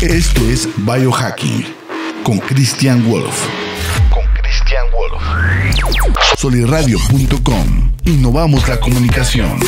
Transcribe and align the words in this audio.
Esto 0.00 0.48
es 0.48 0.68
Biohacking 0.76 1.66
con 2.22 2.38
Christian 2.38 3.04
Wolf. 3.10 3.48
Con 4.10 4.22
Christian 4.40 4.84
Wolf. 4.92 5.20
Soliradio.com. 6.36 7.92
Innovamos 8.04 8.68
la 8.68 8.78
comunicación. 8.78 9.58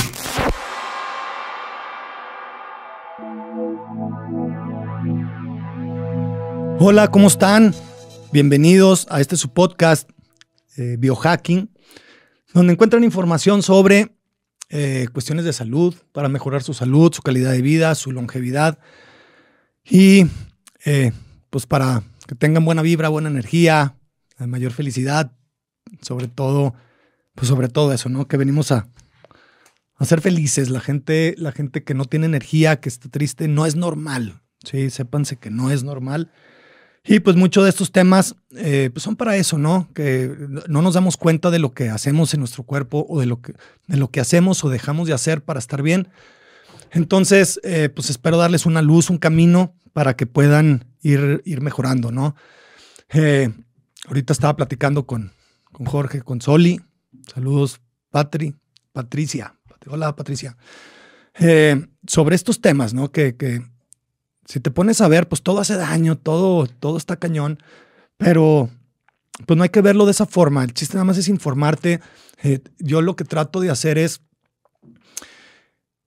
Hola, 6.79 7.11
¿cómo 7.11 7.27
están? 7.27 7.75
Bienvenidos 8.31 9.09
a 9.11 9.21
este 9.21 9.37
su 9.37 9.53
podcast 9.53 10.09
eh, 10.77 10.95
Biohacking, 10.97 11.71
donde 12.55 12.75
encuentran 12.75 13.03
información 13.03 13.65
sobre 13.65 14.15
eh, 14.69 15.09
cuestiones 15.13 15.45
de 15.45 15.53
salud 15.53 15.93
para 16.13 16.29
mejorar 16.29 16.63
su 16.63 16.73
salud, 16.73 17.13
su 17.13 17.23
calidad 17.23 17.51
de 17.51 17.63
vida, 17.63 17.97
su 17.97 18.13
longevidad 18.13 18.79
y 19.85 20.27
eh, 20.85 21.13
pues 21.51 21.67
para 21.67 22.03
que 22.27 22.35
tengan 22.35 22.65
buena 22.65 22.83
vibra, 22.83 23.09
buena 23.09 23.29
energía, 23.29 23.97
mayor 24.39 24.73
felicidad, 24.73 25.33
sobre 26.01 26.29
todo, 26.29 26.75
pues 27.35 27.49
sobre 27.49 27.69
todo 27.69 27.93
eso, 27.93 28.09
¿no? 28.09 28.29
Que 28.29 28.37
venimos 28.37 28.73
a, 28.73 28.89
ser 30.01 30.21
felices. 30.21 30.71
La 30.71 30.81
gente, 30.81 31.35
la 31.37 31.53
gente 31.53 31.83
que 31.83 31.95
no 31.95 32.07
tiene 32.07 32.27
energía, 32.27 32.81
que 32.81 32.89
está 32.89 33.09
triste, 33.09 33.49
no 33.49 33.67
es 33.67 33.77
normal. 33.77 34.41
Sí, 34.65 34.91
sépanse 34.91 35.37
que 35.37 35.51
no 35.51 35.71
es 35.71 35.83
normal. 35.83 36.31
Y 37.05 37.21
pues 37.21 37.35
muchos 37.37 37.65
de 37.65 37.71
estos 37.71 37.93
temas 37.93 38.37
eh, 38.57 38.91
pues 38.93 39.03
son 39.03 39.17
para 39.17 39.37
eso, 39.37 39.59
¿no? 39.59 39.89
Que 39.95 40.35
no 40.69 40.83
nos 40.83 40.95
damos 40.95 41.17
cuenta 41.17 41.51
de 41.51 41.59
lo 41.59 41.73
que 41.73 41.89
hacemos 41.89 42.33
en 42.35 42.41
nuestro 42.41 42.63
cuerpo 42.63 43.07
o 43.09 43.21
de 43.21 43.27
lo 43.27 43.41
que, 43.41 43.55
de 43.87 43.97
lo 43.97 44.11
que 44.11 44.21
hacemos 44.21 44.63
o 44.65 44.69
dejamos 44.69 45.09
de 45.09 45.15
hacer 45.15 45.43
para 45.43 45.59
estar 45.59 45.83
bien. 45.83 46.09
Entonces, 46.93 47.61
eh, 47.63 47.89
pues 47.89 48.11
espero 48.11 48.37
darles 48.37 48.67
una 48.67 48.83
luz, 48.83 49.11
un 49.11 49.19
camino 49.19 49.75
para 49.93 50.17
que 50.17 50.27
puedan 50.27 50.85
ir, 51.03 51.43
ir 51.45 51.61
mejorando, 51.61 52.13
¿no? 52.13 52.37
Eh, 53.11 53.53
ahorita 54.07 54.33
estaba 54.33 54.57
platicando 54.57 55.07
con, 55.07 55.33
con 55.73 55.87
Jorge, 55.87 56.23
con 56.23 56.41
Soli. 56.41 56.81
Saludos, 57.33 57.81
Patri, 58.11 58.57
Patricia. 58.93 59.57
Hola, 59.87 60.15
Patricia. 60.15 60.57
sobre 62.07 62.37
estos 62.37 62.61
temas, 62.61 62.93
¿no? 62.95 63.11
Que, 63.11 63.37
que 63.37 63.63
si 64.51 64.59
te 64.59 64.73
pones 64.73 65.01
a 65.01 65.09
ver, 65.09 65.29
pues 65.29 65.43
todo 65.43 65.61
hace 65.61 65.77
daño, 65.77 66.19
todo, 66.19 66.67
todo 66.67 66.97
está 66.97 67.17
cañón, 67.17 67.63
pero 68.17 68.69
pues 69.47 69.57
no 69.57 69.63
hay 69.63 69.69
que 69.69 69.81
verlo 69.81 70.07
de 70.07 70.11
esa 70.11 70.27
forma. 70.27 70.65
El 70.65 70.75
chiste 70.75 70.95
nada 70.95 71.05
más 71.05 71.19
es 71.19 71.29
informarte. 71.29 72.01
Eh, 72.43 72.61
yo 72.79 73.01
lo 73.01 73.15
que 73.15 73.25
trato 73.25 73.61
de 73.61 73.71
hacer 73.71 73.97
es, 73.97 74.23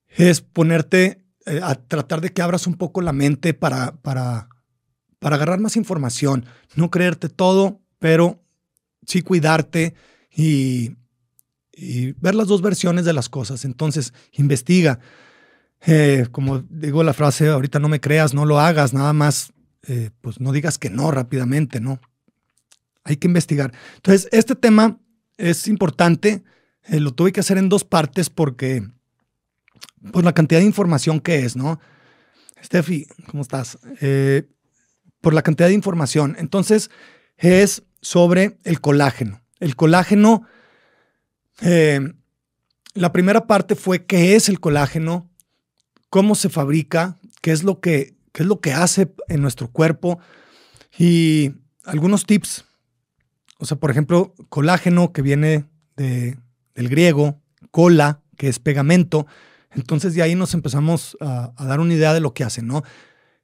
es 0.09 0.41
ponerte 0.41 1.22
eh, 1.45 1.59
a 1.61 1.75
tratar 1.75 2.21
de 2.21 2.31
que 2.31 2.41
abras 2.41 2.67
un 2.67 2.75
poco 2.75 3.01
la 3.01 3.13
mente 3.13 3.53
para, 3.53 3.95
para, 4.01 4.49
para 5.19 5.35
agarrar 5.35 5.59
más 5.59 5.75
información. 5.75 6.45
No 6.75 6.89
creerte 6.89 7.29
todo, 7.29 7.81
pero 7.99 8.43
sí 9.05 9.21
cuidarte 9.21 9.93
y, 10.31 10.95
y 11.71 12.13
ver 12.13 12.35
las 12.35 12.47
dos 12.47 12.61
versiones 12.61 13.05
de 13.05 13.13
las 13.13 13.29
cosas. 13.29 13.65
Entonces, 13.65 14.13
investiga. 14.31 14.99
Eh, 15.85 16.27
como 16.31 16.59
digo 16.69 17.03
la 17.03 17.13
frase, 17.13 17.49
ahorita 17.49 17.79
no 17.79 17.89
me 17.89 17.99
creas, 17.99 18.33
no 18.33 18.45
lo 18.45 18.59
hagas, 18.59 18.93
nada 18.93 19.11
más, 19.11 19.51
eh, 19.85 20.11
pues 20.21 20.39
no 20.39 20.53
digas 20.53 20.77
que 20.77 20.89
no 20.89 21.11
rápidamente, 21.11 21.81
¿no? 21.81 21.99
Hay 23.03 23.17
que 23.17 23.27
investigar. 23.27 23.73
Entonces, 23.97 24.29
este 24.31 24.55
tema 24.55 25.01
es 25.37 25.67
importante, 25.67 26.43
lo 26.87 27.13
tuve 27.13 27.33
que 27.33 27.41
hacer 27.41 27.57
en 27.57 27.67
dos 27.67 27.83
partes 27.83 28.29
porque, 28.29 28.87
pues 30.11 30.25
la 30.25 30.33
cantidad 30.33 30.59
de 30.59 30.65
información 30.65 31.19
que 31.19 31.45
es, 31.45 31.55
¿no? 31.55 31.79
Steffi, 32.63 33.07
¿cómo 33.27 33.41
estás? 33.41 33.77
por 35.21 35.33
la 35.33 35.41
cantidad 35.41 35.69
de 35.69 35.73
información. 35.73 36.35
Entonces, 36.37 36.91
es 37.37 37.83
sobre 38.01 38.57
el 38.65 38.81
colágeno. 38.81 39.41
El 39.61 39.77
colágeno, 39.77 40.43
la 42.93 43.11
primera 43.13 43.47
parte 43.47 43.75
fue 43.75 44.05
qué 44.05 44.35
es 44.35 44.49
el 44.49 44.59
colágeno, 44.59 45.31
cómo 46.09 46.35
se 46.35 46.49
fabrica, 46.49 47.17
qué 47.41 47.51
es 47.51 47.63
lo 47.63 47.79
que, 47.79 48.15
qué 48.33 48.43
es 48.43 48.49
lo 48.49 48.59
que 48.59 48.73
hace 48.73 49.13
en 49.29 49.41
nuestro 49.41 49.69
cuerpo 49.71 50.19
y 50.97 51.53
algunos 51.85 52.25
tips. 52.25 52.65
O 53.59 53.65
sea, 53.65 53.77
por 53.77 53.91
ejemplo, 53.91 54.33
colágeno 54.49 55.13
que 55.13 55.21
viene 55.21 55.65
de, 55.95 56.37
del 56.75 56.89
griego, 56.89 57.41
cola, 57.71 58.21
que 58.37 58.49
es 58.49 58.59
pegamento. 58.59 59.25
Entonces 59.75 60.13
de 60.13 60.21
ahí 60.21 60.35
nos 60.35 60.53
empezamos 60.53 61.17
a, 61.19 61.53
dar 61.57 61.79
una 61.79 61.93
idea 61.93 62.13
de 62.13 62.19
lo 62.19 62.33
que 62.33 62.43
hace, 62.43 62.61
¿no? 62.61 62.83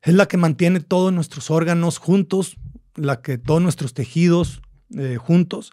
Es 0.01 0.13
la 0.13 0.27
que 0.27 0.37
mantiene 0.37 0.79
todos 0.79 1.11
nuestros 1.11 1.51
órganos 1.51 1.97
juntos, 1.97 2.57
la 2.95 3.21
que 3.21 3.37
todos 3.37 3.61
nuestros 3.61 3.93
tejidos 3.93 4.61
eh, 4.97 5.17
juntos. 5.17 5.71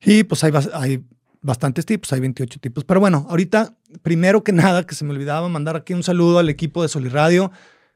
Y 0.00 0.24
pues 0.24 0.44
hay, 0.44 0.52
hay 0.72 1.04
bastantes 1.42 1.86
tipos, 1.86 2.12
hay 2.12 2.20
28 2.20 2.60
tipos. 2.60 2.84
Pero 2.84 3.00
bueno, 3.00 3.26
ahorita, 3.28 3.76
primero 4.02 4.42
que 4.44 4.52
nada, 4.64 4.86
que 4.86 4.94
se 4.94 5.04
me 5.04 5.10
olvidaba 5.10 5.48
mandar 5.48 5.76
aquí 5.76 5.94
un 5.94 6.02
saludo 6.02 6.38
al 6.38 6.48
equipo 6.48 6.82
de 6.82 6.88
Soliradio. 6.88 7.50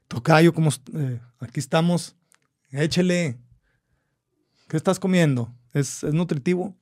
Tocayo, 0.08 0.52
como 0.52 0.70
eh, 0.94 1.20
aquí 1.40 1.60
estamos. 1.60 2.16
Échele. 2.70 3.38
¿Qué 4.68 4.76
estás 4.76 4.98
comiendo? 4.98 5.52
¿Es, 5.72 6.02
¿Es, 6.02 6.14
nutritivo? 6.14 6.76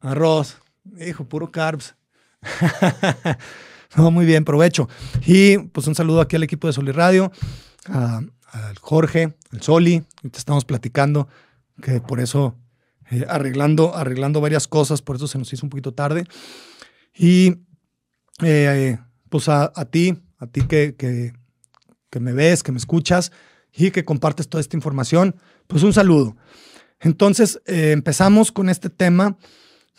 Arroz. 0.00 0.58
Hijo, 0.98 1.24
puro 1.24 1.50
carbs. 1.50 1.94
muy 3.96 4.26
bien, 4.26 4.44
provecho. 4.44 4.88
Y 5.26 5.58
pues 5.58 5.86
un 5.86 5.94
saludo 5.94 6.20
aquí 6.20 6.36
al 6.36 6.42
equipo 6.42 6.66
de 6.66 6.72
Soliradio, 6.72 7.32
al 7.86 8.78
Jorge, 8.80 9.34
al 9.52 9.62
Soli. 9.62 10.02
Ahorita 10.22 10.38
estamos 10.38 10.64
platicando 10.64 11.28
que 11.82 12.00
por 12.00 12.20
eso 12.20 12.56
eh, 13.10 13.26
arreglando, 13.28 13.96
arreglando 13.96 14.40
varias 14.40 14.68
cosas, 14.68 15.02
por 15.02 15.16
eso 15.16 15.26
se 15.26 15.38
nos 15.38 15.52
hizo 15.52 15.66
un 15.66 15.70
poquito 15.70 15.92
tarde. 15.92 16.24
Y 17.16 17.56
eh, 18.42 18.98
pues 19.28 19.48
a, 19.48 19.72
ti, 19.90 20.16
a 20.38 20.46
ti 20.46 20.62
que, 20.62 20.94
que, 20.96 21.32
que, 22.10 22.20
me 22.20 22.32
ves, 22.32 22.62
que 22.62 22.72
me 22.72 22.78
escuchas 22.78 23.32
y 23.72 23.90
que 23.90 24.04
compartes 24.04 24.48
toda 24.48 24.60
esta 24.60 24.76
información, 24.76 25.36
pues 25.66 25.82
un 25.82 25.92
saludo. 25.92 26.36
Entonces 27.00 27.60
eh, 27.66 27.92
empezamos 27.92 28.52
con 28.52 28.68
este 28.68 28.90
tema. 28.90 29.36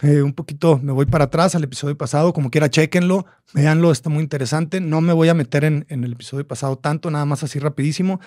Un 0.01 0.34
poquito 0.34 0.79
me 0.81 0.91
voy 0.91 1.06
para 1.06 1.25
atrás 1.25 1.56
al 1.56 1.63
episodio 1.63 1.97
pasado, 1.97 2.34
como 2.34 2.50
quiera, 2.50 2.69
chequenlo, 2.69 3.25
véanlo, 3.53 3.91
está 3.91 4.09
muy 4.09 4.23
interesante. 4.23 4.81
No 4.81 5.01
me 5.01 5.13
voy 5.13 5.29
a 5.29 5.34
meter 5.34 5.63
en, 5.63 5.85
en 5.89 6.03
el 6.03 6.13
episodio 6.13 6.47
pasado 6.47 6.78
tanto, 6.78 7.12
nada 7.12 7.25
más 7.25 7.44
así 7.44 7.59
rapidísimo. 7.59 8.19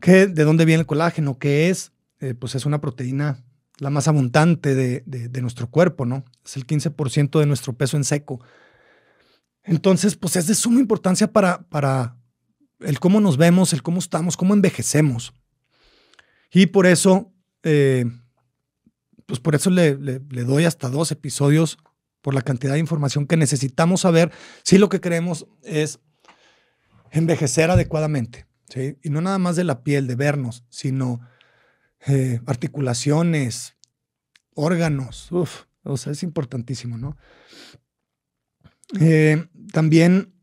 Que, 0.00 0.26
¿De 0.26 0.44
dónde 0.44 0.64
viene 0.64 0.80
el 0.80 0.86
colágeno? 0.86 1.38
¿Qué 1.38 1.70
es? 1.70 1.92
pues 2.38 2.54
es 2.54 2.64
una 2.64 2.80
proteína 2.80 3.44
la 3.78 3.90
más 3.90 4.08
abundante 4.08 4.74
de, 4.74 5.40
nuestro 5.40 5.68
cuerpo, 5.68 6.06
¿no? 6.06 6.24
Es 6.44 6.56
el 6.56 6.66
15% 6.66 7.40
de 7.40 7.46
nuestro 7.46 7.72
peso 7.72 7.96
en 7.96 8.04
seco. 8.04 8.40
Entonces, 9.62 10.16
pues 10.16 10.36
es 10.36 10.46
de 10.46 10.54
suma 10.54 10.80
importancia 10.80 11.32
para, 11.32 11.62
para 11.68 12.16
el 12.80 13.00
cómo 13.00 13.20
nos 13.20 13.36
vemos, 13.36 13.72
el 13.72 13.82
cómo 13.82 13.98
estamos, 13.98 14.36
cómo 14.36 14.54
envejecemos. 14.54 15.32
Y 16.52 16.66
por 16.66 16.86
eso, 16.86 17.32
eh, 17.62 18.04
pues 19.26 19.40
por 19.40 19.54
eso 19.54 19.70
le, 19.70 19.94
doy 19.94 20.64
hasta 20.64 20.88
dos 20.88 21.10
episodios 21.12 21.78
por 22.20 22.34
la 22.34 22.42
cantidad 22.42 22.74
de 22.74 22.78
información 22.78 23.26
que 23.26 23.36
necesitamos 23.36 24.02
saber 24.02 24.32
si 24.62 24.78
lo 24.78 24.88
que 24.88 25.00
queremos 25.00 25.46
es 25.62 26.00
envejecer 27.10 27.70
adecuadamente. 27.70 28.46
¿sí? 28.68 28.98
Y 29.02 29.10
no 29.10 29.20
nada 29.20 29.38
más 29.38 29.56
de 29.56 29.64
la 29.64 29.82
piel, 29.82 30.06
de 30.06 30.14
vernos, 30.16 30.64
sino 30.68 31.20
eh, 32.06 32.40
articulaciones, 32.46 33.76
órganos. 34.54 35.30
Uf, 35.32 35.64
o 35.82 35.96
sea, 35.96 36.12
es 36.12 36.22
importantísimo, 36.22 36.98
¿no? 36.98 37.16
Eh, 39.00 39.46
también 39.72 40.33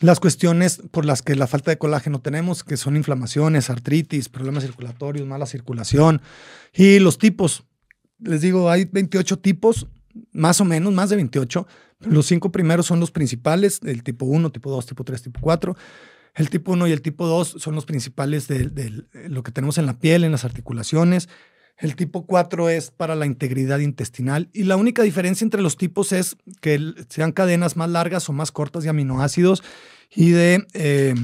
las 0.00 0.18
cuestiones 0.18 0.82
por 0.90 1.04
las 1.04 1.22
que 1.22 1.36
la 1.36 1.46
falta 1.46 1.70
de 1.70 1.78
colágeno 1.78 2.20
tenemos, 2.20 2.64
que 2.64 2.76
son 2.76 2.96
inflamaciones, 2.96 3.70
artritis, 3.70 4.28
problemas 4.28 4.64
circulatorios, 4.64 5.26
mala 5.26 5.46
circulación 5.46 6.22
y 6.72 6.98
los 6.98 7.18
tipos. 7.18 7.64
Les 8.18 8.40
digo, 8.40 8.70
hay 8.70 8.86
28 8.86 9.38
tipos, 9.38 9.86
más 10.32 10.60
o 10.60 10.64
menos, 10.64 10.92
más 10.92 11.10
de 11.10 11.16
28. 11.16 11.66
Los 12.00 12.26
cinco 12.26 12.50
primeros 12.50 12.86
son 12.86 12.98
los 12.98 13.10
principales, 13.10 13.80
el 13.84 14.02
tipo 14.02 14.24
1, 14.24 14.50
tipo 14.50 14.70
2, 14.70 14.86
tipo 14.86 15.04
3, 15.04 15.22
tipo 15.22 15.40
4. 15.40 15.76
El 16.34 16.48
tipo 16.48 16.72
1 16.72 16.86
y 16.88 16.92
el 16.92 17.02
tipo 17.02 17.26
2 17.26 17.56
son 17.58 17.74
los 17.74 17.84
principales 17.84 18.48
de, 18.48 19.04
lo 19.28 19.42
que 19.42 19.52
tenemos 19.52 19.78
en 19.78 19.86
la 19.86 19.98
piel, 19.98 20.24
en 20.24 20.32
las 20.32 20.44
articulaciones. 20.44 21.28
El 21.80 21.96
tipo 21.96 22.26
4 22.26 22.68
es 22.68 22.90
para 22.90 23.14
la 23.14 23.24
integridad 23.24 23.78
intestinal 23.78 24.50
y 24.52 24.64
la 24.64 24.76
única 24.76 25.02
diferencia 25.02 25.44
entre 25.46 25.62
los 25.62 25.78
tipos 25.78 26.12
es 26.12 26.36
que 26.60 26.78
sean 27.08 27.32
cadenas 27.32 27.76
más 27.76 27.88
largas 27.88 28.28
o 28.28 28.34
más 28.34 28.52
cortas 28.52 28.84
de 28.84 28.90
aminoácidos 28.90 29.62
y 30.14 30.30
de 30.30 30.66
eh, 30.74 31.14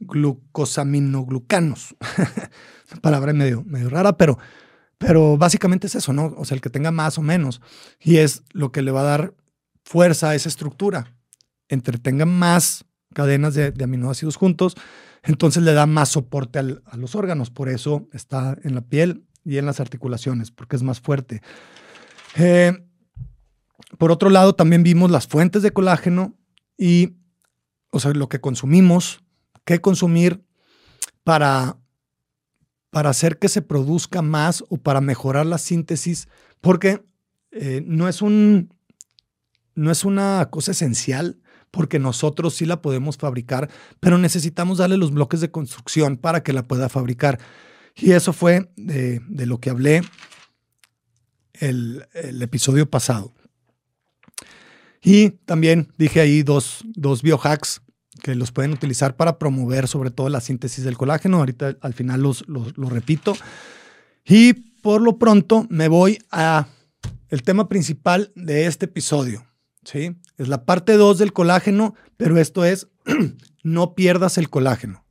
glucosaminoglucanos. 0.00 1.96
palabra 3.00 3.32
medio, 3.32 3.64
medio 3.64 3.88
rara, 3.88 4.16
pero, 4.18 4.38
pero 4.98 5.38
básicamente 5.38 5.86
es 5.86 5.94
eso, 5.94 6.12
¿no? 6.12 6.34
O 6.36 6.44
sea, 6.44 6.54
el 6.54 6.60
que 6.60 6.70
tenga 6.70 6.90
más 6.90 7.16
o 7.16 7.22
menos. 7.22 7.62
Y 8.00 8.18
es 8.18 8.42
lo 8.52 8.70
que 8.70 8.82
le 8.82 8.90
va 8.90 9.00
a 9.00 9.04
dar 9.04 9.34
fuerza 9.82 10.30
a 10.30 10.34
esa 10.34 10.50
estructura. 10.50 11.16
Entre 11.68 11.98
tenga 11.98 12.26
más 12.26 12.84
cadenas 13.14 13.54
de, 13.54 13.72
aminoácidos 13.82 14.36
juntos, 14.36 14.76
entonces 15.22 15.62
le 15.62 15.72
da 15.72 15.86
más 15.86 16.10
soporte 16.10 16.58
a 16.58 16.96
los 16.96 17.14
órganos. 17.14 17.50
Por 17.50 17.68
eso 17.68 18.08
está 18.12 18.58
en 18.62 18.74
la 18.74 18.82
piel 18.82 19.24
y 19.48 19.56
en 19.56 19.64
las 19.64 19.80
articulaciones, 19.80 20.50
porque 20.50 20.76
es 20.76 20.82
más 20.82 21.00
fuerte. 21.00 21.40
Eh, 22.36 22.84
por 23.96 24.12
otro 24.12 24.28
lado, 24.28 24.54
también 24.54 24.82
vimos 24.82 25.10
las 25.10 25.26
fuentes 25.26 25.62
de 25.62 25.70
colágeno 25.70 26.34
y, 26.76 27.16
o 27.90 27.98
sea, 27.98 28.12
lo 28.12 28.28
que 28.28 28.42
consumimos, 28.42 29.22
qué 29.64 29.80
consumir 29.80 30.44
para, 31.24 31.78
para 32.90 33.08
hacer 33.08 33.38
que 33.38 33.48
se 33.48 33.62
produzca 33.62 34.20
más 34.20 34.62
o 34.68 34.76
para 34.76 35.00
mejorar 35.00 35.46
la 35.46 35.56
síntesis, 35.56 36.28
porque 36.60 37.02
eh, 37.50 37.82
no, 37.86 38.06
es 38.06 38.20
un, 38.20 38.74
no 39.74 39.90
es 39.90 40.04
una 40.04 40.46
cosa 40.50 40.72
esencial, 40.72 41.40
porque 41.70 41.98
nosotros 41.98 42.54
sí 42.54 42.66
la 42.66 42.82
podemos 42.82 43.16
fabricar, 43.16 43.70
pero 43.98 44.18
necesitamos 44.18 44.76
darle 44.76 44.98
los 44.98 45.10
bloques 45.10 45.40
de 45.40 45.50
construcción 45.50 46.18
para 46.18 46.42
que 46.42 46.52
la 46.52 46.68
pueda 46.68 46.90
fabricar. 46.90 47.38
Y 47.96 48.12
eso 48.12 48.32
fue 48.32 48.70
de, 48.76 49.20
lo 49.46 49.58
que 49.58 49.70
hablé 49.70 50.02
el, 51.54 52.06
el, 52.14 52.42
episodio 52.42 52.88
pasado. 52.88 53.32
Y 55.02 55.30
también 55.30 55.92
dije 55.98 56.20
ahí 56.20 56.42
dos, 56.42 56.84
dos 56.94 57.22
biohacks 57.22 57.82
que 58.22 58.34
los 58.34 58.52
pueden 58.52 58.72
utilizar 58.72 59.16
para 59.16 59.38
promover 59.38 59.88
sobre 59.88 60.10
todo 60.10 60.28
la 60.28 60.40
síntesis 60.40 60.84
del 60.84 60.96
colágeno. 60.96 61.38
Ahorita 61.38 61.76
al 61.80 61.94
final 61.94 62.22
los, 62.22 62.44
los, 62.48 62.74
repito. 62.76 63.36
Y 64.24 64.54
por 64.82 65.00
lo 65.00 65.18
pronto 65.18 65.66
me 65.70 65.88
voy 65.88 66.18
a 66.30 66.68
el 67.28 67.42
tema 67.42 67.68
principal 67.68 68.32
de 68.34 68.66
este 68.66 68.86
episodio. 68.86 69.46
¿sí? 69.84 70.16
Es 70.36 70.48
la 70.48 70.64
parte 70.64 70.94
2 70.94 71.18
del 71.18 71.32
colágeno, 71.32 71.94
pero 72.16 72.38
esto 72.38 72.64
es 72.64 72.88
no 73.62 73.94
pierdas 73.94 74.38
el 74.38 74.50
colágeno. 74.50 75.04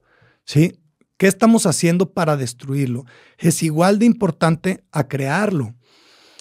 ¿sí? 0.45 0.79
¿Qué 1.17 1.27
estamos 1.27 1.65
haciendo 1.65 2.13
para 2.13 2.37
destruirlo? 2.37 3.05
Es 3.37 3.63
igual 3.63 3.99
de 3.99 4.05
importante 4.05 4.83
a 4.91 5.07
crearlo. 5.07 5.75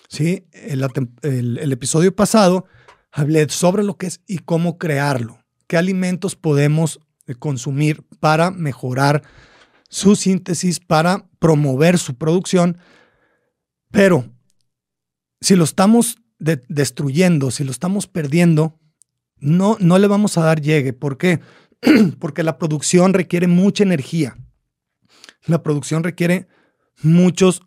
¿sí? 0.08 0.46
el 0.52 1.72
episodio 1.72 2.14
pasado 2.14 2.66
hablé 3.10 3.48
sobre 3.48 3.82
lo 3.82 3.96
que 3.96 4.06
es 4.06 4.20
y 4.26 4.38
cómo 4.38 4.78
crearlo 4.78 5.40
qué 5.66 5.76
alimentos 5.76 6.36
podemos 6.36 7.00
eh, 7.26 7.34
consumir 7.34 8.04
para 8.20 8.50
mejorar 8.50 9.22
su 9.88 10.16
síntesis, 10.16 10.80
para 10.80 11.28
promover 11.38 11.98
su 11.98 12.16
producción. 12.16 12.78
Pero 13.90 14.24
si 15.40 15.56
lo 15.56 15.64
estamos 15.64 16.16
destruyendo, 16.38 17.50
si 17.50 17.64
lo 17.64 17.70
estamos 17.70 18.06
perdiendo, 18.06 18.78
no, 19.38 19.76
no 19.80 19.98
le 19.98 20.06
vamos 20.06 20.36
a 20.38 20.44
dar 20.44 20.60
llegue. 20.60 20.92
¿Por 20.92 21.18
qué? 21.18 21.40
Porque 22.18 22.42
la 22.42 22.58
producción 22.58 23.14
requiere 23.14 23.46
mucha 23.46 23.84
energía. 23.84 24.36
La 25.46 25.62
producción 25.62 26.04
requiere 26.04 26.46
muchos 27.02 27.62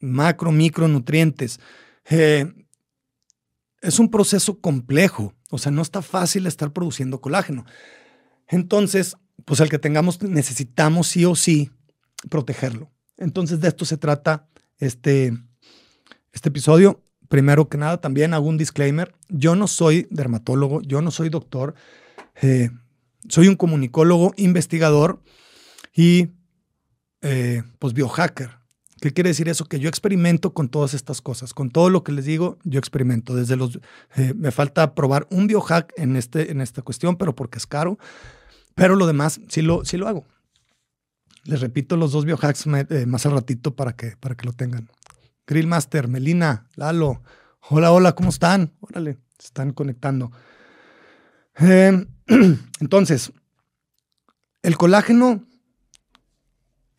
macro, 0.00 0.52
micronutrientes. 0.52 1.60
Eh, 2.10 2.52
es 3.80 3.98
un 3.98 4.10
proceso 4.10 4.60
complejo. 4.60 5.34
O 5.50 5.58
sea, 5.58 5.72
no 5.72 5.82
está 5.82 6.02
fácil 6.02 6.46
estar 6.46 6.72
produciendo 6.72 7.20
colágeno. 7.20 7.64
Entonces, 8.48 9.16
pues 9.44 9.60
el 9.60 9.68
que 9.68 9.78
tengamos, 9.78 10.22
necesitamos 10.22 11.08
sí 11.08 11.24
o 11.24 11.34
sí 11.34 11.70
protegerlo. 12.28 12.90
Entonces, 13.16 13.60
de 13.60 13.68
esto 13.68 13.84
se 13.84 13.96
trata 13.96 14.48
este, 14.78 15.32
este 16.32 16.48
episodio. 16.48 17.02
Primero 17.28 17.68
que 17.68 17.78
nada, 17.78 18.00
también 18.00 18.34
hago 18.34 18.46
un 18.46 18.58
disclaimer. 18.58 19.14
Yo 19.28 19.54
no 19.54 19.66
soy 19.66 20.06
dermatólogo, 20.10 20.82
yo 20.82 21.00
no 21.02 21.10
soy 21.10 21.28
doctor. 21.28 21.74
Eh, 22.40 22.70
soy 23.28 23.48
un 23.48 23.56
comunicólogo, 23.56 24.32
investigador 24.36 25.22
y 25.94 26.30
eh, 27.22 27.62
pues 27.78 27.94
biohacker. 27.94 28.50
¿Qué 29.00 29.12
quiere 29.12 29.30
decir 29.30 29.48
eso? 29.48 29.64
Que 29.64 29.80
yo 29.80 29.88
experimento 29.88 30.54
con 30.54 30.68
todas 30.68 30.94
estas 30.94 31.20
cosas, 31.20 31.54
con 31.54 31.70
todo 31.70 31.90
lo 31.90 32.04
que 32.04 32.12
les 32.12 32.24
digo, 32.24 32.58
yo 32.62 32.78
experimento. 32.78 33.34
Desde 33.34 33.56
los, 33.56 33.80
eh, 34.14 34.32
me 34.36 34.52
falta 34.52 34.94
probar 34.94 35.26
un 35.30 35.48
biohack 35.48 35.92
en, 35.96 36.14
este, 36.14 36.52
en 36.52 36.60
esta 36.60 36.82
cuestión, 36.82 37.16
pero 37.16 37.34
porque 37.34 37.58
es 37.58 37.66
caro. 37.66 37.98
Pero 38.76 38.94
lo 38.94 39.06
demás 39.06 39.40
sí 39.48 39.60
lo, 39.62 39.84
sí 39.84 39.96
lo 39.96 40.06
hago. 40.06 40.24
Les 41.44 41.60
repito 41.60 41.96
los 41.96 42.12
dos 42.12 42.24
biohacks 42.24 42.66
eh, 42.66 43.06
más 43.06 43.26
al 43.26 43.32
ratito 43.32 43.74
para 43.74 43.94
que, 43.96 44.16
para 44.18 44.36
que 44.36 44.46
lo 44.46 44.52
tengan. 44.52 44.88
Grillmaster, 45.46 46.06
Melina, 46.06 46.68
Lalo. 46.76 47.22
Hola, 47.68 47.90
hola, 47.90 48.12
¿cómo 48.12 48.30
están? 48.30 48.72
Órale, 48.80 49.18
se 49.38 49.46
están 49.46 49.72
conectando. 49.72 50.30
Em, 51.56 52.06
entonces, 52.80 53.32
el 54.62 54.76
colágeno 54.76 55.44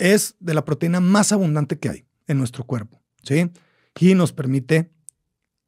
es 0.04 0.36
de 0.42 0.54
la 0.54 0.66
proteína 0.66 1.00
más 1.00 1.32
abundante 1.32 1.80
que 1.80 1.88
hay 1.88 2.06
en 2.28 2.38
nuestro 2.38 2.66
cuerpo, 2.66 3.02
¿sí? 3.24 3.50
Y 3.98 4.16
nos 4.16 4.34
permite 4.34 4.92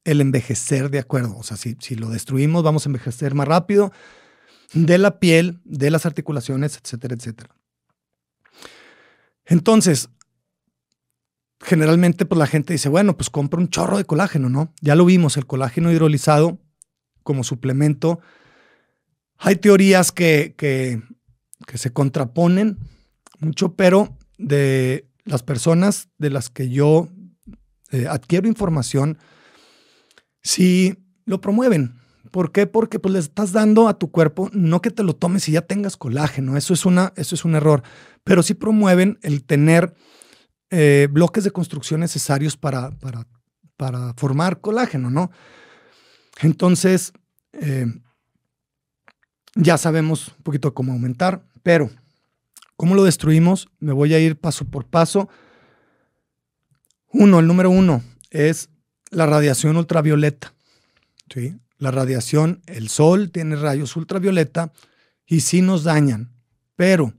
el 0.04 0.20
envejecer 0.20 0.90
de 0.90 1.00
acuerdo. 1.00 1.38
O 1.38 1.44
sea, 1.44 1.56
si, 1.56 1.78
si 1.80 1.96
lo 1.96 2.10
destruimos, 2.10 2.62
vamos 2.62 2.86
a 2.86 2.90
envejecer 2.90 3.34
más 3.34 3.48
rápido 3.48 3.94
de 4.74 4.98
la 4.98 5.20
piel, 5.20 5.62
de 5.64 5.90
las 5.90 6.06
articulaciones, 6.06 6.78
etcétera, 6.84 7.16
etcétera. 7.16 7.56
Entonces, 9.46 10.10
generalmente 11.62 12.26
pues 12.26 12.38
la 12.38 12.48
gente 12.48 12.74
dice, 12.74 12.90
bueno, 12.90 13.16
pues 13.16 13.30
compra 13.30 13.62
un 13.62 13.70
chorro 13.70 13.98
de 13.98 14.04
colágeno, 14.04 14.50
¿no? 14.50 14.74
Ya 14.82 14.96
lo 14.96 15.06
vimos, 15.06 15.38
el 15.38 15.46
colágeno 15.46 15.94
hidrolizado 15.94 16.60
como 17.24 17.46
suplemento. 17.46 18.20
Hay 19.38 19.56
teorías 19.56 20.12
que, 20.12 20.56
que, 20.58 21.02
que 21.66 21.78
se 21.78 21.94
contraponen 21.94 22.80
mucho, 23.40 23.76
pero 23.76 24.14
de 24.38 25.08
las 25.24 25.44
personas 25.44 26.10
de 26.18 26.30
las 26.30 26.50
que 26.50 26.70
yo 26.70 27.10
eh, 27.92 28.08
adquiero 28.10 28.48
información, 28.48 29.18
si 30.42 30.98
lo 31.26 31.42
promueven. 31.42 31.96
¿Por 32.32 32.52
qué? 32.52 32.68
Porque 32.68 33.00
pues 33.00 33.14
le 33.14 33.20
estás 33.20 33.52
dando 33.54 33.88
a 33.88 33.98
tu 33.98 34.12
cuerpo, 34.12 34.50
no 34.52 34.82
que 34.82 34.92
te 34.92 35.04
lo 35.04 35.16
tomes 35.16 35.48
y 35.48 35.54
ya 35.54 35.62
tengas 35.62 35.96
colágeno, 35.96 36.58
eso 36.58 36.74
es, 36.74 36.86
una, 36.86 37.14
eso 37.16 37.36
es 37.36 37.46
un 37.46 37.56
error, 37.56 37.82
pero 38.24 38.44
sí 38.44 38.54
promueven 38.54 39.20
el 39.22 39.44
tener 39.46 39.94
eh, 40.70 41.08
bloques 41.10 41.44
de 41.44 41.52
construcción 41.52 42.02
necesarios 42.02 42.58
para, 42.58 42.92
para, 42.92 43.26
para, 43.78 44.14
formar 44.16 44.60
colágeno, 44.60 45.10
¿no? 45.10 45.32
Entonces, 46.42 47.14
eh, 47.54 47.86
ya 49.56 49.78
sabemos 49.78 50.30
un 50.30 50.44
poquito 50.44 50.74
cómo 50.74 50.92
aumentar, 50.92 51.46
pero 51.64 51.90
¿Cómo 52.75 52.95
lo 52.95 53.04
destruimos? 53.04 53.69
Me 53.80 53.94
voy 53.94 54.13
a 54.13 54.19
ir 54.19 54.38
paso 54.38 54.65
por 54.65 54.86
paso. 54.86 55.29
Uno, 57.12 57.39
el 57.39 57.48
número 57.48 57.70
uno 57.70 58.03
es 58.32 58.70
la 59.12 59.25
radiación 59.25 59.77
ultravioleta. 59.77 60.53
¿sí? 61.34 61.55
La 61.77 61.91
radiación, 61.91 62.62
el 62.65 62.89
sol 62.89 63.32
tiene 63.32 63.55
rayos 63.55 63.96
ultravioleta 63.96 64.74
y 65.25 65.41
sí 65.41 65.62
nos 65.62 65.84
dañan, 65.84 66.32
pero, 66.75 67.13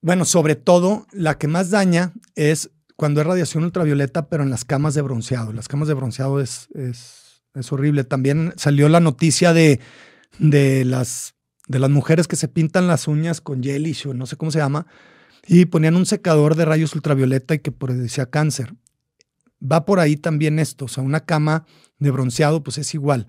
bueno, 0.00 0.24
sobre 0.24 0.56
todo 0.56 1.06
la 1.12 1.38
que 1.38 1.48
más 1.48 1.70
daña 1.70 2.12
es 2.34 2.70
cuando 2.96 3.20
es 3.20 3.26
radiación 3.26 3.64
ultravioleta, 3.64 4.28
pero 4.28 4.42
en 4.42 4.50
las 4.50 4.64
camas 4.64 4.94
de 4.94 5.02
bronceado. 5.02 5.52
Las 5.52 5.68
camas 5.68 5.88
de 5.88 5.94
bronceado 5.94 6.40
es, 6.40 6.68
es, 6.74 7.42
es 7.54 7.72
horrible. 7.72 8.04
También 8.04 8.52
salió 8.56 8.88
la 8.88 9.00
noticia 9.00 9.52
de, 9.52 9.80
de 10.38 10.84
las 10.84 11.34
de 11.72 11.78
las 11.78 11.90
mujeres 11.90 12.28
que 12.28 12.36
se 12.36 12.48
pintan 12.48 12.86
las 12.86 13.08
uñas 13.08 13.40
con 13.40 13.62
gelish 13.62 14.06
o 14.06 14.14
no 14.14 14.26
sé 14.26 14.36
cómo 14.36 14.50
se 14.50 14.58
llama, 14.58 14.86
y 15.46 15.64
ponían 15.64 15.96
un 15.96 16.06
secador 16.06 16.54
de 16.54 16.66
rayos 16.66 16.94
ultravioleta 16.94 17.54
y 17.54 17.58
que 17.58 17.72
decía 17.88 18.26
cáncer. 18.26 18.74
Va 19.60 19.84
por 19.84 19.98
ahí 19.98 20.16
también 20.16 20.58
esto, 20.58 20.84
o 20.84 20.88
sea, 20.88 21.02
una 21.02 21.20
cama 21.20 21.64
de 21.98 22.10
bronceado, 22.10 22.62
pues 22.62 22.78
es 22.78 22.94
igual. 22.94 23.26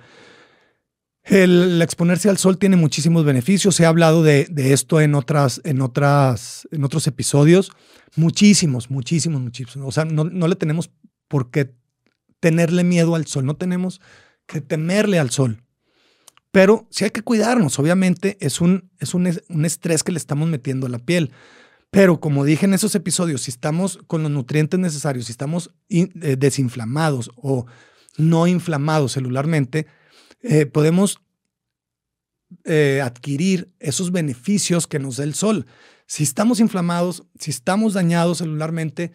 El, 1.24 1.82
exponerse 1.82 2.30
al 2.30 2.38
sol 2.38 2.58
tiene 2.58 2.76
muchísimos 2.76 3.24
beneficios. 3.24 3.80
He 3.80 3.86
hablado 3.86 4.24
de, 4.24 4.46
esto 4.58 5.00
en, 5.00 5.16
otras, 5.16 5.62
en, 5.64 5.80
otras, 5.82 6.68
en 6.72 6.84
otros 6.84 7.08
episodios. 7.08 7.72
Muchísimos, 8.18 8.92
muchísimos, 8.92 9.42
muchísimos. 9.42 9.88
O 9.88 9.92
sea, 9.92 10.04
no, 10.04 10.26
no 10.26 10.48
le 10.50 10.56
tenemos 10.56 10.92
por 11.30 11.50
qué 11.50 11.74
tenerle 12.42 12.84
miedo 12.84 13.16
al 13.16 13.26
sol, 13.26 13.46
no 13.46 13.56
tenemos 13.56 14.02
que 14.48 14.60
temerle 14.60 15.18
al 15.18 15.30
sol. 15.30 15.64
Pero 16.54 16.86
sí 16.92 17.04
hay 17.04 17.10
que 17.10 17.24
cuidarnos, 17.24 17.80
obviamente 17.80 18.38
es 18.40 18.62
un, 18.62 18.92
es 19.00 19.16
un, 19.16 19.26
estrés 19.66 20.04
que 20.04 20.12
le 20.12 20.20
estamos 20.20 20.48
metiendo 20.48 20.86
a 20.86 20.90
la 20.90 21.00
piel. 21.00 21.32
Pero 21.90 22.20
como 22.20 22.46
dije 22.46 22.68
en 22.68 22.76
esos 22.76 22.94
episodios, 22.94 23.42
si 23.42 23.50
estamos 23.50 23.98
con 24.06 24.22
los 24.22 24.32
nutrientes 24.32 24.80
necesarios, 24.80 25.26
si 25.26 25.32
estamos 25.32 25.74
eh, 25.90 26.10
desinflamados 26.38 27.32
o 27.38 27.66
no 28.20 28.46
inflamados 28.46 29.14
celularmente, 29.14 29.88
eh, 30.44 30.68
podemos 30.68 31.22
eh, 32.66 33.02
adquirir 33.04 33.74
esos 33.80 34.12
beneficios 34.12 34.86
que 34.86 35.00
nos 35.00 35.18
da 35.18 35.24
el 35.24 35.34
sol. 35.34 35.66
Si 36.06 36.22
estamos 36.22 36.60
inflamados, 36.60 37.24
si 37.40 37.50
estamos 37.50 37.96
dañados 37.96 38.38
celularmente, 38.38 39.12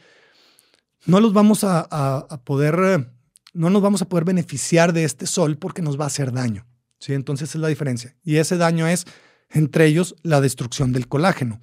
no 1.06 1.20
los 1.20 1.32
vamos 1.32 1.60
a 1.62 2.42
poder, 2.44 3.12
no 3.52 3.70
nos 3.70 3.80
vamos 3.80 4.02
a 4.02 4.08
poder 4.08 4.24
beneficiar 4.24 4.92
de 4.92 5.04
este 5.04 5.28
sol 5.28 5.56
porque 5.56 5.82
nos 5.82 6.00
va 6.00 6.02
a 6.02 6.08
hacer 6.08 6.32
daño. 6.32 6.66
¿Sí? 6.98 7.14
Entonces 7.14 7.54
es 7.54 7.60
la 7.60 7.68
diferencia. 7.68 8.16
Y 8.22 8.36
ese 8.36 8.56
daño 8.56 8.86
es, 8.86 9.04
entre 9.50 9.86
ellos, 9.86 10.16
la 10.22 10.40
destrucción 10.40 10.92
del 10.92 11.08
colágeno. 11.08 11.60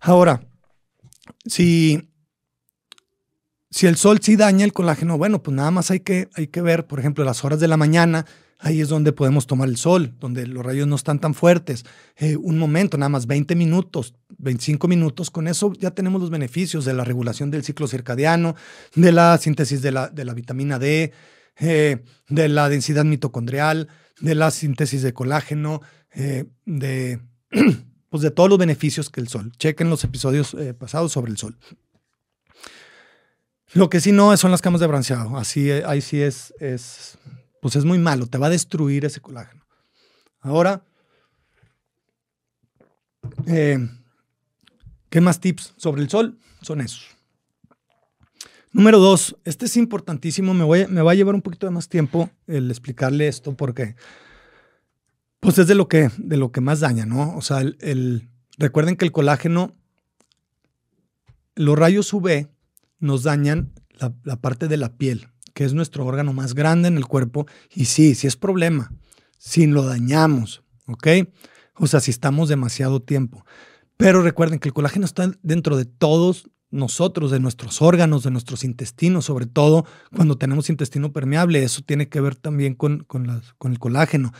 Ahora, 0.00 0.42
si, 1.46 2.10
si 3.70 3.86
el 3.86 3.96
sol 3.96 4.20
sí 4.20 4.36
daña 4.36 4.64
el 4.64 4.72
colágeno, 4.72 5.18
bueno, 5.18 5.42
pues 5.42 5.54
nada 5.54 5.70
más 5.70 5.90
hay 5.90 6.00
que, 6.00 6.28
hay 6.34 6.48
que 6.48 6.62
ver, 6.62 6.86
por 6.86 6.98
ejemplo, 6.98 7.24
las 7.24 7.44
horas 7.44 7.60
de 7.60 7.68
la 7.68 7.76
mañana, 7.76 8.26
ahí 8.58 8.80
es 8.80 8.88
donde 8.88 9.12
podemos 9.12 9.46
tomar 9.46 9.68
el 9.68 9.76
sol, 9.76 10.14
donde 10.18 10.46
los 10.46 10.64
rayos 10.64 10.86
no 10.86 10.96
están 10.96 11.18
tan 11.18 11.34
fuertes. 11.34 11.84
Eh, 12.16 12.36
un 12.36 12.58
momento, 12.58 12.96
nada 12.96 13.08
más 13.08 13.26
20 13.26 13.54
minutos, 13.56 14.14
25 14.38 14.88
minutos, 14.88 15.30
con 15.30 15.48
eso 15.48 15.72
ya 15.78 15.90
tenemos 15.90 16.20
los 16.20 16.30
beneficios 16.30 16.84
de 16.84 16.94
la 16.94 17.04
regulación 17.04 17.50
del 17.50 17.64
ciclo 17.64 17.86
circadiano, 17.86 18.54
de 18.94 19.12
la 19.12 19.36
síntesis 19.38 19.82
de 19.82 19.92
la, 19.92 20.08
de 20.08 20.24
la 20.24 20.34
vitamina 20.34 20.78
D, 20.78 21.12
eh, 21.58 22.02
de 22.28 22.48
la 22.48 22.68
densidad 22.68 23.04
mitocondrial, 23.04 23.88
de 24.22 24.34
la 24.34 24.50
síntesis 24.50 25.02
de 25.02 25.12
colágeno, 25.12 25.82
eh, 26.14 26.46
de, 26.64 27.20
pues 28.08 28.22
de 28.22 28.30
todos 28.30 28.48
los 28.48 28.58
beneficios 28.58 29.10
que 29.10 29.20
el 29.20 29.28
sol. 29.28 29.52
Chequen 29.58 29.90
los 29.90 30.04
episodios 30.04 30.56
pasados 30.78 31.12
sobre 31.12 31.30
el 31.30 31.36
sol. 31.36 31.58
Lo 33.74 33.90
que 33.90 34.00
sí 34.00 34.12
no 34.12 34.34
son 34.36 34.50
las 34.50 34.62
camas 34.62 34.80
de 34.80 34.86
bronceado. 34.86 35.36
Así, 35.36 35.70
ahí 35.70 36.00
sí 36.00 36.20
es, 36.20 36.54
es 36.60 37.18
pues 37.62 37.76
es 37.76 37.84
muy 37.84 37.98
malo, 37.98 38.26
te 38.26 38.38
va 38.38 38.48
a 38.48 38.50
destruir 38.50 39.04
ese 39.04 39.20
colágeno. 39.20 39.64
Ahora, 40.40 40.84
eh, 43.46 43.78
¿qué 45.08 45.20
más 45.20 45.38
tips 45.38 45.72
sobre 45.76 46.02
el 46.02 46.10
sol? 46.10 46.40
Son 46.60 46.80
esos. 46.80 47.11
Número 48.72 48.98
dos, 48.98 49.36
este 49.44 49.66
es 49.66 49.76
importantísimo, 49.76 50.54
me, 50.54 50.64
voy, 50.64 50.86
me 50.86 51.02
va 51.02 51.12
a 51.12 51.14
llevar 51.14 51.34
un 51.34 51.42
poquito 51.42 51.66
de 51.66 51.72
más 51.72 51.90
tiempo 51.90 52.30
el 52.46 52.70
explicarle 52.70 53.28
esto 53.28 53.54
porque 53.54 53.96
pues 55.40 55.58
es 55.58 55.66
de 55.66 55.74
lo 55.74 55.88
que, 55.88 56.10
de 56.16 56.36
lo 56.38 56.52
que 56.52 56.62
más 56.62 56.80
daña, 56.80 57.04
¿no? 57.04 57.36
O 57.36 57.42
sea, 57.42 57.60
el, 57.60 58.30
recuerden 58.56 58.96
que 58.96 59.04
el 59.04 59.12
colágeno, 59.12 59.76
los 61.54 61.78
rayos 61.78 62.12
UV 62.14 62.48
nos 62.98 63.24
dañan 63.24 63.72
la 64.24 64.36
parte 64.36 64.68
de 64.68 64.76
la 64.78 64.96
piel, 64.96 65.28
que 65.52 65.64
es 65.64 65.74
nuestro 65.74 66.06
órgano 66.06 66.32
más 66.32 66.54
grande 66.54 66.88
en 66.88 66.96
el 66.96 67.06
cuerpo, 67.06 67.46
y 67.74 67.84
sí, 67.86 68.14
sí 68.14 68.26
es 68.26 68.36
problema, 68.36 68.92
si 69.36 69.66
lo 69.66 69.84
dañamos, 69.84 70.62
¿ok? 70.86 71.08
O 71.74 71.86
sea, 71.86 72.00
si 72.00 72.10
estamos 72.10 72.48
demasiado 72.48 73.02
tiempo. 73.02 73.44
Pero 73.96 74.22
recuerden 74.22 74.58
que 74.58 74.68
el 74.68 74.74
colágeno 74.74 75.04
está 75.04 75.30
dentro 75.42 75.76
de 75.76 75.84
todos 75.84 76.48
nosotros, 76.72 77.30
de 77.30 77.38
nuestros 77.38 77.80
órganos, 77.80 78.24
de 78.24 78.32
nuestros 78.32 78.64
intestinos, 78.64 79.26
sobre 79.26 79.46
todo 79.46 79.86
cuando 80.14 80.36
tenemos 80.36 80.68
intestino 80.68 81.12
permeable. 81.12 81.62
Eso 81.62 81.82
tiene 81.82 82.08
que 82.08 82.20
ver 82.20 82.34
también 82.34 82.74
con, 82.74 83.04
con, 83.04 83.30
el 83.30 83.78
colágeno. 83.78 84.32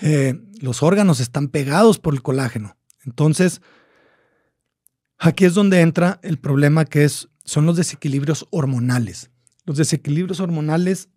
Eh, 0.00 0.40
los 0.60 0.84
órganos 0.84 1.18
están 1.18 1.48
pegados 1.48 1.98
por 1.98 2.14
el 2.14 2.22
colágeno. 2.22 2.76
Entonces, 3.04 3.60
aquí 5.18 5.44
es 5.44 5.54
donde 5.54 5.80
entra 5.80 6.20
el 6.22 6.38
problema 6.38 6.84
que 6.84 7.02
es, 7.02 7.28
son 7.44 7.66
los 7.66 7.76
desequilibrios 7.76 8.46
hormonales 8.50 9.30
los 9.70 9.76
desequilibrios 9.76 10.40
hormonales. 10.40 11.08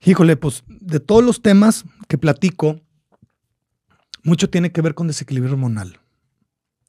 Híjole, 0.00 0.36
pues 0.36 0.64
de 0.66 1.00
todos 1.00 1.24
los 1.24 1.42
temas 1.42 1.84
que 2.08 2.18
platico, 2.18 2.80
mucho 4.22 4.50
tiene 4.50 4.70
que 4.70 4.82
ver 4.82 4.94
con 4.94 5.06
desequilibrio 5.06 5.54
hormonal. 5.54 6.00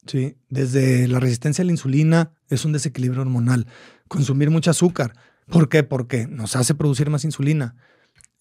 ¿Sí? 0.05 0.35
Desde 0.49 1.07
la 1.07 1.19
resistencia 1.19 1.61
a 1.61 1.65
la 1.65 1.71
insulina 1.71 2.33
es 2.49 2.65
un 2.65 2.71
desequilibrio 2.71 3.21
hormonal. 3.21 3.67
Consumir 4.07 4.49
mucho 4.49 4.71
azúcar. 4.71 5.13
¿Por 5.47 5.69
qué? 5.69 5.83
Porque 5.83 6.27
nos 6.27 6.55
hace 6.55 6.75
producir 6.75 7.09
más 7.09 7.25
insulina 7.25 7.75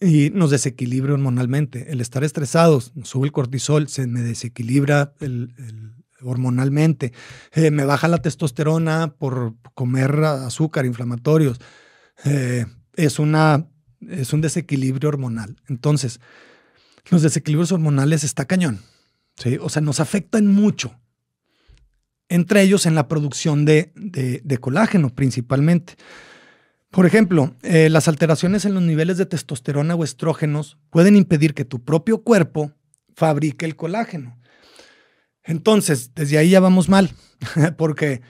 y 0.00 0.30
nos 0.30 0.50
desequilibra 0.50 1.14
hormonalmente. 1.14 1.90
El 1.90 2.00
estar 2.00 2.22
estresados, 2.24 2.92
sube 3.02 3.26
el 3.26 3.32
cortisol, 3.32 3.88
se 3.88 4.06
me 4.06 4.20
desequilibra 4.20 5.14
hormonalmente. 6.22 7.12
Eh, 7.52 7.70
me 7.70 7.84
baja 7.84 8.08
la 8.08 8.18
testosterona 8.18 9.14
por 9.18 9.54
comer 9.74 10.14
azúcar, 10.24 10.86
inflamatorios. 10.86 11.58
Eh, 12.24 12.66
es, 12.94 13.18
una, 13.18 13.66
es 14.00 14.32
un 14.32 14.40
desequilibrio 14.40 15.08
hormonal. 15.08 15.56
Entonces, 15.68 16.20
los 17.10 17.22
desequilibrios 17.22 17.72
hormonales 17.72 18.24
está 18.24 18.44
cañón. 18.44 18.80
¿sí? 19.36 19.58
O 19.60 19.68
sea, 19.68 19.82
nos 19.82 20.00
afectan 20.00 20.46
mucho. 20.46 20.98
Entre 22.28 22.62
ellos 22.62 22.86
en 22.86 22.94
la 22.94 23.08
producción 23.08 23.64
de, 23.64 23.92
colágeno 24.60 25.10
principalmente. 25.10 25.94
Por 26.90 27.06
ejemplo, 27.06 27.54
eh, 27.62 27.90
las 27.90 28.08
alteraciones 28.08 28.64
en 28.64 28.74
los 28.74 28.82
niveles 28.82 29.18
de 29.18 29.26
testosterona 29.26 29.94
o 29.94 30.04
estrógenos 30.04 30.78
pueden 30.90 31.16
impedir 31.16 31.54
que 31.54 31.64
tu 31.64 31.84
propio 31.84 32.22
cuerpo 32.22 32.72
fabrique 33.14 33.66
el 33.66 33.76
colágeno. 33.76 34.38
Entonces, 35.42 36.14
desde 36.14 36.38
ahí 36.38 36.50
ya 36.50 36.60
vamos 36.60 36.88
mal, 36.88 37.10
porque 37.76 38.22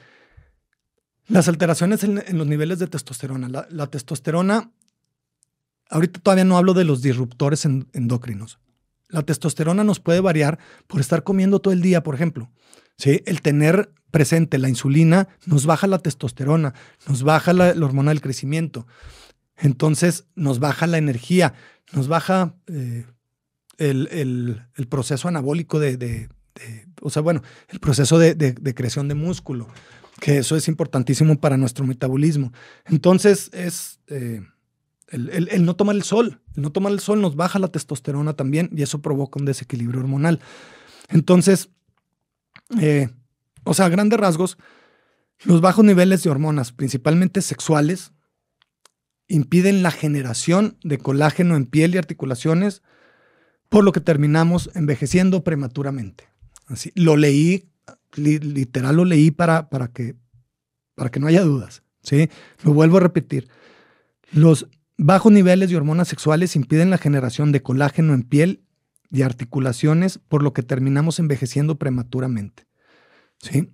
las 1.29 1.49
alteraciones 1.49 2.05
en, 2.05 2.39
los 2.39 2.47
niveles 2.47 2.79
de 2.79 2.87
testosterona, 2.87 3.67
la, 3.69 3.87
testosterona, 3.89 4.73
ahorita 5.91 6.21
todavía 6.21 6.45
no 6.45 6.57
hablo 6.57 6.75
de 6.75 6.85
los 6.85 7.03
disruptores 7.03 7.65
endocrinos. 7.65 8.59
La 9.09 9.23
testosterona 9.23 9.85
nos 9.85 10.01
puede 10.01 10.21
variar 10.21 10.59
por 10.87 11.01
estar 11.01 11.25
comiendo 11.25 11.61
todo 11.61 11.75
el 11.75 11.83
día, 11.83 12.03
por 12.03 12.15
ejemplo. 12.15 12.51
¿Sí? 12.99 13.23
El 13.25 13.41
tener 13.41 13.93
presente 14.11 14.59
la 14.59 14.69
insulina 14.69 15.29
nos 15.47 15.67
baja 15.67 15.87
la 15.87 15.99
testosterona, 15.99 16.75
nos 17.09 17.23
baja 17.23 17.53
la, 17.53 17.71
hormona 17.71 18.11
del 18.11 18.21
crecimiento. 18.21 18.87
Entonces 19.57 20.27
nos 20.35 20.61
baja 20.61 20.87
la 20.87 20.99
energía, 20.99 21.55
nos 21.93 22.09
baja 22.09 22.55
eh, 22.67 23.07
el, 23.79 24.63
proceso 24.89 25.29
anabólico 25.29 25.79
de, 25.79 26.29
o 27.03 27.11
sea, 27.11 27.23
bueno, 27.23 27.43
el 27.69 27.81
proceso 27.81 28.19
de, 28.19 28.75
creación 28.75 29.09
de 29.09 29.15
músculo, 29.15 29.69
que 30.21 30.39
eso 30.39 30.57
es 30.57 30.69
importantísimo 30.69 31.41
para 31.41 31.57
nuestro 31.57 31.85
metabolismo. 31.85 32.53
Entonces, 32.87 33.51
es 33.53 34.01
eh, 34.09 34.43
el, 35.09 35.65
no 35.65 35.77
tomar 35.77 35.97
el 35.97 36.03
sol. 36.03 36.41
El 36.57 36.63
no 36.63 36.73
tomar 36.73 36.93
el 36.93 37.01
sol 37.01 37.21
nos 37.21 37.37
baja 37.37 37.59
la 37.59 37.69
testosterona 37.69 38.35
también 38.35 38.71
y 38.75 38.83
eso 38.83 39.01
provoca 39.01 39.39
un 39.39 39.45
desequilibrio 39.45 40.01
hormonal. 40.01 40.41
Entonces, 41.09 41.71
eh, 42.81 43.09
o 43.65 43.75
sea, 43.75 43.87
a 43.87 43.91
grandes 43.91 44.19
rasgos, 44.19 44.59
los 45.45 45.61
bajos 45.61 45.85
niveles 45.85 46.23
de 46.23 46.31
hormonas, 46.31 46.73
principalmente 46.73 47.43
sexuales, 47.43 48.13
impiden 49.29 49.83
la 49.83 49.91
generación 49.91 50.79
de 50.83 50.99
colágeno 50.99 51.57
en 51.57 51.67
piel 51.67 51.95
y 51.95 51.99
articulaciones, 51.99 52.83
por 53.69 53.85
lo 53.85 53.93
que 53.93 54.01
terminamos 54.01 54.71
envejeciendo 54.75 55.45
prematuramente 55.45 56.29
lo 56.95 57.17
leí, 57.17 57.71
literal 58.17 58.97
lo 58.97 59.05
leí 59.05 59.31
para, 59.31 59.69
para, 59.71 59.89
que, 59.89 60.17
para 60.95 61.11
que 61.11 61.21
no 61.21 61.27
haya 61.27 61.43
dudas. 61.43 61.83
¿sí? 62.03 62.29
Lo 62.63 62.73
vuelvo 62.73 62.99
a 62.99 63.01
repetir. 63.01 63.49
Los 64.31 64.69
bajos 64.97 65.33
niveles 65.33 65.71
de 65.71 65.77
hormonas 65.77 66.09
sexuales 66.09 66.57
impiden 66.57 66.91
la 66.91 66.99
generación 66.99 67.53
de 67.53 67.63
colágeno 67.63 68.15
en 68.15 68.23
piel 68.23 68.65
y 69.11 69.23
articulaciones, 69.23 70.19
por 70.19 70.43
lo 70.43 70.53
que 70.53 70.63
terminamos 70.63 71.19
envejeciendo 71.19 71.79
prematuramente. 71.79 72.67
¿sí? 73.41 73.73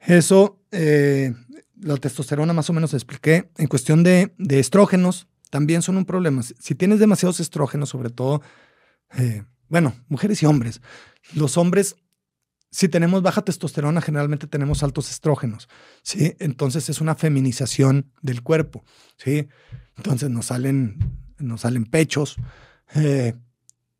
Eso, 0.00 0.60
eh, 0.70 1.34
la 1.80 1.96
testosterona 1.96 2.52
más 2.52 2.70
o 2.70 2.72
menos 2.72 2.94
expliqué. 2.94 3.50
En 3.56 3.66
cuestión 3.66 4.02
de, 4.02 4.32
estrógenos, 4.48 5.28
también 5.50 5.82
son 5.82 5.96
un 5.96 6.04
problema. 6.04 6.42
Si 6.42 6.74
tienes 6.74 6.98
demasiados 6.98 7.40
estrógenos, 7.40 7.90
sobre 7.90 8.10
todo, 8.10 8.42
eh, 9.16 9.44
bueno, 9.68 9.94
mujeres 10.08 10.42
y 10.42 10.46
hombres, 10.46 10.80
los 11.34 11.56
hombres, 11.56 11.96
si 12.70 12.88
tenemos 12.88 13.22
baja 13.22 13.42
testosterona, 13.42 14.00
generalmente 14.00 14.46
tenemos 14.46 14.82
altos 14.82 15.10
estrógenos, 15.10 15.68
¿sí? 16.02 16.34
Entonces 16.38 16.88
es 16.88 17.02
una 17.02 17.14
feminización 17.14 18.10
del 18.22 18.42
cuerpo, 18.42 18.82
¿sí? 19.18 19.48
Entonces 19.98 20.30
nos 20.30 20.46
salen, 20.46 20.98
nos 21.38 21.62
salen 21.62 21.84
pechos, 21.84 22.36
eh, 22.94 23.34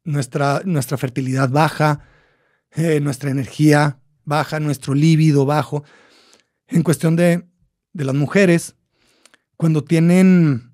nuestra, 0.04 0.62
nuestra 0.64 0.96
fertilidad 0.96 1.48
baja, 1.50 2.00
eh, 2.72 3.00
nuestra 3.00 3.30
energía 3.30 4.00
baja, 4.24 4.60
nuestro 4.60 4.94
líbido 4.94 5.46
bajo. 5.46 5.84
En 6.68 6.82
cuestión 6.82 7.16
de, 7.16 7.46
las 7.92 8.14
mujeres, 8.14 8.76
cuando 9.56 9.84
tienen 9.84 10.72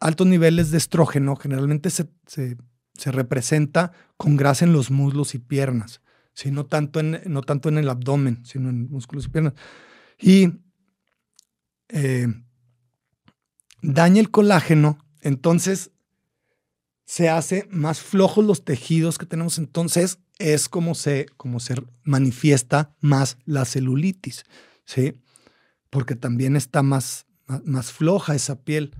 altos 0.00 0.26
niveles 0.26 0.70
de 0.70 0.78
estrógeno, 0.78 1.36
generalmente 1.36 1.90
se, 1.90 2.08
se 2.98 3.12
representa 3.12 3.92
con 4.16 4.36
grasa 4.36 4.64
en 4.64 4.72
los 4.72 4.90
muslos 4.90 5.34
y 5.34 5.38
piernas, 5.38 6.00
¿sí? 6.32 6.50
no, 6.50 6.66
tanto 6.66 7.00
en, 7.00 7.20
no 7.26 7.42
tanto 7.42 7.68
en 7.68 7.78
el 7.78 7.88
abdomen, 7.88 8.44
sino 8.44 8.70
en 8.70 8.90
músculos 8.90 9.26
y 9.26 9.28
piernas. 9.28 9.54
Y 10.18 10.52
eh, 11.88 12.28
daña 13.82 14.20
el 14.20 14.30
colágeno, 14.30 14.98
entonces 15.20 15.90
se 17.06 17.28
hace 17.28 17.68
más 17.70 18.00
flojos 18.00 18.44
los 18.44 18.64
tejidos 18.64 19.16
que 19.16 19.26
tenemos, 19.26 19.58
entonces 19.58 20.18
es 20.38 20.68
como 20.68 20.94
se, 20.94 21.26
se 21.58 21.74
manifiesta 22.02 22.94
más 23.00 23.38
la 23.46 23.64
celulitis, 23.64 24.44
¿sí? 24.84 25.14
Porque 25.88 26.16
también 26.16 26.56
está 26.56 26.82
más, 26.82 27.26
más, 27.64 27.92
floja 27.92 28.34
esa 28.34 28.60
piel. 28.60 28.92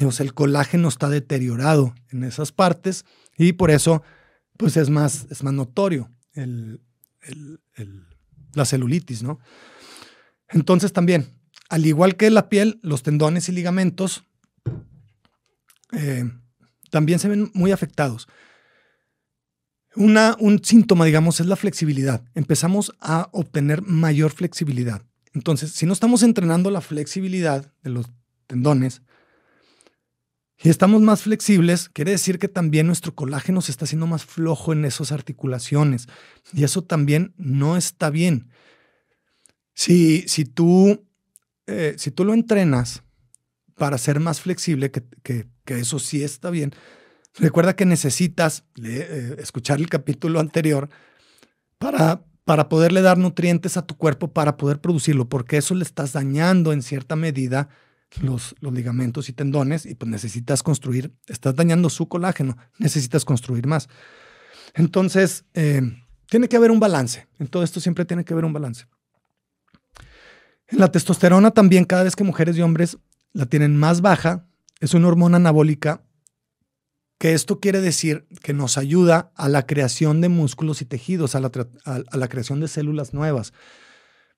o 0.00 0.10
sea, 0.10 0.24
el 0.24 0.34
colágeno 0.34 0.88
está 0.88 1.08
deteriorado 1.08 1.94
en 2.10 2.24
esas 2.24 2.50
partes 2.50 3.04
y 3.38 3.52
por 3.52 3.70
eso 3.70 4.02
pues 4.56 4.76
es 4.76 4.90
más, 4.90 5.26
es 5.30 5.42
más 5.44 5.54
notorio 5.54 6.10
la 8.54 8.64
celulitis, 8.64 9.22
¿no? 9.22 9.38
Entonces 10.48 10.92
también, 10.92 11.28
al 11.68 11.86
igual 11.86 12.16
que 12.16 12.30
la 12.30 12.48
piel, 12.48 12.80
los 12.82 13.02
tendones 13.02 13.48
y 13.48 13.52
ligamentos 13.52 14.24
eh, 15.92 16.28
también 16.90 17.18
se 17.18 17.28
ven 17.28 17.50
muy 17.54 17.72
afectados. 17.72 18.28
Una, 19.94 20.36
un 20.38 20.62
síntoma, 20.62 21.04
digamos, 21.06 21.40
es 21.40 21.46
la 21.46 21.56
flexibilidad. 21.56 22.22
Empezamos 22.34 22.92
a 23.00 23.28
obtener 23.32 23.82
mayor 23.82 24.30
flexibilidad. 24.30 25.02
Entonces, 25.32 25.72
si 25.72 25.86
no 25.86 25.92
estamos 25.92 26.22
entrenando 26.22 26.70
la 26.70 26.80
flexibilidad 26.80 27.72
de 27.82 27.90
los 27.90 28.06
tendones 28.46 29.02
y 30.62 30.70
estamos 30.70 31.02
más 31.02 31.22
flexibles, 31.22 31.88
quiere 31.90 32.12
decir 32.12 32.38
que 32.38 32.48
también 32.48 32.86
nuestro 32.86 33.14
colágeno 33.14 33.60
se 33.60 33.70
está 33.70 33.84
haciendo 33.84 34.06
más 34.06 34.24
flojo 34.24 34.72
en 34.72 34.84
esas 34.84 35.12
articulaciones. 35.12 36.08
Y 36.52 36.64
eso 36.64 36.82
también 36.82 37.34
no 37.36 37.76
está 37.76 38.08
bien. 38.10 38.48
Si, 39.74 40.26
si, 40.28 40.46
tú, 40.46 41.06
eh, 41.66 41.94
si 41.98 42.10
tú 42.10 42.24
lo 42.24 42.32
entrenas 42.32 43.02
para 43.74 43.98
ser 43.98 44.20
más 44.20 44.40
flexible, 44.40 44.90
que, 44.90 45.04
que, 45.22 45.46
que 45.66 45.78
eso 45.78 45.98
sí 45.98 46.24
está 46.24 46.48
bien, 46.48 46.72
Recuerda 47.38 47.76
que 47.76 47.84
necesitas 47.84 48.64
eh, 48.82 49.36
escuchar 49.38 49.78
el 49.78 49.88
capítulo 49.90 50.40
anterior 50.40 50.88
para, 51.78 52.22
para 52.44 52.68
poderle 52.68 53.02
dar 53.02 53.18
nutrientes 53.18 53.76
a 53.76 53.86
tu 53.86 53.96
cuerpo 53.96 54.32
para 54.32 54.56
poder 54.56 54.80
producirlo, 54.80 55.28
porque 55.28 55.58
eso 55.58 55.74
le 55.74 55.84
estás 55.84 56.14
dañando 56.14 56.72
en 56.72 56.82
cierta 56.82 57.14
medida 57.14 57.68
los, 58.22 58.54
los 58.60 58.72
ligamentos 58.72 59.28
y 59.28 59.34
tendones 59.34 59.84
y 59.84 59.94
pues 59.94 60.10
necesitas 60.10 60.62
construir, 60.62 61.12
estás 61.26 61.54
dañando 61.54 61.90
su 61.90 62.08
colágeno, 62.08 62.56
necesitas 62.78 63.26
construir 63.26 63.66
más. 63.66 63.88
Entonces, 64.74 65.44
eh, 65.52 65.82
tiene 66.30 66.48
que 66.48 66.56
haber 66.56 66.70
un 66.70 66.80
balance. 66.80 67.28
En 67.38 67.48
todo 67.48 67.62
esto 67.64 67.80
siempre 67.80 68.06
tiene 68.06 68.24
que 68.24 68.32
haber 68.32 68.46
un 68.46 68.52
balance. 68.54 68.86
En 70.68 70.78
la 70.78 70.90
testosterona 70.90 71.50
también, 71.50 71.84
cada 71.84 72.04
vez 72.04 72.16
que 72.16 72.24
mujeres 72.24 72.56
y 72.56 72.62
hombres 72.62 72.96
la 73.32 73.44
tienen 73.44 73.76
más 73.76 74.00
baja, 74.00 74.46
es 74.80 74.94
una 74.94 75.08
hormona 75.08 75.36
anabólica 75.36 76.02
que 77.18 77.32
esto 77.32 77.60
quiere 77.60 77.80
decir 77.80 78.26
que 78.42 78.52
nos 78.52 78.76
ayuda 78.76 79.32
a 79.34 79.48
la 79.48 79.66
creación 79.66 80.20
de 80.20 80.28
músculos 80.28 80.82
y 80.82 80.84
tejidos, 80.84 81.34
a 81.34 81.40
la, 81.40 82.28
creación 82.28 82.60
de 82.60 82.68
células 82.68 83.14
nuevas. 83.14 83.54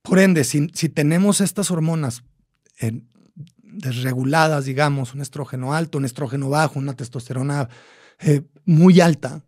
Por 0.03 0.21
ende, 0.21 0.45
si, 0.45 0.69
tenemos 0.69 1.41
estas 1.41 1.71
hormonas 1.71 2.23
desreguladas, 3.63 4.65
digamos, 4.65 5.13
un 5.13 5.23
estrógeno 5.23 5.75
alto, 5.75 5.99
un 5.99 6.05
estrógeno 6.05 6.49
bajo, 6.51 6.79
una 6.79 6.95
testosterona 6.95 7.69
eh, 8.21 8.43
muy 8.65 9.01
alta 9.01 9.45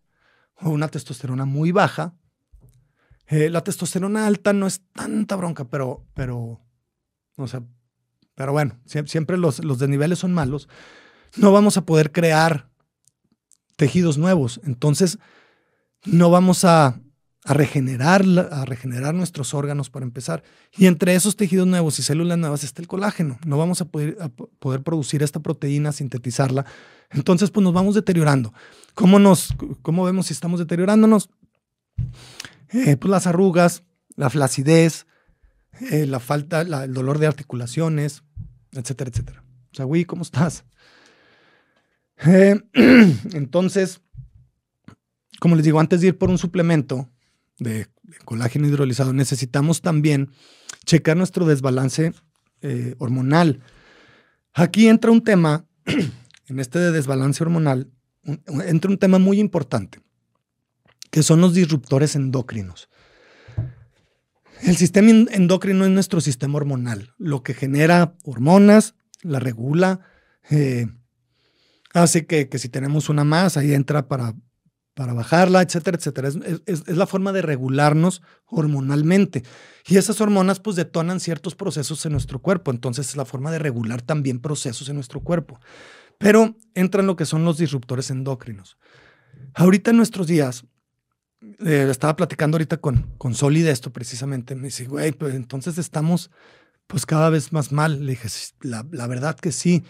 o 0.56 0.70
una 0.70 0.88
testosterona 0.88 1.44
muy 1.44 1.70
baja, 1.70 2.14
eh, 3.28 3.48
la 3.48 3.62
testosterona 3.62 4.26
alta 4.26 4.52
no 4.52 4.66
es 4.66 4.82
tanta 4.92 5.36
bronca, 5.36 5.68
pero, 5.68 6.04
pero, 6.14 6.60
o 7.36 7.46
sea, 7.46 7.62
pero 8.40 8.52
bueno, 8.52 8.78
siempre 8.86 9.36
los, 9.36 9.62
los 9.62 9.78
desniveles 9.78 10.18
son 10.18 10.32
malos. 10.32 10.66
No 11.36 11.52
vamos 11.52 11.76
a 11.76 11.84
poder 11.84 12.10
crear 12.10 12.70
tejidos 13.76 14.16
nuevos. 14.16 14.62
Entonces, 14.64 15.18
no 16.06 16.30
vamos 16.30 16.64
a, 16.64 16.98
regenerar, 17.44 18.24
a 18.50 18.64
regenerar 18.64 19.12
nuestros 19.12 19.52
órganos 19.52 19.90
para 19.90 20.06
empezar. 20.06 20.42
Y 20.74 20.86
entre 20.86 21.14
esos 21.14 21.36
tejidos 21.36 21.66
nuevos 21.66 21.98
y 21.98 22.02
células 22.02 22.38
nuevas 22.38 22.64
está 22.64 22.80
el 22.80 22.88
colágeno. 22.88 23.38
No 23.44 23.58
vamos 23.58 23.82
a 23.82 23.84
poder, 23.84 24.16
poder 24.58 24.82
producir 24.82 25.22
esta 25.22 25.40
proteína, 25.40 25.92
sintetizarla. 25.92 26.64
Entonces, 27.10 27.50
pues 27.50 27.62
nos 27.62 27.74
vamos 27.74 27.94
deteriorando. 27.94 28.54
¿Cómo, 28.94 29.18
nos, 29.18 29.54
cómo 29.82 30.02
vemos 30.04 30.28
si 30.28 30.32
estamos 30.32 30.60
deteriorándonos? 30.60 31.28
Eh, 32.70 32.96
pues 32.96 33.10
las 33.10 33.26
arrugas, 33.26 33.82
la 34.16 34.30
flacidez, 34.30 35.04
eh, 35.80 36.06
la 36.06 36.20
falta, 36.20 36.60
el 36.60 36.92
dolor 36.92 37.18
de 37.18 37.26
articulaciones, 37.26 38.22
etcétera, 38.72 39.10
etcétera. 39.10 39.44
O 39.72 39.74
sea, 39.74 39.84
güey, 39.84 40.04
¿cómo 40.04 40.22
estás? 40.22 40.64
Eh, 42.26 42.60
entonces, 43.32 44.00
como 45.38 45.56
les 45.56 45.64
digo, 45.64 45.80
antes 45.80 46.00
de 46.00 46.08
ir 46.08 46.18
por 46.18 46.30
un 46.30 46.38
suplemento 46.38 47.08
de, 47.58 47.86
colágeno 48.24 48.66
hidrolizado, 48.66 49.12
necesitamos 49.12 49.80
también 49.80 50.30
checar 50.84 51.16
nuestro 51.16 51.46
desbalance 51.46 52.12
eh, 52.62 52.94
hormonal. 52.98 53.60
Aquí 54.52 54.88
entra 54.88 55.10
un 55.10 55.22
tema, 55.22 55.66
en 56.46 56.60
este 56.60 56.78
de 56.78 56.92
desbalance 56.92 57.42
hormonal, 57.42 57.90
entra 58.66 58.90
un 58.90 58.98
tema 58.98 59.18
muy 59.18 59.40
importante, 59.40 60.00
que 61.10 61.22
son 61.22 61.40
los 61.40 61.54
disruptores 61.54 62.16
endocrinos. 62.16 62.88
El 64.62 64.76
sistema 64.76 65.10
endocrino 65.10 65.84
es 65.84 65.90
nuestro 65.90 66.20
sistema 66.20 66.56
hormonal, 66.56 67.14
lo 67.18 67.42
que 67.42 67.54
genera 67.54 68.14
hormonas, 68.24 68.94
la 69.22 69.38
regula, 69.38 70.00
eh, 70.50 70.86
Así 71.92 72.22
que, 72.22 72.48
si 72.56 72.68
tenemos 72.68 73.08
una 73.08 73.24
más, 73.24 73.56
ahí 73.56 73.74
entra 73.74 74.06
para, 74.06 74.34
para 74.94 75.12
bajarla, 75.12 75.62
etcétera, 75.62 75.96
etcétera. 75.96 76.28
Es, 76.66 76.86
la 76.86 77.06
forma 77.06 77.32
de 77.32 77.42
regularnos 77.42 78.22
hormonalmente. 78.46 79.42
Y 79.86 79.96
esas 79.96 80.20
hormonas 80.20 80.60
pues 80.60 80.76
detonan 80.76 81.18
ciertos 81.18 81.56
procesos 81.56 82.04
en 82.06 82.12
nuestro 82.12 82.40
cuerpo. 82.40 82.70
Entonces 82.70 83.08
es 83.08 83.16
la 83.16 83.24
forma 83.24 83.50
de 83.50 83.58
regular 83.58 84.02
también 84.02 84.38
procesos 84.38 84.88
en 84.88 84.94
nuestro 84.94 85.20
cuerpo. 85.20 85.58
Pero 86.18 86.56
entran 86.74 87.06
lo 87.06 87.16
que 87.16 87.26
son 87.26 87.44
los 87.44 87.58
disruptores 87.58 88.10
endócrinos. 88.10 88.76
Ahorita 89.54 89.90
en 89.90 89.96
nuestros 89.96 90.28
días, 90.28 90.64
eh, 91.64 91.88
estaba 91.90 92.16
platicando 92.16 92.56
ahorita 92.56 92.78
con, 92.78 93.14
con 93.18 93.34
Soli 93.34 93.62
de 93.62 93.70
esto 93.70 93.92
precisamente. 93.92 94.54
Me 94.54 94.68
dice, 94.68 94.86
güey, 94.86 95.12
pues 95.12 95.34
entonces 95.34 95.78
estamos 95.78 96.30
pues 96.86 97.06
cada 97.06 97.30
vez 97.30 97.52
más 97.52 97.72
mal. 97.72 98.04
Le 98.04 98.12
dije, 98.12 98.28
la, 98.62 98.86
la 98.90 99.06
verdad 99.06 99.36
que 99.36 99.52
sí 99.52 99.84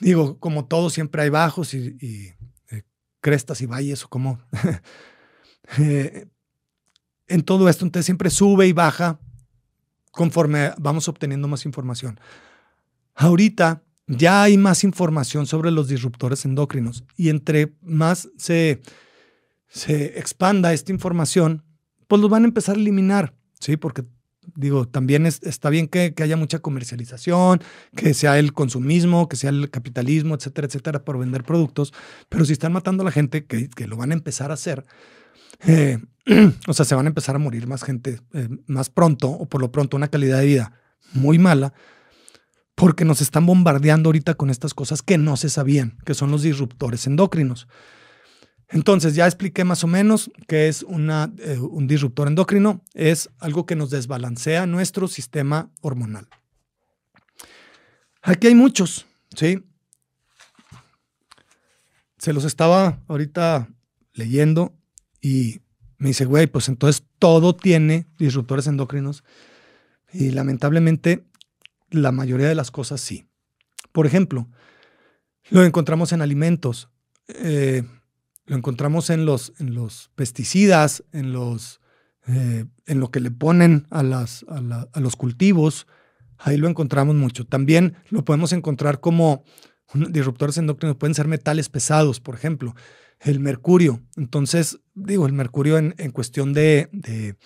digo, 0.00 0.38
como 0.38 0.66
todo, 0.66 0.90
siempre 0.90 1.22
hay 1.22 1.30
bajos 1.30 1.74
y, 1.74 1.96
eh, 2.70 2.82
crestas 3.20 3.60
y 3.60 3.66
valles 3.66 4.04
o 4.04 4.08
como... 4.08 4.40
Eh, 5.78 6.28
en 7.26 7.42
todo 7.42 7.70
esto, 7.70 7.86
entonces 7.86 8.04
siempre 8.04 8.28
sube 8.28 8.66
y 8.66 8.74
baja 8.74 9.18
conforme 10.10 10.74
vamos 10.76 11.08
obteniendo 11.08 11.48
más 11.48 11.64
información. 11.64 12.20
Ahorita 13.14 13.82
ya 14.06 14.42
hay 14.42 14.58
más 14.58 14.84
información 14.84 15.46
sobre 15.46 15.70
los 15.70 15.88
disruptores 15.88 16.44
endocrinos 16.44 17.02
y 17.16 17.30
entre 17.30 17.74
más 17.80 18.28
se, 18.36 18.82
se 19.74 20.20
expanda 20.20 20.72
esta 20.72 20.92
información, 20.92 21.64
pues 22.06 22.22
los 22.22 22.30
van 22.30 22.44
a 22.44 22.46
empezar 22.46 22.76
a 22.76 22.78
eliminar, 22.78 23.34
¿sí? 23.58 23.76
Porque 23.76 24.04
digo, 24.54 24.86
también 24.86 25.26
está 25.26 25.68
bien 25.68 25.88
que, 25.88 26.14
haya 26.22 26.36
mucha 26.36 26.60
comercialización, 26.60 27.60
que 27.96 28.14
sea 28.14 28.38
el 28.38 28.52
consumismo, 28.52 29.28
que 29.28 29.36
sea 29.36 29.50
el 29.50 29.70
capitalismo, 29.70 30.36
etcétera, 30.36 30.68
etcétera, 30.68 31.04
por 31.04 31.18
vender 31.18 31.42
productos, 31.42 31.92
pero 32.28 32.44
si 32.44 32.52
están 32.52 32.72
matando 32.72 33.02
a 33.02 33.06
la 33.06 33.10
gente, 33.10 33.46
que, 33.46 33.68
lo 33.88 33.96
van 33.96 34.12
a 34.12 34.14
empezar 34.14 34.52
a 34.52 34.54
hacer, 34.54 34.84
eh, 35.66 35.98
o 36.68 36.72
sea, 36.72 36.84
se 36.84 36.94
van 36.94 37.06
a 37.06 37.08
empezar 37.08 37.34
a 37.34 37.40
morir 37.40 37.66
más 37.66 37.82
gente 37.82 38.20
eh, 38.32 38.48
más 38.66 38.90
pronto, 38.90 39.28
o 39.28 39.46
por 39.46 39.60
lo 39.60 39.72
pronto 39.72 39.96
una 39.96 40.08
calidad 40.08 40.38
de 40.38 40.46
vida 40.46 40.72
muy 41.14 41.40
mala, 41.40 41.74
porque 42.76 43.04
nos 43.04 43.20
están 43.20 43.44
bombardeando 43.44 44.08
ahorita 44.08 44.34
con 44.34 44.50
estas 44.50 44.72
cosas 44.72 45.02
que 45.02 45.18
no 45.18 45.36
se 45.36 45.48
sabían, 45.48 45.98
que 46.04 46.14
son 46.14 46.30
los 46.30 46.42
disruptores 46.42 47.08
endocrinos. 47.08 47.66
Entonces, 48.68 49.14
ya 49.14 49.26
expliqué 49.26 49.64
más 49.64 49.84
o 49.84 49.86
menos 49.86 50.30
qué 50.48 50.68
es 50.68 50.82
eh, 50.82 50.86
un 50.86 51.86
disruptor 51.86 52.28
endocrino. 52.28 52.82
Es 52.94 53.30
algo 53.38 53.66
que 53.66 53.76
nos 53.76 53.90
desbalancea 53.90 54.66
nuestro 54.66 55.08
sistema 55.08 55.70
hormonal. 55.80 56.28
Aquí 58.22 58.46
hay 58.46 58.54
muchos, 58.54 59.06
¿sí? 59.36 59.62
Se 62.18 62.32
los 62.32 62.44
estaba 62.44 63.02
ahorita 63.06 63.68
leyendo 64.14 64.72
y 65.20 65.60
me 65.98 66.08
dice, 66.08 66.24
güey, 66.24 66.46
pues 66.46 66.68
entonces 66.68 67.04
todo 67.18 67.54
tiene 67.54 68.06
disruptores 68.18 68.66
endocrinos. 68.66 69.24
Y 70.12 70.30
lamentablemente, 70.30 71.26
la 71.90 72.12
mayoría 72.12 72.48
de 72.48 72.54
las 72.54 72.70
cosas 72.70 73.00
sí. 73.00 73.26
Por 73.92 74.06
ejemplo, 74.06 74.48
lo 75.50 75.64
encontramos 75.64 76.12
en 76.12 76.22
alimentos. 76.22 76.88
Eh, 77.28 77.84
lo 78.46 78.56
encontramos 78.56 79.10
en 79.10 79.24
los, 79.24 79.52
en 79.58 79.74
los 79.74 80.10
pesticidas, 80.14 81.04
en, 81.12 81.32
los, 81.32 81.80
eh, 82.26 82.66
en 82.86 83.00
lo 83.00 83.10
que 83.10 83.20
le 83.20 83.30
ponen 83.30 83.86
a, 83.90 84.02
las, 84.02 84.44
a, 84.48 85.00
los 85.00 85.16
cultivos. 85.16 85.86
Ahí 86.38 86.56
lo 86.56 86.68
encontramos 86.68 87.14
mucho. 87.14 87.46
También 87.46 87.96
lo 88.10 88.24
podemos 88.24 88.52
encontrar 88.52 89.00
como 89.00 89.44
disruptores 89.94 90.58
endocrinos. 90.58 90.96
Pueden 90.96 91.14
ser 91.14 91.28
metales 91.28 91.68
pesados, 91.68 92.20
por 92.20 92.34
ejemplo, 92.34 92.74
el 93.20 93.40
mercurio. 93.40 94.02
Entonces, 94.16 94.80
digo, 94.94 95.26
el 95.26 95.32
mercurio 95.32 95.78
en, 95.78 95.94
en 95.98 96.10
cuestión 96.10 96.52
de, 96.52 96.90
de, 96.92 97.36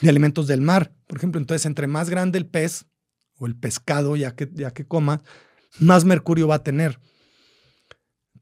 de, 0.00 0.08
alimentos 0.08 0.46
del 0.46 0.60
mar, 0.60 0.92
por 1.06 1.16
ejemplo. 1.16 1.40
Entonces, 1.40 1.64
entre 1.64 1.86
más 1.86 2.10
grande 2.10 2.38
el 2.38 2.46
pez 2.46 2.84
o 3.38 3.46
el 3.46 3.56
pescado, 3.56 4.16
ya 4.16 4.34
que, 4.34 4.50
ya 4.52 4.72
que 4.72 4.86
coma, 4.86 5.22
más 5.78 6.04
mercurio 6.04 6.48
va 6.48 6.56
a 6.56 6.62
tener. 6.62 7.00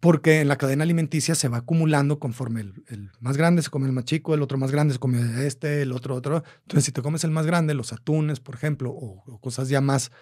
Porque 0.05 0.43
en 0.43 0.49
la 0.49 0.59
cadena 0.59 0.83
alimenticia 0.83 1.35
se 1.35 1.49
va 1.49 1.57
acumulando 1.57 2.19
conforme 2.19 2.61
el, 2.61 3.11
más 3.21 3.39
grande 3.39 3.63
se 3.63 3.71
come 3.71 3.87
el 3.87 3.93
más 3.93 4.05
chico, 4.05 4.35
el 4.35 4.43
otro 4.43 4.59
más 4.59 4.71
grande 4.71 4.93
se 4.93 5.01
come 5.01 5.47
este, 5.47 5.81
el 5.81 5.93
otro 5.93 6.15
otro. 6.15 6.45
Entonces, 6.61 6.85
si 6.85 6.93
te 6.93 7.01
comes 7.01 7.25
el 7.25 7.31
más 7.31 7.47
grande, 7.47 7.73
los 7.73 7.91
atunes, 7.95 8.39
por 8.39 8.55
ejemplo, 8.55 8.91
o, 8.91 9.41
cosas 9.41 9.71
ya 9.71 9.81
más 9.81 10.13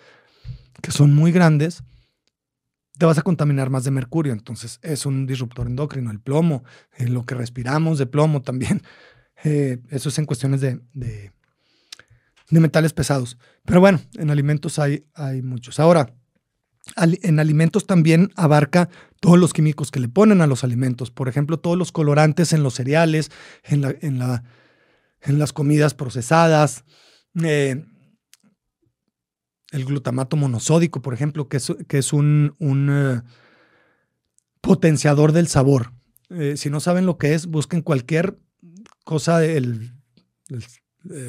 que 0.81 0.92
son 0.92 1.12
muy 1.16 1.33
grandes, 1.33 1.83
te 2.97 3.07
vas 3.07 3.18
a 3.18 3.23
contaminar 3.23 3.71
más 3.71 3.83
de 3.83 3.90
mercurio. 3.90 4.33
Entonces, 4.33 4.79
es 4.83 5.05
un 5.05 5.27
disruptor 5.27 5.66
endocrino. 5.66 6.12
El 6.12 6.21
plomo, 6.21 6.62
eh, 6.97 7.09
lo 7.09 7.27
que 7.27 7.35
respiramos 7.35 7.99
de 7.99 8.07
plomo 8.07 8.40
también. 8.40 8.83
Eh, 9.45 9.83
eso 9.90 10.09
es 10.09 10.18
en 10.21 10.25
cuestiones 10.25 10.61
de, 10.61 10.79
de, 10.92 11.33
metales 12.51 12.92
pesados. 12.92 13.38
Pero 13.64 13.81
bueno, 13.81 14.01
en 14.14 14.31
alimentos 14.31 14.79
hay, 14.79 15.05
hay 15.14 15.42
muchos. 15.42 15.81
Ahora, 15.81 16.14
en 16.97 17.38
alimentos 17.38 17.87
también 17.87 18.31
abarca 18.37 18.88
todos 19.21 19.38
los 19.38 19.53
químicos 19.53 19.90
que 19.90 20.01
le 20.01 20.09
ponen 20.09 20.40
a 20.40 20.47
los 20.47 20.64
alimentos. 20.64 21.11
Por 21.11 21.29
ejemplo, 21.29 21.59
todos 21.59 21.79
los 21.79 21.92
colorantes 21.92 22.53
en 22.53 22.62
los 22.62 22.75
cereales, 22.75 23.31
en, 23.62 23.83
la, 23.83 23.95
en, 24.01 24.18
la, 24.18 24.45
en 25.21 25.38
las 25.38 25.53
comidas 25.53 25.95
procesadas. 25.95 26.85
Eh, 27.42 27.85
el 29.71 29.85
glutamato 29.87 30.37
monosódico, 30.37 31.01
por 31.01 31.14
ejemplo, 31.14 31.49
que 31.49 31.57
es, 31.57 31.73
que 31.88 31.99
es 31.99 32.12
un, 32.12 32.55
eh, 32.61 33.23
potenciador 34.61 35.33
del 35.33 35.49
sabor. 35.49 35.92
Eh, 36.29 36.57
si 36.57 36.68
no 36.68 36.81
saben 36.81 37.07
lo 37.07 37.16
que 37.16 37.35
es, 37.35 37.47
busquen 37.47 37.81
cualquier 37.81 38.38
cosa 39.05 39.38
del, 39.38 39.95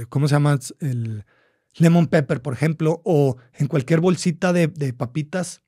¿cómo 0.10 0.28
se 0.28 0.36
llama? 0.36 0.60
El 0.80 1.26
lemon 1.76 2.08
pepper, 2.08 2.42
por 2.42 2.54
ejemplo, 2.54 3.02
o 3.04 3.38
en 3.54 3.68
cualquier 3.68 4.00
bolsita 4.00 4.54
de, 4.54 4.68
papitas, 4.94 5.62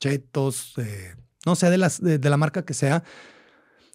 chetos, 0.00 0.74
no 1.46 1.56
sé, 1.56 1.70
de, 1.70 1.78
las, 1.78 2.00
de, 2.00 2.18
la 2.18 2.36
marca 2.36 2.64
que 2.64 2.74
sea, 2.74 3.02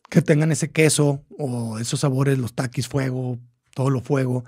que 0.10 0.22
tengan 0.22 0.52
ese 0.52 0.72
queso 0.72 1.24
o 1.38 1.80
esos 1.80 2.00
sabores, 2.02 2.38
los 2.38 2.54
taquis 2.54 2.88
fuego, 2.88 3.40
todo 3.74 3.90
lo 3.90 4.02
fuego. 4.02 4.44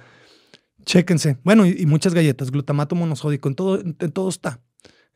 Chéquense. 0.85 1.37
Bueno, 1.43 1.65
y, 1.65 1.85
muchas 1.85 2.13
galletas, 2.13 2.51
glutamato 2.51 2.95
monosódico, 2.95 3.49
en 3.49 3.55
todo, 3.55 3.79
en, 3.79 3.95
está. 4.29 4.61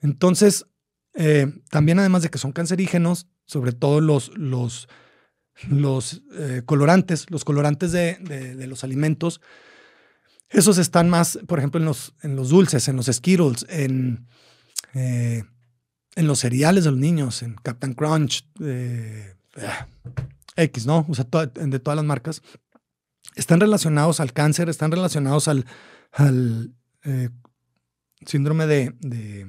Entonces, 0.02 0.66
eh, 1.14 1.48
también 1.70 2.00
además 2.00 2.24
de 2.24 2.30
que 2.30 2.38
son 2.38 2.52
cancerígenos, 2.52 3.28
sobre 3.46 3.72
todo 3.72 4.02
los, 4.02 4.32
los, 4.38 4.88
los 5.68 6.22
eh, 6.38 6.64
colorantes, 6.66 7.30
los 7.30 7.44
colorantes 7.44 7.92
de, 7.92 8.16
de, 8.16 8.68
los 8.68 8.84
alimentos, 8.84 9.42
esos 10.50 10.78
están 10.78 11.10
más, 11.10 11.40
por 11.48 11.60
ejemplo, 11.60 11.80
en 11.80 11.86
los, 11.86 12.14
en 12.22 12.36
los 12.36 12.50
dulces, 12.50 12.88
en 12.88 12.96
los 12.96 13.06
Skittles, 13.08 13.66
en, 13.70 14.28
eh, 14.94 15.44
en 16.16 16.28
los 16.28 16.40
cereales 16.40 16.84
de 16.84 16.92
los 16.92 17.00
niños, 17.00 17.44
en 17.44 17.56
Captain 17.56 17.94
Crunch, 17.94 18.48
eh, 18.62 19.36
X, 20.56 20.86
¿no? 20.86 21.06
O 21.08 21.14
sea, 21.14 21.26
de 21.26 21.80
todas 21.80 21.96
las 21.96 22.06
marcas. 22.06 22.42
Están 23.36 23.60
relacionados 23.60 24.20
al 24.20 24.34
cáncer, 24.34 24.70
están 24.70 24.92
relacionados 24.92 25.48
al, 25.48 25.66
al 26.12 26.74
eh, 27.04 27.30
síndrome 28.26 28.66
de, 28.66 28.94
de, 29.00 29.48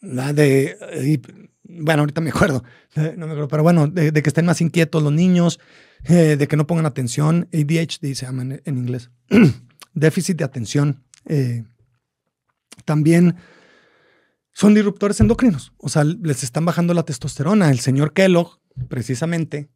de, 0.00 1.20
bueno, 1.64 2.02
ahorita 2.02 2.20
me 2.20 2.30
acuerdo, 2.30 2.62
no 2.94 3.26
me 3.26 3.32
acuerdo, 3.32 3.48
pero 3.48 3.62
bueno, 3.62 3.88
de, 3.88 4.12
que 4.12 4.28
estén 4.28 4.46
más 4.46 4.60
inquietos 4.60 5.02
los 5.02 5.12
niños, 5.12 5.58
eh, 6.08 6.36
de 6.36 6.48
que 6.48 6.56
no 6.56 6.66
pongan 6.66 6.86
atención, 6.86 7.48
ADHD 7.52 8.14
se 8.14 8.26
llama 8.26 8.42
en, 8.42 8.78
inglés, 8.78 9.10
déficit 9.94 10.36
de 10.38 10.44
atención. 10.44 11.04
Eh, 11.26 11.64
también 12.84 13.36
son 14.52 14.74
disruptores 14.74 15.20
endocrinos, 15.20 15.72
o 15.78 15.88
sea, 15.88 16.04
les 16.04 16.42
están 16.42 16.64
bajando 16.64 16.94
la 16.94 17.04
testosterona. 17.04 17.70
El 17.70 17.80
señor 17.80 18.12
Kellogg, 18.12 18.60
precisamente, 18.88 19.68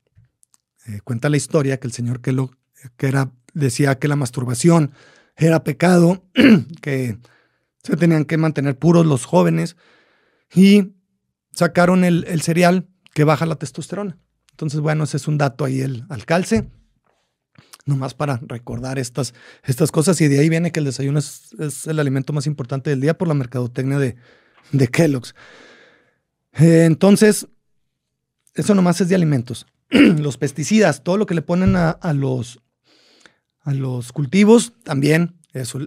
eh, 0.86 1.00
cuenta 1.04 1.28
la 1.28 1.36
historia 1.36 1.78
que 1.78 1.86
el 1.86 1.92
señor 1.92 2.20
Kellogg 2.20 2.52
que 2.96 3.08
era, 3.08 3.32
decía 3.52 3.98
que 3.98 4.08
la 4.08 4.16
masturbación 4.16 4.92
era 5.36 5.64
pecado, 5.64 6.24
que 6.82 7.18
se 7.82 7.96
tenían 7.96 8.24
que 8.24 8.36
mantener 8.36 8.78
puros 8.78 9.06
los 9.06 9.24
jóvenes 9.24 9.76
y 10.54 10.94
sacaron 11.52 12.04
el, 12.04 12.40
cereal 12.42 12.88
que 13.14 13.24
baja 13.24 13.46
la 13.46 13.56
testosterona. 13.56 14.18
Entonces, 14.52 14.80
bueno, 14.80 15.04
ese 15.04 15.16
es 15.16 15.28
un 15.28 15.38
dato 15.38 15.64
ahí 15.64 15.80
el, 15.80 16.04
al 16.08 16.24
calce, 16.26 16.70
nomás 17.86 18.14
para 18.14 18.40
recordar 18.42 18.98
estas, 18.98 19.34
estas 19.64 19.90
cosas. 19.90 20.20
Y 20.20 20.28
de 20.28 20.40
ahí 20.40 20.48
viene 20.48 20.72
que 20.72 20.80
el 20.80 20.86
desayuno 20.86 21.18
es, 21.18 21.86
el 21.86 21.98
alimento 21.98 22.32
más 22.32 22.46
importante 22.46 22.90
del 22.90 23.00
día 23.00 23.16
por 23.16 23.28
la 23.28 23.34
mercadotecnia 23.34 23.98
de, 23.98 24.16
de 24.72 24.88
Kellogg's. 24.88 25.34
Eh, 26.54 26.84
entonces, 26.84 27.46
eso 28.54 28.74
nomás 28.74 29.00
es 29.00 29.08
de 29.08 29.14
alimentos. 29.14 29.66
los 29.90 30.36
pesticidas, 30.36 31.02
todo 31.02 31.16
lo 31.16 31.26
que 31.26 31.34
le 31.34 31.42
ponen 31.42 31.76
a, 31.76 32.12
los, 32.14 32.60
a 33.62 33.74
los 33.74 34.12
cultivos, 34.12 34.74
también. 34.84 35.36
Eso. 35.52 35.80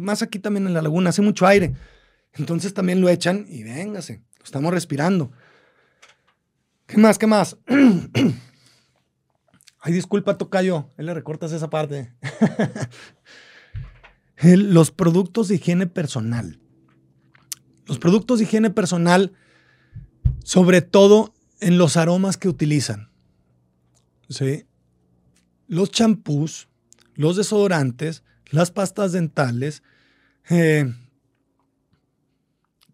más 0.00 0.22
aquí 0.22 0.38
también 0.38 0.66
en 0.66 0.74
la 0.74 0.82
laguna 0.82 1.10
hace 1.10 1.22
mucho 1.22 1.46
aire. 1.46 1.74
Entonces 2.34 2.74
también 2.74 3.00
lo 3.00 3.08
echan 3.08 3.46
y 3.48 3.62
véngase, 3.62 4.22
lo 4.38 4.44
estamos 4.44 4.72
respirando. 4.72 5.32
¿Qué 6.86 6.98
más? 6.98 7.18
¿Qué 7.18 7.26
más? 7.26 7.56
Ay, 9.80 9.92
disculpa, 9.92 10.38
Tocayo, 10.38 10.90
él 10.96 11.06
le 11.06 11.14
recortas 11.14 11.52
esa 11.52 11.70
parte. 11.70 12.12
los 14.42 14.90
productos 14.90 15.48
de 15.48 15.56
higiene 15.56 15.86
personal. 15.86 16.58
Los 17.86 17.98
productos 17.98 18.38
de 18.38 18.44
higiene 18.44 18.70
personal, 18.70 19.32
sobre 20.44 20.82
todo 20.82 21.34
en 21.60 21.78
los 21.78 21.96
aromas 21.96 22.36
que 22.36 22.48
utilizan. 22.48 23.10
¿Sí? 24.28 24.64
Los 25.66 25.90
champús, 25.90 26.68
los 27.14 27.36
desodorantes, 27.36 28.24
las 28.50 28.70
pastas 28.70 29.12
dentales, 29.12 29.82
eh, 30.48 30.92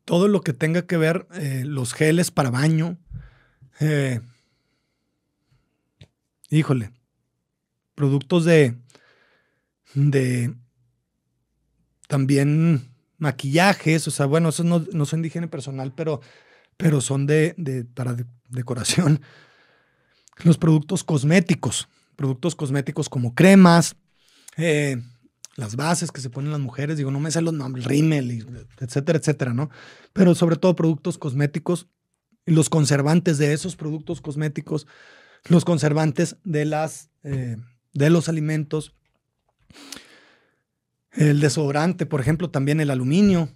todo 0.05 0.29
lo 0.29 0.41
que 0.41 0.53
tenga 0.53 0.87
que 0.87 0.97
ver, 0.97 1.27
eh, 1.35 1.65
los 1.67 1.93
geles 1.93 2.31
para 2.31 2.51
baño. 2.51 2.99
Eh, 3.81 4.21
híjole, 6.51 6.93
productos 7.95 8.45
de, 8.45 8.77
de 9.95 10.55
también 12.09 12.91
maquillajes, 13.19 14.09
o 14.09 14.11
sea, 14.11 14.27
bueno, 14.27 14.49
esos 14.49 14.67
no, 14.67 15.05
son 15.05 15.23
de 15.23 15.29
higiene 15.29 15.49
personal, 15.49 15.93
pero, 15.95 16.21
pero 16.77 17.01
son 17.01 17.27
de, 17.27 17.87
para 17.95 18.17
decoración. 18.49 19.21
Los 20.45 20.57
productos 20.57 21.05
cosméticos, 21.05 21.89
productos 22.17 22.55
cosméticos 22.55 23.09
como 23.09 23.35
cremas, 23.35 23.97
eh, 24.57 25.03
las 25.57 25.75
bases 25.75 26.13
que 26.13 26.21
se 26.21 26.31
ponen 26.31 26.53
las 26.53 26.61
mujeres, 26.61 26.97
digo, 26.97 27.11
no 27.11 27.19
me 27.19 27.33
sé 27.33 27.43
los 27.43 27.55
nombres, 27.55 27.85
rímel, 27.85 28.47
etcétera, 28.79 29.19
etcétera, 29.19 29.53
¿no? 29.53 29.71
Pero 30.13 30.37
sobre 30.37 30.55
todo 30.55 30.77
productos 30.77 31.19
cosméticos 31.19 31.89
los 32.51 32.69
conservantes 32.69 33.39
de 33.39 33.53
esos 33.53 33.77
productos 33.77 34.21
cosméticos, 34.21 34.87
los 35.49 35.65
conservantes 35.65 36.37
de, 36.45 36.65
las, 36.65 37.11
eh, 37.23 37.57
de 37.93 38.11
los 38.11 38.29
alimentos, 38.29 38.95
el 41.13 41.41
desodorante, 41.41 42.07
por 42.07 42.21
ejemplo, 42.21 42.51
también 42.51 42.81
el 42.81 42.91
aluminio, 42.91 43.49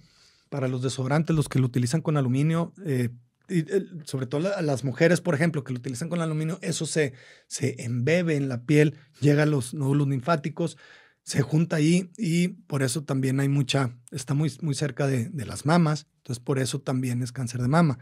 para 0.48 0.68
los 0.68 0.82
desodorantes, 0.82 1.34
los 1.34 1.48
que 1.48 1.58
lo 1.58 1.66
utilizan 1.66 2.02
con 2.02 2.16
aluminio, 2.16 2.72
eh, 2.84 3.10
y, 3.48 3.64
sobre 4.04 4.26
todo 4.26 4.40
las 4.60 4.84
mujeres, 4.84 5.20
por 5.20 5.34
ejemplo, 5.34 5.64
que 5.64 5.72
lo 5.72 5.78
utilizan 5.78 6.08
con 6.08 6.20
aluminio, 6.20 6.58
eso 6.62 6.86
se, 6.86 7.12
se 7.46 7.82
embebe 7.84 8.36
en 8.36 8.48
la 8.48 8.64
piel, 8.64 8.96
llega 9.20 9.44
a 9.44 9.46
los 9.46 9.74
nódulos 9.74 10.08
linfáticos, 10.08 10.76
se 11.22 11.42
junta 11.42 11.76
ahí 11.76 12.10
y 12.16 12.48
por 12.48 12.82
eso 12.82 13.04
también 13.04 13.40
hay 13.40 13.48
mucha, 13.48 13.96
está 14.10 14.34
muy, 14.34 14.52
muy 14.60 14.74
cerca 14.74 15.06
de, 15.06 15.30
las 15.46 15.66
mamas, 15.66 16.06
entonces 16.18 16.42
por 16.42 16.58
eso 16.58 16.80
también 16.80 17.22
es 17.22 17.32
cáncer 17.32 17.62
de 17.62 17.68
mama. 17.68 17.98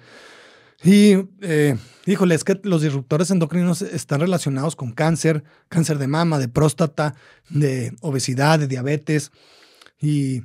Y, 0.82 1.28
eh, 1.42 1.76
híjole, 2.06 2.34
es 2.34 2.44
que 2.44 2.58
los 2.62 2.82
disruptores 2.82 3.30
endocrinos 3.30 3.82
están 3.82 4.20
relacionados 4.20 4.76
con 4.76 4.92
cáncer, 4.92 5.44
cáncer 5.68 5.98
de 5.98 6.06
mama, 6.06 6.38
de 6.38 6.48
próstata, 6.48 7.14
de 7.50 7.94
obesidad, 8.00 8.58
de 8.58 8.66
diabetes. 8.66 9.30
Y, 10.00 10.42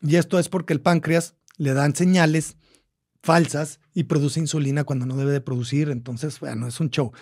y 0.00 0.16
esto 0.16 0.38
es 0.38 0.48
porque 0.48 0.72
el 0.72 0.80
páncreas 0.80 1.34
le 1.58 1.74
dan 1.74 1.94
señales 1.94 2.56
falsas 3.22 3.80
y 3.94 4.04
produce 4.04 4.40
insulina 4.40 4.84
cuando 4.84 5.06
no 5.06 5.16
debe 5.16 5.32
de 5.32 5.40
producir. 5.40 5.90
Entonces, 5.90 6.40
bueno, 6.40 6.66
es 6.66 6.80
un 6.80 6.90
show. 6.90 7.12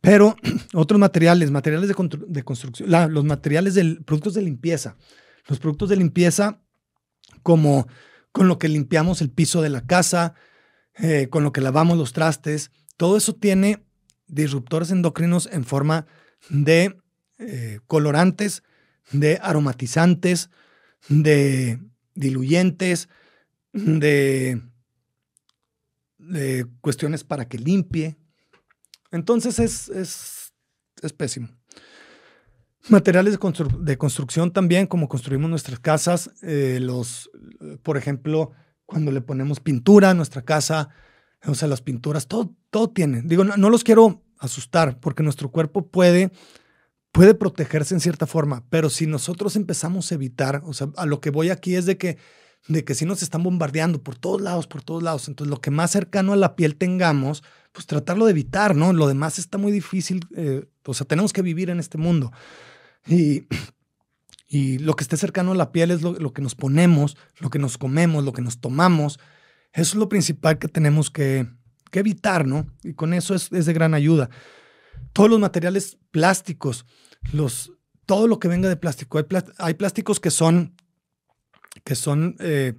Pero 0.00 0.36
otros 0.74 0.98
materiales, 1.00 1.50
materiales 1.50 1.88
de, 1.88 2.44
construcción, 2.44 2.90
los 3.12 3.24
materiales 3.24 3.74
de 3.74 3.96
productos 4.04 4.34
de 4.34 4.42
limpieza. 4.42 4.96
Los 5.48 5.58
productos 5.60 5.88
de 5.88 5.96
limpieza 5.96 6.60
como 7.42 7.86
con 8.32 8.48
lo 8.48 8.58
que 8.58 8.68
limpiamos 8.68 9.22
el 9.22 9.30
piso 9.30 9.62
de 9.62 9.70
la 9.70 9.86
casa, 9.86 10.34
eh, 10.98 11.28
con 11.28 11.44
lo 11.44 11.52
que 11.52 11.60
lavamos 11.60 11.98
los 11.98 12.12
trastes, 12.12 12.70
todo 12.96 13.16
eso 13.16 13.34
tiene 13.34 13.82
disruptores 14.26 14.90
endocrinos 14.90 15.48
en 15.52 15.64
forma 15.64 16.06
de 16.48 16.96
eh, 17.38 17.80
colorantes, 17.86 18.62
de 19.12 19.38
aromatizantes, 19.42 20.50
de 21.08 21.78
diluyentes, 22.14 23.08
de 23.72 24.62
cuestiones 26.80 27.24
para 27.24 27.46
que 27.46 27.58
limpie. 27.58 28.16
Entonces 29.10 29.58
es, 29.58 29.88
es, 29.90 30.52
es 31.02 31.12
pésimo. 31.12 31.48
Materiales 32.88 33.36
de, 33.38 33.68
de, 33.80 33.98
construcción 33.98 34.52
también, 34.52 34.86
como 34.86 35.08
construimos 35.08 35.50
nuestras 35.50 35.80
casas, 35.80 36.30
eh, 36.42 36.78
los, 36.80 37.30
por 37.82 37.96
ejemplo, 37.96 38.52
cuando 38.86 39.12
le 39.12 39.20
ponemos 39.20 39.60
pintura 39.60 40.10
a 40.10 40.14
nuestra 40.14 40.42
casa, 40.42 40.88
o 41.44 41.54
sea, 41.54 41.68
las 41.68 41.82
pinturas, 41.82 42.26
todo, 42.26 42.54
todo 42.70 42.90
tiene. 42.90 43.22
Digo, 43.22 43.44
no, 43.44 43.56
no 43.56 43.70
los 43.70 43.84
quiero 43.84 44.22
asustar 44.38 44.98
porque 45.00 45.22
nuestro 45.22 45.50
cuerpo 45.50 45.88
puede 45.88 46.30
puede 47.16 47.34
protegerse 47.34 47.94
en 47.94 48.00
cierta 48.00 48.26
forma, 48.26 48.62
pero 48.68 48.90
si 48.90 49.06
nosotros 49.06 49.56
empezamos 49.56 50.12
a 50.12 50.14
evitar, 50.14 50.60
o 50.66 50.74
sea, 50.74 50.88
a 50.98 51.06
lo 51.06 51.18
que 51.18 51.30
voy 51.30 51.48
aquí 51.48 51.74
es 51.74 51.86
de 51.86 51.96
que, 51.96 52.18
de 52.68 52.84
que 52.84 52.94
si 52.94 53.06
nos 53.06 53.22
están 53.22 53.42
bombardeando 53.42 54.02
por 54.02 54.16
todos 54.18 54.42
lados, 54.42 54.66
por 54.66 54.82
todos 54.82 55.02
lados, 55.02 55.26
entonces 55.26 55.50
lo 55.50 55.62
que 55.62 55.70
más 55.70 55.92
cercano 55.92 56.34
a 56.34 56.36
la 56.36 56.56
piel 56.56 56.76
tengamos, 56.76 57.42
pues 57.72 57.86
tratarlo 57.86 58.26
de 58.26 58.32
evitar, 58.32 58.76
¿no? 58.76 58.92
Lo 58.92 59.08
demás 59.08 59.38
está 59.38 59.56
muy 59.56 59.72
difícil, 59.72 60.26
eh, 60.36 60.66
o 60.84 60.92
sea, 60.92 61.06
tenemos 61.06 61.32
que 61.32 61.40
vivir 61.40 61.70
en 61.70 61.80
este 61.80 61.96
mundo. 61.96 62.32
Y, 63.06 63.46
y 64.46 64.78
lo 64.78 64.94
que 64.94 65.02
esté 65.02 65.16
cercano 65.16 65.52
a 65.52 65.56
la 65.56 65.72
piel 65.72 65.90
es 65.90 66.02
lo, 66.02 66.32
que 66.32 66.42
nos 66.42 66.54
ponemos, 66.54 67.16
lo 67.40 67.50
que 67.50 67.58
nos 67.58 67.78
comemos, 67.78 68.24
lo 68.24 68.32
que 68.32 68.42
nos 68.42 68.60
tomamos. 68.60 69.18
Eso 69.72 69.92
es 69.92 69.94
lo 69.96 70.08
principal 70.08 70.58
que 70.58 70.68
tenemos 70.68 71.10
que, 71.10 71.48
que 71.90 71.98
evitar, 71.98 72.46
¿no? 72.46 72.66
Y 72.84 72.94
con 72.94 73.12
eso 73.12 73.34
es, 73.34 73.52
es 73.52 73.66
de 73.66 73.72
gran 73.72 73.94
ayuda. 73.94 74.30
Todos 75.12 75.28
los 75.28 75.40
materiales 75.40 75.98
plásticos, 76.12 76.86
los, 77.32 77.72
todo 78.06 78.28
lo 78.28 78.38
que 78.38 78.48
venga 78.48 78.68
de 78.68 78.76
plástico. 78.76 79.20
Hay, 79.58 79.74
plásticos 79.74 80.20
que 80.20 80.30
son, 80.30 80.74
que 81.84 81.96
son, 81.96 82.36
eh, 82.38 82.74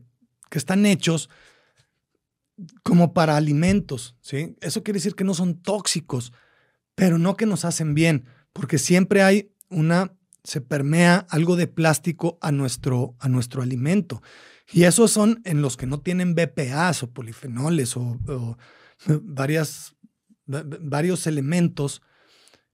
que 0.49 0.57
están 0.57 0.85
hechos 0.85 1.29
como 2.81 3.13
para 3.13 3.37
alimentos, 3.37 4.15
¿sí? 4.21 4.55
Eso 4.61 4.83
quiere 4.83 4.97
decir 4.97 5.15
que 5.15 5.23
no 5.23 5.33
son 5.33 5.61
tóxicos, 5.61 6.33
pero 6.95 7.19
no 7.19 7.35
que 7.35 7.45
nos 7.45 7.65
hacen 7.65 7.93
bien, 7.93 8.25
porque 8.53 8.79
siempre 8.79 9.21
hay 9.21 9.51
una, 9.69 10.16
se 10.47 10.61
permea 10.61 11.27
algo 11.29 11.57
de 11.57 11.67
plástico 11.67 12.37
a 12.39 12.53
nuestro, 12.53 13.17
a 13.19 13.27
nuestro 13.27 13.61
alimento. 13.61 14.23
Y 14.71 14.85
esos 14.85 15.11
son 15.11 15.41
en 15.43 15.61
los 15.61 15.75
que 15.75 15.87
no 15.87 15.99
tienen 15.99 16.35
BPAs 16.35 17.03
o 17.03 17.11
polifenoles 17.11 17.97
o, 17.97 18.17
o 18.29 18.57
varias, 19.23 19.97
varios 20.45 21.27
elementos 21.27 22.01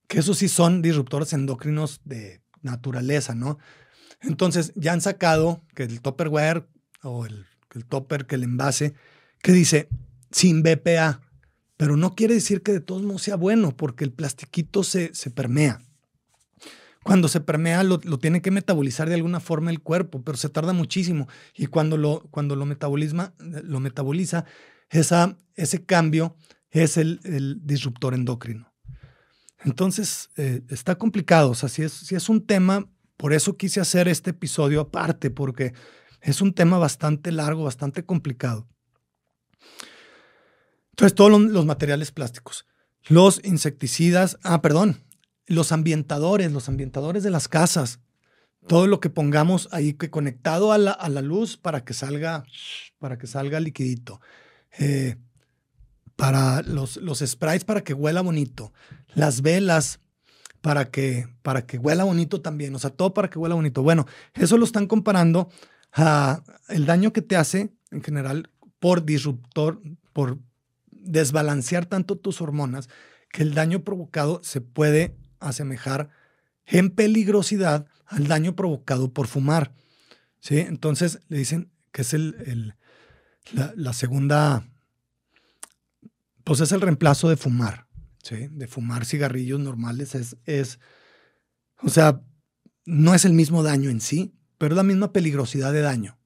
que 0.08 0.20
esos 0.20 0.38
sí 0.38 0.50
son 0.50 0.84
disruptores 0.84 1.34
endocrinos 1.34 2.00
de 2.06 2.44
naturaleza, 2.62 3.34
¿no? 3.34 3.58
Entonces 4.22 4.72
ya 4.76 4.94
han 4.94 5.02
sacado 5.02 5.64
que 5.74 5.82
el 5.82 6.00
topperware 6.00 6.68
o 7.02 7.26
el, 7.26 7.48
el 7.74 7.86
topper, 7.86 8.28
que 8.28 8.36
el 8.36 8.44
envase, 8.44 8.94
que 9.42 9.52
dice 9.52 9.90
sin 10.30 10.62
BPA, 10.62 11.22
pero 11.78 11.98
no 11.98 12.14
quiere 12.14 12.36
decir 12.36 12.62
que 12.62 12.72
de 12.72 12.82
todos 12.82 13.02
modos 13.02 13.24
sea 13.24 13.36
bueno, 13.36 13.76
porque 13.76 14.04
el 14.04 14.14
plastiquito 14.14 14.84
se, 14.84 15.12
se 15.16 15.32
permea. 15.32 15.82
Cuando 17.04 17.28
se 17.28 17.42
permea 17.42 17.84
lo, 17.84 18.00
lo, 18.04 18.18
tiene 18.18 18.42
que 18.42 18.52
metabolizar 18.52 19.10
de 19.10 19.16
alguna 19.16 19.40
forma 19.40 19.72
el 19.72 19.82
cuerpo, 19.82 20.24
pero 20.24 20.38
se 20.38 20.50
tarda 20.50 20.74
muchísimo. 20.74 21.28
Y 21.54 21.68
cuando 21.68 21.98
lo, 21.98 22.22
cuando 22.32 22.56
lo, 22.56 22.66
metabolisma, 22.66 23.34
lo 23.40 23.80
metaboliza, 23.80 24.46
esa, 24.90 25.38
ese 25.56 25.86
cambio 25.86 26.36
es 26.72 26.98
el, 26.98 27.20
el 27.24 27.60
disruptor 27.64 28.14
endocrino. 28.14 28.74
Entonces, 29.66 30.30
eh, 30.38 30.62
está 30.70 30.96
complicado. 30.96 31.52
O 31.52 31.56
sea, 31.56 31.70
si 31.70 31.84
es, 31.84 31.92
si 31.92 32.16
es 32.16 32.30
un 32.30 32.46
tema, 32.46 32.90
por 33.18 33.34
eso 33.34 33.58
quise 33.58 33.80
hacer 33.80 34.08
este 34.08 34.32
episodio 34.32 34.82
aparte, 34.82 35.30
porque 35.30 35.74
es 36.22 36.42
un 36.42 36.54
tema 36.54 36.78
bastante 36.78 37.32
largo, 37.32 37.64
bastante 37.64 38.06
complicado. 38.06 38.68
Entonces, 40.92 41.16
todos 41.16 41.42
los 41.42 41.66
materiales 41.66 42.12
plásticos, 42.12 42.66
los 43.08 43.42
insecticidas, 43.44 44.38
ah, 44.44 44.62
perdón, 44.62 45.04
los 45.48 45.72
ambientadores, 45.72 46.52
los 46.52 46.70
ambientadores 46.70 47.24
de 47.24 47.30
las 47.30 47.48
casas, 47.48 48.00
todo 48.68 48.88
lo 48.88 49.00
que 49.00 49.10
pongamos 49.10 49.68
ahí 49.72 49.94
que 49.94 50.10
conectado 50.10 50.72
a 50.72 50.78
la, 50.78 50.92
a 50.92 51.10
la 51.10 51.22
luz 51.22 51.58
para 51.58 51.84
que 51.84 51.94
salga, 51.94 52.46
para 53.00 53.18
que 53.18 53.28
salga 53.28 53.60
liquidito. 53.60 54.22
Eh, 54.80 55.18
para 56.16 56.62
los, 56.62 56.98
los 56.98 57.20
sprays 57.20 57.66
para 57.66 57.84
que 57.84 57.94
huela 57.94 58.22
bonito, 58.22 58.72
las 59.16 59.42
velas 59.42 60.00
para 60.62 60.90
que, 60.90 61.28
para 61.42 61.66
que 61.66 61.78
huela 61.78 62.04
bonito 62.04 62.42
también, 62.42 62.74
o 62.76 62.80
sea, 62.80 62.92
todo 62.92 63.14
para 63.14 63.30
que 63.30 63.40
huela 63.40 63.56
bonito. 63.56 63.84
Bueno, 63.84 64.06
eso 64.34 64.58
lo 64.58 64.66
están 64.66 64.88
comparando 64.88 65.50
a 65.92 66.44
el 66.70 66.86
daño 66.86 67.12
que 67.12 67.22
te 67.22 67.36
hace 67.36 67.74
en 67.92 68.02
general 68.04 68.50
por 68.80 69.06
disruptor, 69.06 69.82
por 70.14 70.40
desbalancear 70.92 71.86
tanto 71.86 72.18
tus 72.18 72.42
hormonas, 72.42 72.90
que 73.30 73.44
el 73.44 73.54
daño 73.54 73.84
provocado 73.84 74.40
se 74.44 74.62
puede 74.62 75.18
asemejar 75.50 76.10
en 76.66 76.90
peligrosidad 76.90 77.88
al 78.06 78.28
daño 78.28 78.56
provocado 78.56 79.14
por 79.14 79.28
fumar. 79.28 79.74
¿sí? 80.40 80.60
Entonces 80.60 81.20
le 81.28 81.38
dicen 81.38 81.72
que 81.92 82.02
es 82.04 82.14
el, 82.14 82.36
el 82.46 82.76
la, 83.52 83.74
la, 83.76 83.94
segunda 83.94 84.66
pues 86.44 86.60
es 86.60 86.72
el 86.72 86.82
reemplazo 86.82 87.30
de 87.30 87.38
fumar, 87.38 87.88
¿sí? 88.22 88.48
De 88.52 88.68
fumar 88.68 89.06
cigarrillos 89.06 89.60
normales 89.60 90.16
es, 90.16 90.38
es, 90.46 90.80
o 91.82 91.90
sea, 91.90 92.22
no 92.86 93.14
es 93.14 93.26
el 93.26 93.34
mismo 93.34 93.64
daño 93.64 93.90
en 93.90 94.02
sí, 94.02 94.36
pero 94.58 94.74
es 94.74 94.78
la 94.78 94.84
misma 94.84 95.14
peligrosidad 95.14 95.72
de 95.74 95.82
daño. 95.82 96.18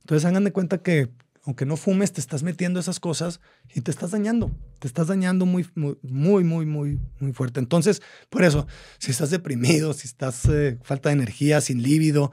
Entonces 0.00 0.24
hagan 0.24 0.44
de 0.44 0.52
cuenta 0.52 0.82
que 0.82 1.12
aunque 1.44 1.64
no 1.64 1.76
fumes, 1.76 2.12
te 2.12 2.20
estás 2.20 2.42
metiendo 2.42 2.80
esas 2.80 3.00
cosas 3.00 3.40
y 3.74 3.80
te 3.80 3.90
estás 3.90 4.10
dañando, 4.10 4.50
te 4.78 4.86
estás 4.86 5.06
dañando 5.06 5.46
muy, 5.46 5.66
muy, 5.74 5.96
muy, 6.02 6.44
muy, 6.44 6.98
muy, 7.18 7.32
fuerte. 7.32 7.60
Entonces, 7.60 8.02
por 8.28 8.44
eso, 8.44 8.66
si 8.98 9.10
estás 9.10 9.30
deprimido, 9.30 9.92
si 9.94 10.06
estás 10.06 10.44
eh, 10.46 10.78
falta 10.82 11.08
de 11.08 11.14
energía, 11.14 11.60
sin 11.60 11.82
líbido, 11.82 12.32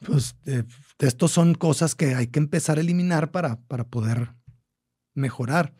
pues 0.00 0.36
eh, 0.46 0.64
estos 0.98 1.30
son 1.30 1.54
cosas 1.54 1.94
que 1.94 2.14
hay 2.14 2.26
que 2.26 2.38
empezar 2.38 2.78
a 2.78 2.80
eliminar 2.80 3.30
para, 3.30 3.56
para 3.68 3.84
poder 3.84 4.34
mejorar. 5.14 5.72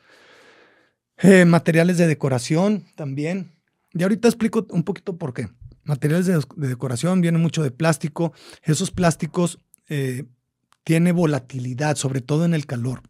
Eh, 1.18 1.44
materiales 1.44 1.98
de 1.98 2.06
decoración 2.06 2.84
también. 2.96 3.52
Y 3.92 4.02
ahorita 4.02 4.28
explico 4.28 4.66
un 4.70 4.82
poquito 4.82 5.16
por 5.16 5.32
qué. 5.32 5.48
Materiales 5.84 6.26
de, 6.26 6.40
decoración 6.56 7.20
vienen 7.20 7.40
mucho 7.40 7.62
de 7.62 7.70
plástico. 7.70 8.32
Esos 8.62 8.90
plásticos 8.90 9.60
eh, 9.88 10.24
tienen 10.84 11.16
volatilidad, 11.16 11.96
sobre 11.96 12.20
todo 12.20 12.44
en 12.44 12.54
el 12.54 12.66
calor. 12.66 13.02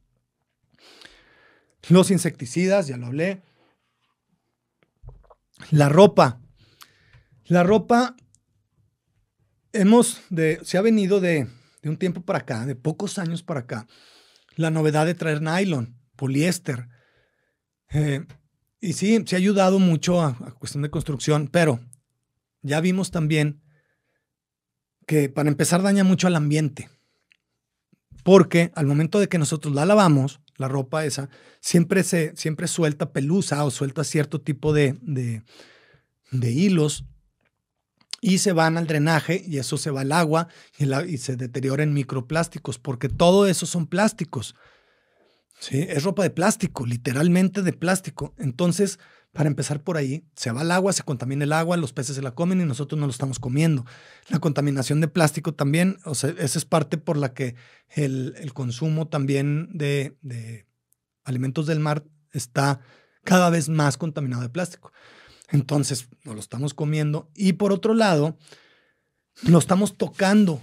Los 1.89 2.11
insecticidas, 2.11 2.87
ya 2.87 2.97
lo 2.97 3.07
hablé. 3.07 3.43
La 5.71 5.89
ropa. 5.89 6.41
La 7.45 7.63
ropa 7.63 8.17
hemos 9.73 10.23
de, 10.31 10.61
se 10.65 10.79
ha 10.79 10.83
venido 10.83 11.21
de, 11.21 11.49
de 11.83 11.91
un 11.91 11.99
tiempo 11.99 12.23
para 12.23 12.41
acá, 12.41 12.65
de 12.65 12.75
pocos 12.75 13.19
años 13.19 13.43
para 13.43 13.61
acá, 13.61 13.87
la 14.57 14.71
novedad 14.71 15.05
de 15.05 15.15
traer 15.15 15.43
nylon, 15.43 15.99
poliéster, 16.17 16.89
eh, 17.95 18.27
y 18.81 18.93
sí, 18.93 19.23
se 19.25 19.37
ha 19.37 19.39
ayudado 19.39 19.79
mucho 19.79 20.21
a, 20.21 20.35
cuestión 20.59 20.83
de 20.83 20.91
construcción, 20.91 21.49
pero 21.51 21.81
ya 22.61 22.81
vimos 22.81 23.11
también 23.11 23.63
que 25.07 25.29
para 25.29 25.49
empezar 25.49 25.83
daña 25.83 26.05
mucho 26.05 26.27
al 26.27 26.37
ambiente. 26.37 26.91
Porque 28.25 28.73
al 28.75 28.87
momento 28.87 29.21
de 29.21 29.29
que 29.29 29.39
nosotros 29.39 29.73
la 29.75 29.85
lavamos, 29.85 30.41
la 30.57 30.67
ropa 30.67 31.05
esa, 31.05 31.29
siempre, 31.61 32.03
se, 32.03 32.35
siempre 32.37 32.67
suelta 32.67 33.13
pelusa 33.13 33.65
o 33.65 33.71
suelta 33.71 34.03
cierto 34.03 34.41
tipo 34.41 34.73
de, 34.73 34.97
de, 35.03 36.51
hilos 36.51 37.05
y 38.21 38.39
se 38.39 38.53
van 38.53 38.77
al 38.79 38.87
drenaje 38.87 39.45
y 39.47 39.59
eso 39.59 39.77
se 39.77 39.91
va 39.91 40.01
al 40.01 40.13
agua 40.13 40.49
y, 40.79 40.93
y 41.13 41.19
se 41.19 41.37
deteriora 41.37 41.83
en 41.83 41.93
microplásticos, 41.93 42.79
porque 42.79 43.09
todo 43.09 43.47
eso 43.47 43.67
son 43.67 43.87
plásticos. 43.87 44.57
Sí, 45.61 45.85
es 45.89 46.03
ropa 46.03 46.23
de 46.23 46.31
plástico, 46.31 46.85
literalmente 46.87 47.63
de 47.63 47.73
plástico. 47.73 48.35
Entonces, 48.39 48.99
para 49.35 49.49
empezar 49.49 49.83
por 49.83 49.97
ahí, 49.97 50.25
se 50.37 50.53
va 50.53 50.63
el 50.63 50.71
agua, 50.71 50.93
se 50.93 51.03
contamina 51.03 51.43
el 51.43 51.53
agua, 51.53 51.77
los 51.77 51.93
peces 51.93 52.15
se 52.15 52.23
la 52.23 52.37
comen 52.37 52.61
y 52.61 52.65
nosotros 52.65 53.01
no 53.01 53.07
lo 53.07 53.11
estamos 53.11 53.41
comiendo. 53.41 53.85
La 54.29 54.39
contaminación 54.39 55.01
de 55.01 55.09
plástico 55.09 55.53
también, 55.53 55.99
o 56.05 56.15
sea, 56.15 56.31
esa 56.39 56.57
es 56.57 56.65
parte 56.65 56.99
por 56.99 57.17
la 57.17 57.35
que 57.35 57.57
el, 57.89 58.35
el 58.39 58.55
consumo 58.55 59.09
también 59.09 59.69
de, 59.73 60.17
de 60.23 60.67
alimentos 61.25 61.67
del 61.67 61.81
mar 61.81 62.05
está 62.33 62.79
cada 63.25 63.51
vez 63.51 63.69
más 63.69 63.97
contaminado 63.97 64.43
de 64.43 64.51
plástico. 64.51 64.93
Entonces, 65.49 66.09
no 66.23 66.35
lo 66.35 66.41
estamos 66.41 66.73
comiendo. 66.73 67.29
Y 67.35 67.55
por 67.55 67.73
otro 67.73 67.93
lado, 67.93 68.39
lo 69.43 69.59
estamos 69.59 69.99
tocando, 69.99 70.63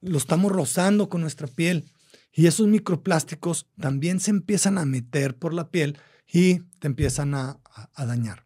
lo 0.00 0.16
estamos 0.16 0.50
rozando 0.50 1.10
con 1.10 1.20
nuestra 1.20 1.46
piel. 1.46 1.84
Y 2.32 2.46
esos 2.46 2.68
microplásticos 2.68 3.68
también 3.78 4.18
se 4.18 4.30
empiezan 4.30 4.78
a 4.78 4.86
meter 4.86 5.36
por 5.36 5.52
la 5.52 5.70
piel 5.70 5.98
y 6.30 6.60
te 6.78 6.86
empiezan 6.86 7.34
a, 7.34 7.60
dañar. 7.96 8.44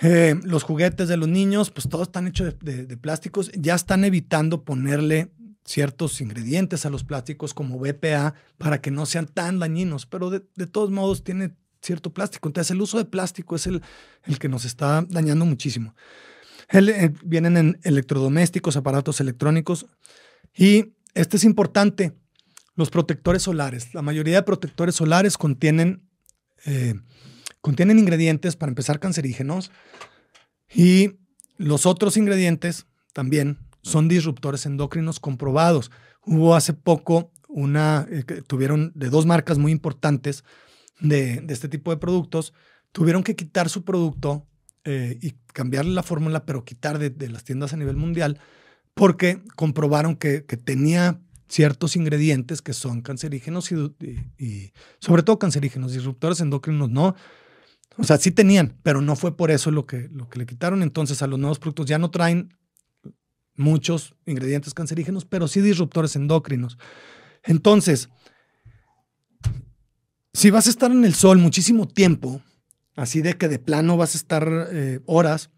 Eh, 0.00 0.34
los 0.42 0.62
juguetes 0.62 1.08
de 1.08 1.16
los 1.16 1.28
niños, 1.28 1.70
pues 1.70 1.88
todos 1.88 2.08
están 2.08 2.26
hechos 2.26 2.54
de, 2.60 2.96
plásticos. 2.96 3.50
Ya 3.52 3.74
están 3.74 4.04
evitando 4.04 4.64
ponerle 4.64 5.30
ciertos 5.64 6.20
ingredientes 6.20 6.84
a 6.84 6.90
los 6.90 7.04
plásticos 7.04 7.54
como 7.54 7.78
BPA 7.78 8.34
para 8.58 8.80
que 8.80 8.90
no 8.90 9.06
sean 9.06 9.26
tan 9.26 9.58
dañinos, 9.58 10.06
pero 10.06 10.30
de, 10.30 10.40
todos 10.66 10.90
modos 10.90 11.24
tiene 11.24 11.54
cierto 11.80 12.12
plástico. 12.12 12.48
Entonces 12.48 12.70
el 12.70 12.80
uso 12.80 12.98
de 12.98 13.04
plástico 13.04 13.56
es 13.56 13.66
el, 13.66 13.82
el 14.24 14.38
que 14.38 14.48
nos 14.48 14.64
está 14.64 15.06
dañando 15.08 15.44
muchísimo. 15.44 15.94
Eh, 16.72 17.12
vienen 17.24 17.56
en 17.56 17.80
electrodomésticos, 17.82 18.76
aparatos 18.76 19.20
electrónicos 19.20 19.86
y 20.56 20.94
este 21.14 21.36
es 21.36 21.44
importante, 21.44 22.12
los 22.74 22.90
protectores 22.90 23.42
solares. 23.42 23.94
La 23.94 24.02
mayoría 24.02 24.36
de 24.36 24.42
protectores 24.42 24.96
solares 24.96 25.38
contienen, 25.38 26.02
eh, 26.64 26.94
contienen 27.60 27.98
ingredientes, 27.98 28.56
para 28.56 28.70
empezar, 28.70 29.00
cancerígenos 29.00 29.70
y 30.72 31.12
los 31.56 31.86
otros 31.86 32.16
ingredientes 32.16 32.86
también 33.12 33.58
son 33.82 34.08
disruptores 34.08 34.66
endocrinos 34.66 35.20
comprobados. 35.20 35.90
Hubo 36.26 36.54
hace 36.54 36.72
poco 36.72 37.30
una, 37.48 38.06
eh, 38.10 38.24
tuvieron 38.46 38.92
de 38.94 39.10
dos 39.10 39.26
marcas 39.26 39.58
muy 39.58 39.70
importantes 39.70 40.44
de, 41.00 41.44
este 41.48 41.68
tipo 41.68 41.90
de 41.90 41.98
productos, 41.98 42.52
tuvieron 42.92 43.22
que 43.22 43.36
quitar 43.36 43.68
su 43.68 43.84
producto 43.84 44.46
eh, 44.84 45.18
y 45.20 45.32
cambiarle 45.52 45.92
la 45.92 46.02
fórmula, 46.02 46.44
pero 46.44 46.64
quitar 46.64 46.98
de, 46.98 47.28
las 47.28 47.44
tiendas 47.44 47.72
a 47.72 47.76
nivel 47.76 47.96
mundial, 47.96 48.40
porque 48.94 49.42
comprobaron 49.56 50.16
que, 50.16 50.40
tenía 50.40 51.20
ciertos 51.48 51.96
ingredientes 51.96 52.62
que 52.62 52.72
son 52.72 53.02
cancerígenos 53.02 53.70
y, 53.72 54.72
sobre 54.98 55.22
todo 55.22 55.38
cancerígenos, 55.38 55.92
disruptores 55.92 56.40
endocrinos 56.40 56.90
no. 56.90 57.14
O 57.96 58.04
sea, 58.04 58.16
sí 58.18 58.30
tenían, 58.30 58.76
pero 58.82 59.00
no 59.00 59.14
fue 59.14 59.36
por 59.36 59.50
eso 59.50 59.70
lo 59.70 59.86
que, 59.86 60.08
lo 60.12 60.28
que 60.28 60.38
le 60.38 60.46
quitaron. 60.46 60.82
Entonces 60.82 61.22
a 61.22 61.26
los 61.26 61.38
nuevos 61.38 61.58
productos 61.58 61.86
ya 61.86 61.98
no 61.98 62.10
traen 62.10 62.56
muchos 63.56 64.14
ingredientes 64.26 64.74
cancerígenos, 64.74 65.24
pero 65.24 65.46
sí 65.48 65.60
disruptores 65.60 66.16
endocrinos. 66.16 66.78
Entonces, 67.44 68.08
si 70.32 70.50
vas 70.50 70.66
a 70.66 70.70
estar 70.70 70.90
en 70.90 71.04
el 71.04 71.14
sol 71.14 71.38
muchísimo 71.38 71.86
tiempo, 71.86 72.42
así 72.96 73.22
de 73.22 73.34
que 73.34 73.48
de 73.48 73.58
plano 73.58 73.96
vas 73.96 74.14
a 74.14 74.18
estar 74.18 74.68
eh, 74.72 75.00
horas, 75.06 75.50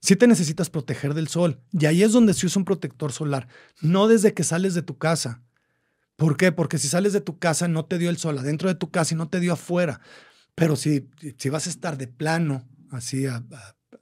sí 0.00 0.16
te 0.16 0.26
necesitas 0.26 0.70
proteger 0.70 1.14
del 1.14 1.28
sol. 1.28 1.60
Y 1.72 1.86
ahí 1.86 2.02
es 2.02 2.12
donde 2.12 2.34
se 2.34 2.46
usa 2.46 2.60
un 2.60 2.64
protector 2.64 3.12
solar, 3.12 3.48
no 3.80 4.08
desde 4.08 4.34
que 4.34 4.44
sales 4.44 4.74
de 4.74 4.82
tu 4.82 4.98
casa. 4.98 5.42
¿Por 6.16 6.36
qué? 6.36 6.50
Porque 6.50 6.78
si 6.78 6.88
sales 6.88 7.12
de 7.12 7.20
tu 7.20 7.38
casa 7.38 7.68
no 7.68 7.84
te 7.84 7.98
dio 7.98 8.10
el 8.10 8.16
sol 8.16 8.38
adentro 8.38 8.68
de 8.68 8.74
tu 8.74 8.90
casa 8.90 9.14
y 9.14 9.16
no 9.16 9.28
te 9.28 9.40
dio 9.40 9.52
afuera. 9.52 10.00
Pero 10.54 10.74
si, 10.74 11.08
si 11.36 11.48
vas 11.48 11.66
a 11.66 11.70
estar 11.70 11.96
de 11.96 12.08
plano, 12.08 12.66
así 12.90 13.26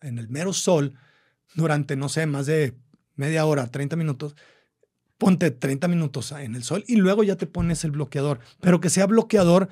en 0.00 0.18
el 0.18 0.28
mero 0.28 0.52
sol, 0.54 0.94
durante, 1.54 1.96
no 1.96 2.08
sé, 2.08 2.26
más 2.26 2.46
de 2.46 2.74
media 3.16 3.44
hora, 3.44 3.66
30 3.66 3.96
minutos, 3.96 4.34
ponte 5.18 5.50
30 5.50 5.88
minutos 5.88 6.32
en 6.32 6.54
el 6.54 6.62
sol 6.62 6.84
y 6.86 6.96
luego 6.96 7.22
ya 7.24 7.36
te 7.36 7.46
pones 7.46 7.84
el 7.84 7.90
bloqueador, 7.90 8.40
pero 8.60 8.80
que 8.80 8.90
sea 8.90 9.06
bloqueador 9.06 9.68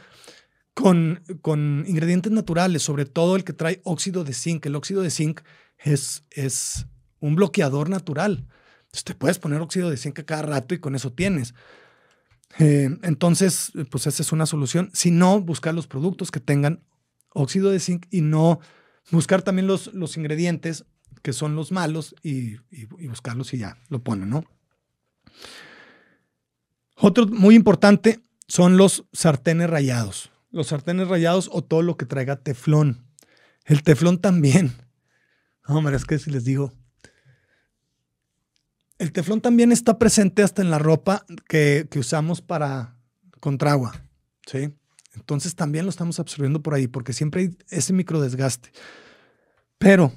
con, 0.75 1.23
con 1.41 1.85
ingredientes 1.87 2.33
naturales, 2.33 2.83
sobre 2.83 3.05
todo 3.05 3.37
el 3.37 3.45
que 3.45 3.53
trae 3.53 3.81
óxido 3.85 4.25
de 4.25 4.35
zinc. 4.35 4.67
El 4.67 4.75
óxido 4.75 5.03
de 5.03 5.11
zinc 5.11 5.41
es, 5.85 6.25
es 6.31 6.87
un 7.20 7.37
bloqueador 7.37 7.88
natural. 7.88 8.47
Te 9.05 9.14
puedes 9.14 9.38
poner 9.38 9.61
óxido 9.61 9.90
de 9.90 9.97
zinc 9.97 10.18
a 10.20 10.25
cada 10.25 10.42
rato 10.42 10.75
y 10.75 10.79
con 10.79 10.94
eso 10.94 11.12
tienes. 11.12 11.55
Eh, 12.59 12.88
entonces, 13.03 13.73
pues 13.90 14.07
esa 14.07 14.23
es 14.23 14.33
una 14.33 14.47
solución. 14.47 14.90
Si 14.92 15.11
no, 15.11 15.40
buscar 15.40 15.75
los 15.75 15.87
productos 15.87 16.31
que 16.31 16.40
tengan 16.40 16.85
óxido 17.31 17.70
de 17.70 17.81
zinc 17.81 18.07
y 18.11 18.20
no 18.20 18.61
buscar 19.11 19.42
también 19.42 19.66
los, 19.66 19.92
los 19.92 20.16
ingredientes 20.16 20.85
que 21.23 21.33
son 21.33 21.57
los 21.57 21.73
malos 21.73 22.14
y, 22.23 22.57
buscarlos 23.09 23.55
y 23.55 23.59
ya 23.59 23.79
lo 23.88 24.03
ponen, 24.03 24.29
¿no? 24.29 24.44
Otro 26.97 27.27
muy 27.27 27.55
importante 27.55 28.20
son 28.47 28.77
los 28.77 29.07
sartenes 29.12 29.70
rayados. 29.70 30.31
Los 30.51 30.68
sartenes 30.68 31.09
rayados 31.09 31.49
o 31.51 31.64
todo 31.64 31.83
lo 31.83 31.97
que 31.97 32.07
traiga 32.07 32.37
teflón. 32.37 33.07
El 33.64 33.83
teflón 33.83 34.20
también. 34.20 34.84
Hombre, 35.66 35.96
es 35.96 36.05
que 36.05 36.18
si 36.18 36.31
les 36.31 36.44
digo. 36.44 36.72
El 38.98 39.12
teflón 39.12 39.40
también 39.40 39.72
está 39.72 39.98
presente 39.98 40.42
hasta 40.42 40.62
en 40.62 40.70
la 40.70 40.79
ropa 40.79 41.27
que, 41.48 41.88
que 41.90 41.98
usamos 41.98 42.40
para 42.40 42.96
contra 43.40 43.72
agua. 43.72 44.05
¿sí? 44.46 44.72
Entonces 45.14 45.55
también 45.55 45.85
lo 45.85 45.90
estamos 45.90 46.20
absorbiendo 46.20 46.62
por 46.62 46.74
ahí 46.74 46.87
porque 46.87 47.12
siempre 47.12 47.42
hay 47.42 47.59
ese 47.70 47.92
microdesgaste. 47.92 48.70
Pero 49.79 50.12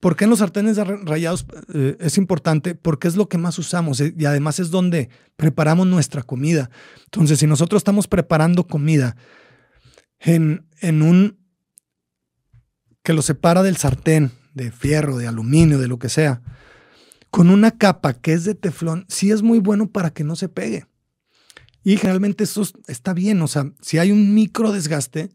¿Por 0.00 0.14
qué 0.14 0.24
en 0.24 0.30
los 0.30 0.40
sartenes 0.40 0.76
rayados 0.76 1.46
eh, 1.72 1.96
es 2.00 2.18
importante? 2.18 2.74
Porque 2.74 3.08
es 3.08 3.16
lo 3.16 3.28
que 3.28 3.38
más 3.38 3.58
usamos 3.58 4.00
y 4.00 4.24
además 4.26 4.60
es 4.60 4.70
donde 4.70 5.08
preparamos 5.36 5.86
nuestra 5.86 6.22
comida. 6.22 6.70
Entonces, 7.04 7.38
si 7.38 7.46
nosotros 7.46 7.80
estamos 7.80 8.06
preparando 8.06 8.66
comida 8.66 9.16
en, 10.18 10.66
en 10.80 11.02
un 11.02 11.38
que 13.02 13.14
lo 13.14 13.22
separa 13.22 13.62
del 13.62 13.78
sartén, 13.78 14.32
de 14.56 14.72
fierro, 14.72 15.18
de 15.18 15.28
aluminio, 15.28 15.78
de 15.78 15.86
lo 15.86 15.98
que 15.98 16.08
sea, 16.08 16.42
con 17.30 17.50
una 17.50 17.72
capa 17.72 18.14
que 18.14 18.32
es 18.32 18.44
de 18.44 18.54
teflón, 18.54 19.04
sí 19.08 19.30
es 19.30 19.42
muy 19.42 19.60
bueno 19.60 19.90
para 19.90 20.10
que 20.10 20.24
no 20.24 20.34
se 20.34 20.48
pegue. 20.48 20.86
Y 21.84 21.98
generalmente 21.98 22.44
eso 22.44 22.62
está 22.88 23.12
bien, 23.12 23.40
o 23.42 23.46
sea, 23.46 23.70
si 23.80 23.98
hay 23.98 24.10
un 24.10 24.34
micro 24.34 24.72
desgaste, 24.72 25.30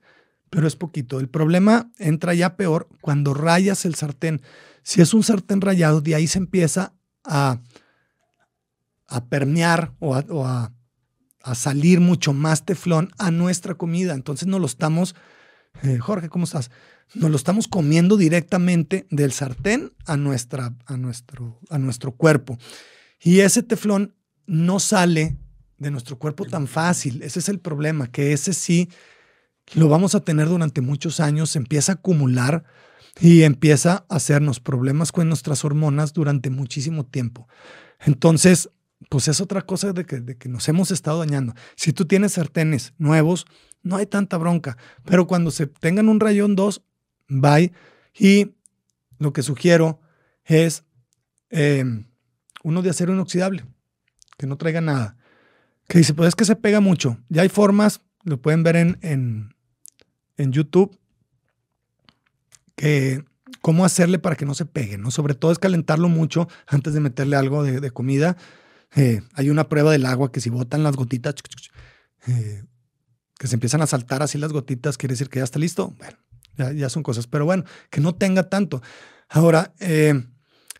pero 0.49 0.67
es 0.67 0.75
poquito. 0.75 1.19
El 1.19 1.29
problema 1.29 1.91
entra 1.97 2.33
ya 2.33 2.57
peor 2.57 2.89
cuando 2.99 3.33
rayas 3.33 3.85
el 3.85 3.95
sartén. 3.95 4.41
Si 4.83 5.01
es 5.01 5.13
un 5.13 5.23
sartén 5.23 5.61
rayado, 5.61 6.01
de 6.01 6.15
ahí 6.15 6.27
se 6.27 6.39
empieza 6.39 6.93
a, 7.23 7.61
a 9.07 9.25
permear 9.25 9.93
o, 9.99 10.15
a, 10.15 10.73
salir 11.55 11.99
mucho 11.99 12.33
más 12.33 12.65
teflón 12.65 13.11
a 13.17 13.31
nuestra 13.31 13.75
comida. 13.75 14.13
Entonces 14.13 14.47
no 14.47 14.59
lo 14.59 14.65
estamos, 14.65 15.15
eh, 15.83 15.97
Jorge, 15.97 16.29
¿cómo 16.29 16.45
estás? 16.45 16.71
Nos 17.13 17.29
lo 17.29 17.35
estamos 17.35 17.67
comiendo 17.67 18.17
directamente 18.17 19.07
del 19.09 19.31
sartén 19.31 19.93
a, 20.05 20.15
nuestra, 20.17 20.75
a, 20.85 20.97
nuestro, 20.97 21.59
a 21.69 21.77
nuestro 21.77 22.11
cuerpo. 22.13 22.57
Y 23.19 23.39
ese 23.39 23.63
teflón 23.63 24.15
no 24.45 24.79
sale 24.79 25.37
de 25.77 25.91
nuestro 25.91 26.17
cuerpo 26.17 26.45
tan 26.45 26.67
fácil. 26.67 27.21
Ese 27.23 27.39
es 27.39 27.49
el 27.49 27.59
problema, 27.59 28.11
que 28.11 28.33
ese 28.33 28.53
sí 28.53 28.89
lo 29.73 29.89
vamos 29.89 30.15
a 30.15 30.21
tener 30.21 30.47
durante 30.47 30.81
muchos 30.81 31.19
años, 31.19 31.55
empieza 31.55 31.93
a 31.93 31.95
acumular 31.95 32.63
y 33.19 33.43
empieza 33.43 34.05
a 34.09 34.15
hacernos 34.15 34.59
problemas 34.59 35.11
con 35.11 35.27
nuestras 35.27 35.65
hormonas 35.65 36.13
durante 36.13 36.49
muchísimo 36.49 37.05
tiempo. 37.05 37.47
Entonces, 37.99 38.69
pues 39.11 39.27
es 39.27 39.41
otra 39.41 39.61
cosa 39.61 39.91
de 39.91 40.05
que, 40.05 40.21
de 40.21 40.37
que 40.37 40.47
nos 40.47 40.69
hemos 40.69 40.89
estado 40.89 41.19
dañando. 41.19 41.53
Si 41.75 41.91
tú 41.91 42.05
tienes 42.05 42.31
sartenes 42.31 42.93
nuevos, 42.97 43.45
no 43.83 43.97
hay 43.97 44.05
tanta 44.05 44.37
bronca, 44.37 44.77
pero 45.03 45.27
cuando 45.27 45.51
se 45.51 45.67
tengan 45.67 46.07
un 46.07 46.21
rayón 46.21 46.55
2, 46.55 46.81
bye. 47.27 47.73
Y 48.17 48.53
lo 49.19 49.33
que 49.33 49.43
sugiero 49.43 49.99
es 50.45 50.85
em, 51.49 52.05
uno 52.63 52.81
de 52.81 52.89
acero 52.89 53.11
inoxidable, 53.11 53.65
que 54.37 54.47
no 54.47 54.57
traiga 54.57 54.79
nada. 54.79 55.17
Que 55.89 55.97
dice, 55.97 56.13
pues 56.13 56.29
es 56.29 56.35
que 56.35 56.45
se 56.45 56.55
pega 56.55 56.79
mucho. 56.79 57.17
Ya 57.27 57.41
hay 57.41 57.49
formas, 57.49 57.99
lo 58.23 58.41
pueden 58.41 58.63
ver 58.63 58.77
en, 58.77 58.97
en, 59.01 59.53
en 60.37 60.53
YouTube 60.53 60.97
que 62.77 63.25
cómo 63.59 63.83
hacerle 63.83 64.19
para 64.19 64.37
que 64.37 64.45
no 64.45 64.53
se 64.53 64.65
pegue, 64.65 64.97
¿no? 64.97 65.11
Sobre 65.11 65.35
todo 65.35 65.51
es 65.51 65.59
calentarlo 65.59 66.07
mucho 66.07 66.47
antes 66.65 66.93
de 66.93 67.01
meterle 67.01 67.35
algo 67.35 67.61
de, 67.63 67.91
comida. 67.91 68.37
Eh, 68.95 69.21
hay 69.33 69.49
una 69.49 69.69
prueba 69.69 69.91
del 69.91 70.05
agua 70.05 70.31
que 70.31 70.41
si 70.41 70.49
botan 70.49 70.83
las 70.83 70.95
gotitas, 70.95 71.35
eh, 72.27 72.63
que 73.37 73.47
se 73.47 73.55
empiezan 73.55 73.81
a 73.81 73.87
saltar 73.87 74.21
así 74.21 74.37
las 74.37 74.51
gotitas, 74.51 74.97
quiere 74.97 75.13
decir 75.13 75.29
que 75.29 75.39
ya 75.39 75.45
está 75.45 75.59
listo. 75.59 75.95
Bueno, 75.97 76.17
ya, 76.73 76.89
son 76.89 77.03
cosas, 77.03 77.27
pero 77.27 77.45
bueno, 77.45 77.63
que 77.89 78.01
no 78.01 78.15
tenga 78.15 78.49
tanto. 78.49 78.81
Ahora, 79.29 79.73
eh, 79.79 80.21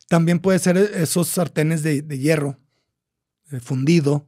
también 0.09 0.39
puede 0.39 0.59
ser 0.59 0.77
esos 0.77 1.27
sartenes 1.29 1.83
de, 1.83 2.01
hierro 2.19 2.59
fundido, 3.61 4.27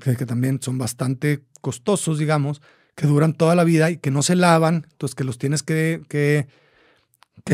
que, 0.00 0.14
también 0.14 0.60
son 0.62 0.78
bastante 0.78 1.44
costosos, 1.60 2.18
digamos, 2.18 2.62
que 2.94 3.06
duran 3.06 3.34
toda 3.34 3.54
la 3.54 3.64
vida 3.64 3.90
y 3.90 3.98
que 3.98 4.10
no 4.10 4.22
se 4.22 4.36
lavan, 4.36 4.86
entonces 4.90 5.14
que 5.14 5.24
los 5.24 5.38
tienes 5.38 5.62
que, 5.62 6.02
que, 6.08 6.48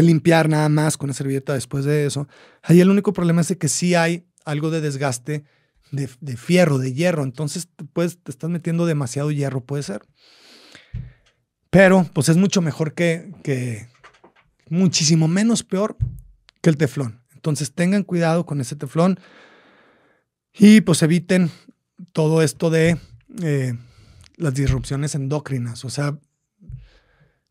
limpiar 0.01 0.49
nada 0.49 0.69
más 0.69 0.97
con 0.97 1.09
una 1.09 1.15
servilleta 1.15 1.55
después 1.55 1.85
de 1.85 2.07
eso. 2.07 2.29
Ahí 2.63 2.81
el 2.81 2.91
único 2.91 3.13
problema 3.13 3.41
es 3.41 3.55
que 3.57 3.69
sí 3.69 3.95
hay 3.95 4.27
algo 4.45 4.71
de 4.71 4.81
desgaste 4.81 5.45
de, 5.95 6.37
fierro, 6.37 6.79
de 6.79 6.93
hierro, 6.93 7.23
entonces 7.23 7.69
pues, 7.93 8.19
te 8.23 8.31
estás 8.31 8.51
metiendo 8.51 8.87
demasiado 8.87 9.31
hierro, 9.31 9.63
puede 9.63 9.83
ser. 9.83 10.03
Pero 11.71 12.09
pues 12.13 12.29
es 12.29 12.37
mucho 12.37 12.63
mejor 12.63 12.95
que, 12.95 13.33
que 13.43 13.89
muchísimo 14.69 15.29
menos 15.29 15.63
peor 15.65 15.97
que 16.61 16.71
el 16.71 16.77
teflón. 16.77 17.21
Entonces 17.35 17.73
tengan 17.73 18.05
cuidado 18.05 18.47
con 18.47 18.61
ese 18.61 18.77
teflón 18.77 19.19
y 20.53 20.81
pues 20.81 21.03
eviten 21.03 21.51
todo 22.13 22.43
esto 22.43 22.71
de 22.71 22.99
eh, 23.43 23.75
las 24.37 24.55
disrupciones 24.55 25.15
endócrinas. 25.15 25.85
O 25.85 25.91
sea, 25.91 26.19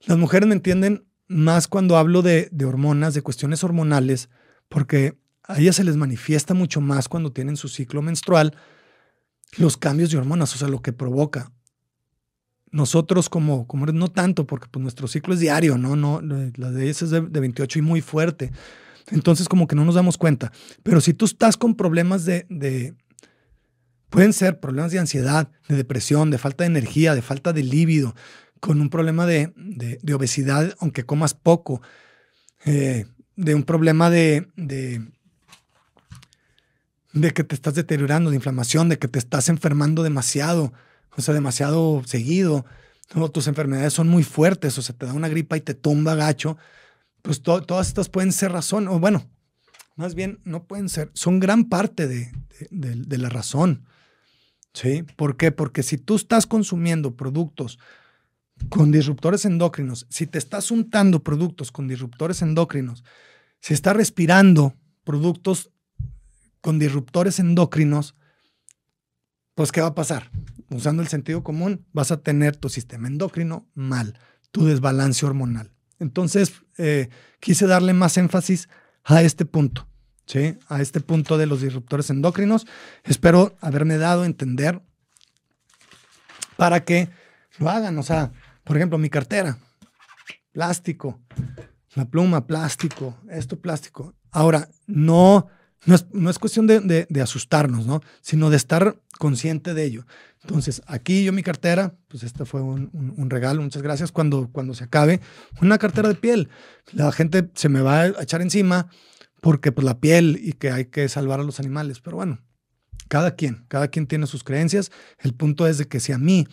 las 0.06 0.18
mujeres 0.18 0.48
me 0.48 0.56
entienden 0.56 1.06
más 1.28 1.68
cuando 1.68 1.98
hablo 1.98 2.22
de, 2.22 2.50
hormonas, 2.66 3.14
de 3.14 3.22
cuestiones 3.22 3.64
hormonales, 3.64 4.30
porque 4.70 5.18
a 5.44 5.60
ellas 5.60 5.76
se 5.76 5.84
les 5.84 5.98
manifiesta 5.98 6.54
mucho 6.54 6.82
más 6.82 7.10
cuando 7.10 7.32
tienen 7.32 7.58
su 7.58 7.68
ciclo 7.68 8.02
menstrual 8.02 8.56
los 9.58 9.78
cambios 9.78 10.10
de 10.10 10.18
hormonas, 10.18 10.56
o 10.56 10.58
sea, 10.58 10.68
lo 10.68 10.82
que 10.82 10.94
provoca. 10.94 11.52
Nosotros 12.72 13.30
como, 13.30 13.68
como 13.68 13.86
no 13.86 14.08
tanto, 14.08 14.48
porque 14.48 14.68
pues 14.72 14.82
nuestro 14.82 15.08
ciclo 15.08 15.36
es 15.36 15.40
diario, 15.40 15.78
¿no? 15.78 15.96
no 15.96 16.22
la 16.56 16.72
de 16.72 16.84
ellas 16.86 17.04
es 17.04 17.12
de, 17.12 17.22
28 17.22 17.80
y 17.80 17.82
muy 17.84 18.02
fuerte. 18.02 18.52
Entonces 19.12 19.48
como 19.48 19.68
que 19.68 19.76
no 19.76 19.86
nos 19.86 19.96
damos 19.96 20.18
cuenta. 20.18 20.52
Pero 20.82 21.02
si 21.02 21.14
tú 21.14 21.26
estás 21.26 21.56
con 21.56 21.76
problemas 21.76 22.26
de, 22.26 22.48
de 22.50 22.96
pueden 24.10 24.34
ser 24.34 24.60
problemas 24.60 24.92
de 24.92 25.00
ansiedad, 25.00 25.52
de 25.68 25.76
depresión, 25.76 26.32
de 26.32 26.40
falta 26.40 26.64
de 26.64 26.70
energía, 26.70 27.14
de 27.14 27.22
falta 27.22 27.54
de 27.54 27.64
líbido, 27.64 28.16
con 28.60 28.80
un 28.80 28.90
problema 28.90 29.26
de, 29.26 29.52
obesidad, 30.16 30.74
aunque 30.80 31.04
comas 31.04 31.34
poco, 31.34 31.82
eh, 32.64 33.06
de 33.36 33.56
un 33.56 33.64
problema 33.64 34.10
de, 34.10 34.48
de 37.14 37.32
que 37.32 37.44
te 37.44 37.56
estás 37.56 37.76
deteriorando, 37.76 38.30
de 38.30 38.36
inflamación, 38.36 38.90
de 38.90 39.00
que 39.00 39.08
te 39.08 39.20
estás 39.20 39.50
enfermando 39.50 40.04
demasiado, 40.04 40.74
o 41.16 41.22
sea, 41.22 41.34
demasiado 41.34 42.02
seguido, 42.06 42.66
o 43.16 43.32
tus 43.32 43.48
enfermedades 43.48 43.94
son 43.94 44.10
muy 44.10 44.24
fuertes, 44.24 44.78
o 44.78 44.82
sea, 44.82 44.96
te 44.96 45.06
da 45.06 45.14
una 45.14 45.30
gripa 45.30 45.56
y 45.56 45.62
te 45.62 45.76
tumba 45.76 46.16
gacho, 46.16 46.58
pues 47.22 47.42
todas 47.42 47.88
estas 47.88 48.10
pueden 48.10 48.32
ser 48.32 48.52
razón, 48.52 48.88
o 48.88 49.00
bueno, 49.00 49.30
más 49.96 50.16
bien 50.16 50.40
no 50.44 50.66
pueden 50.66 50.90
ser, 50.90 51.12
son 51.14 51.40
gran 51.40 51.66
parte 51.66 52.08
de, 52.08 52.32
de 52.72 53.18
la 53.18 53.30
razón. 53.30 53.86
¿Sí? 54.74 55.04
¿Por 55.16 55.38
qué? 55.38 55.52
Porque 55.52 55.84
si 55.84 56.00
tú 56.00 56.16
estás 56.16 56.48
consumiendo 56.48 57.16
productos 57.16 57.78
con 58.70 58.92
disruptores 58.92 59.46
endocrinos, 59.46 60.08
si 60.10 60.26
te 60.26 60.40
estás 60.40 60.72
untando 60.72 61.24
productos 61.24 61.72
con 61.72 61.88
disruptores 61.88 62.42
endocrinos, 62.42 63.04
si 63.60 63.76
estás 63.76 63.96
respirando 63.96 64.74
productos 65.04 65.72
con 66.64 66.80
disruptores 66.80 67.40
endocrinos, 67.40 68.16
pues 69.54 69.74
¿qué 69.74 69.82
va 69.82 69.88
a 69.88 69.96
pasar? 69.96 70.32
Usando 70.70 71.04
el 71.04 71.10
sentido 71.10 71.44
común, 71.44 71.86
vas 71.92 72.12
a 72.12 72.22
tener 72.22 72.56
tu 72.56 72.70
sistema 72.70 73.10
endocrino 73.10 73.68
mal, 73.76 74.18
tu 74.52 74.66
desbalance 74.66 75.26
hormonal. 75.26 75.74
Entonces, 76.00 76.54
eh, 76.78 77.10
quise 77.42 77.68
darle 77.68 77.92
más 77.92 78.18
énfasis 78.18 78.70
a 79.04 79.22
este 79.22 79.44
punto, 79.44 79.90
¿sí? 80.26 80.58
A 80.70 80.82
este 80.82 81.02
punto 81.02 81.38
de 81.38 81.48
los 81.48 81.62
disruptores 81.62 82.10
endocrinos. 82.10 82.66
Espero 83.04 83.58
haberme 83.60 83.98
dado 83.98 84.24
a 84.24 84.26
entender 84.26 84.82
para 86.56 86.86
que 86.86 87.10
lo 87.60 87.70
hagan. 87.70 87.98
O 87.98 88.04
sea, 88.04 88.32
por 88.64 88.78
ejemplo, 88.78 88.98
mi 88.98 89.10
cartera, 89.10 89.58
plástico, 90.54 91.20
la 91.94 92.06
pluma, 92.06 92.48
plástico, 92.48 93.18
esto 93.30 93.60
plástico. 93.60 94.16
Ahora, 94.32 94.70
no, 94.88 95.50
no, 95.86 96.30
es, 96.30 96.40
cuestión 96.40 96.68
de, 96.68 97.08
asustarnos, 97.22 97.86
¿no? 97.86 98.02
Sino 98.22 98.50
de 98.50 98.58
estar 98.58 98.98
consciente 99.18 99.74
de 99.74 99.84
ello. 99.84 100.06
Entonces, 100.42 100.82
aquí 100.88 101.24
yo 101.24 101.34
mi 101.34 101.44
cartera, 101.44 101.96
pues 102.08 102.24
este 102.24 102.46
fue 102.46 102.62
un, 102.62 103.30
regalo, 103.30 103.62
muchas 103.62 103.82
gracias. 103.82 104.12
Cuando, 104.12 104.50
cuando 104.52 104.74
se 104.74 104.86
acabe, 104.86 105.20
una 105.62 105.78
cartera 105.78 106.10
de 106.10 106.16
piel. 106.16 106.50
La 106.92 107.12
gente 107.12 107.50
se 107.56 107.70
me 107.70 107.82
va 107.82 108.02
a 108.02 108.24
echar 108.24 108.42
encima 108.42 108.90
porque 109.42 109.72
pues 109.72 109.86
la 109.86 110.00
piel 110.00 110.40
y 110.42 110.54
que 110.54 110.72
hay 110.72 110.86
que 110.86 111.10
salvar 111.10 111.40
a 111.40 111.44
los 111.44 111.60
animales. 111.60 112.00
Pero 112.00 112.18
bueno, 112.18 112.40
cada 113.08 113.36
quien, 113.36 113.66
cada 113.68 113.90
quien 113.90 114.08
tiene 114.08 114.28
sus 114.28 114.44
creencias. 114.44 114.92
El 115.20 115.34
punto 115.34 115.68
es 115.68 115.78
de 115.78 115.88
que 115.88 116.00
si 116.00 116.12
a 116.12 116.18
mí, 116.18 116.48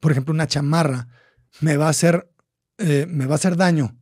por 0.00 0.12
ejemplo, 0.12 0.34
una 0.34 0.46
chamarra, 0.46 1.08
me 1.60 1.76
va 1.76 1.86
a 1.86 1.90
hacer, 1.90 2.30
eh, 2.78 3.06
me 3.08 3.26
va 3.26 3.34
a 3.34 3.36
hacer 3.36 3.56
daño 3.56 3.96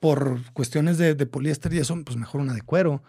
por 0.00 0.40
cuestiones 0.52 0.98
de, 0.98 1.14
poliéster 1.26 1.72
y 1.72 1.78
eso, 1.78 1.98
pues 2.04 2.16
mejor 2.16 2.40
una 2.42 2.52
de 2.52 2.60
cuero. 2.62 3.02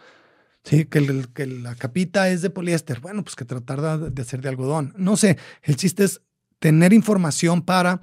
Sí, 0.65 0.85
que, 0.85 1.25
que, 1.35 1.45
la 1.45 1.75
capita 1.75 2.27
es 2.29 2.41
de 2.41 2.49
poliéster. 2.49 2.99
Bueno, 2.99 3.23
pues 3.23 3.35
que 3.35 3.45
tratar 3.45 4.11
de, 4.11 4.21
hacer 4.21 4.41
de 4.41 4.49
algodón. 4.49 4.93
No 4.97 5.15
sé, 5.15 5.37
el 5.61 5.75
chiste 5.75 6.03
es 6.03 6.21
tener 6.59 6.91
información 6.91 7.61
para 7.61 8.01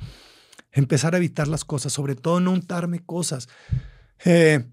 empezar 0.71 1.15
a 1.15 1.19
evitar 1.19 1.49
las 1.49 1.65
cosas, 1.65 1.93
sobre 1.93 2.15
todo 2.15 2.39
no 2.39 2.53
untarme 2.53 3.05
cosas. 3.05 3.49
Eh, 4.25 4.65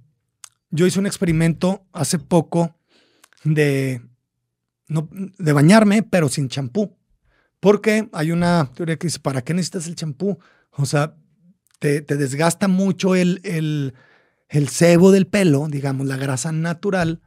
yo 0.69 0.85
hice 0.85 0.99
un 0.99 1.07
experimento 1.07 1.83
hace 1.91 2.19
poco 2.19 2.75
de, 3.43 4.01
no, 4.87 5.09
de 5.11 5.51
bañarme, 5.51 6.03
pero 6.03 6.29
sin 6.29 6.47
champú. 6.47 6.95
Porque 7.59 8.07
hay 8.13 8.31
una 8.31 8.71
teoría 8.75 8.97
que 8.97 9.07
dice, 9.07 9.19
¿para 9.19 9.41
qué 9.41 9.55
necesitas 9.55 9.87
el 9.87 9.95
champú? 9.95 10.37
O 10.71 10.85
sea, 10.85 11.15
te, 11.79 12.01
desgasta 12.01 12.67
mucho 12.67 13.15
el, 13.15 13.41
el, 13.43 13.95
el, 14.47 14.69
sebo 14.69 15.11
del 15.11 15.25
pelo, 15.25 15.67
digamos, 15.67 16.05
la 16.05 16.17
grasa 16.17 16.51
natural, 16.51 17.21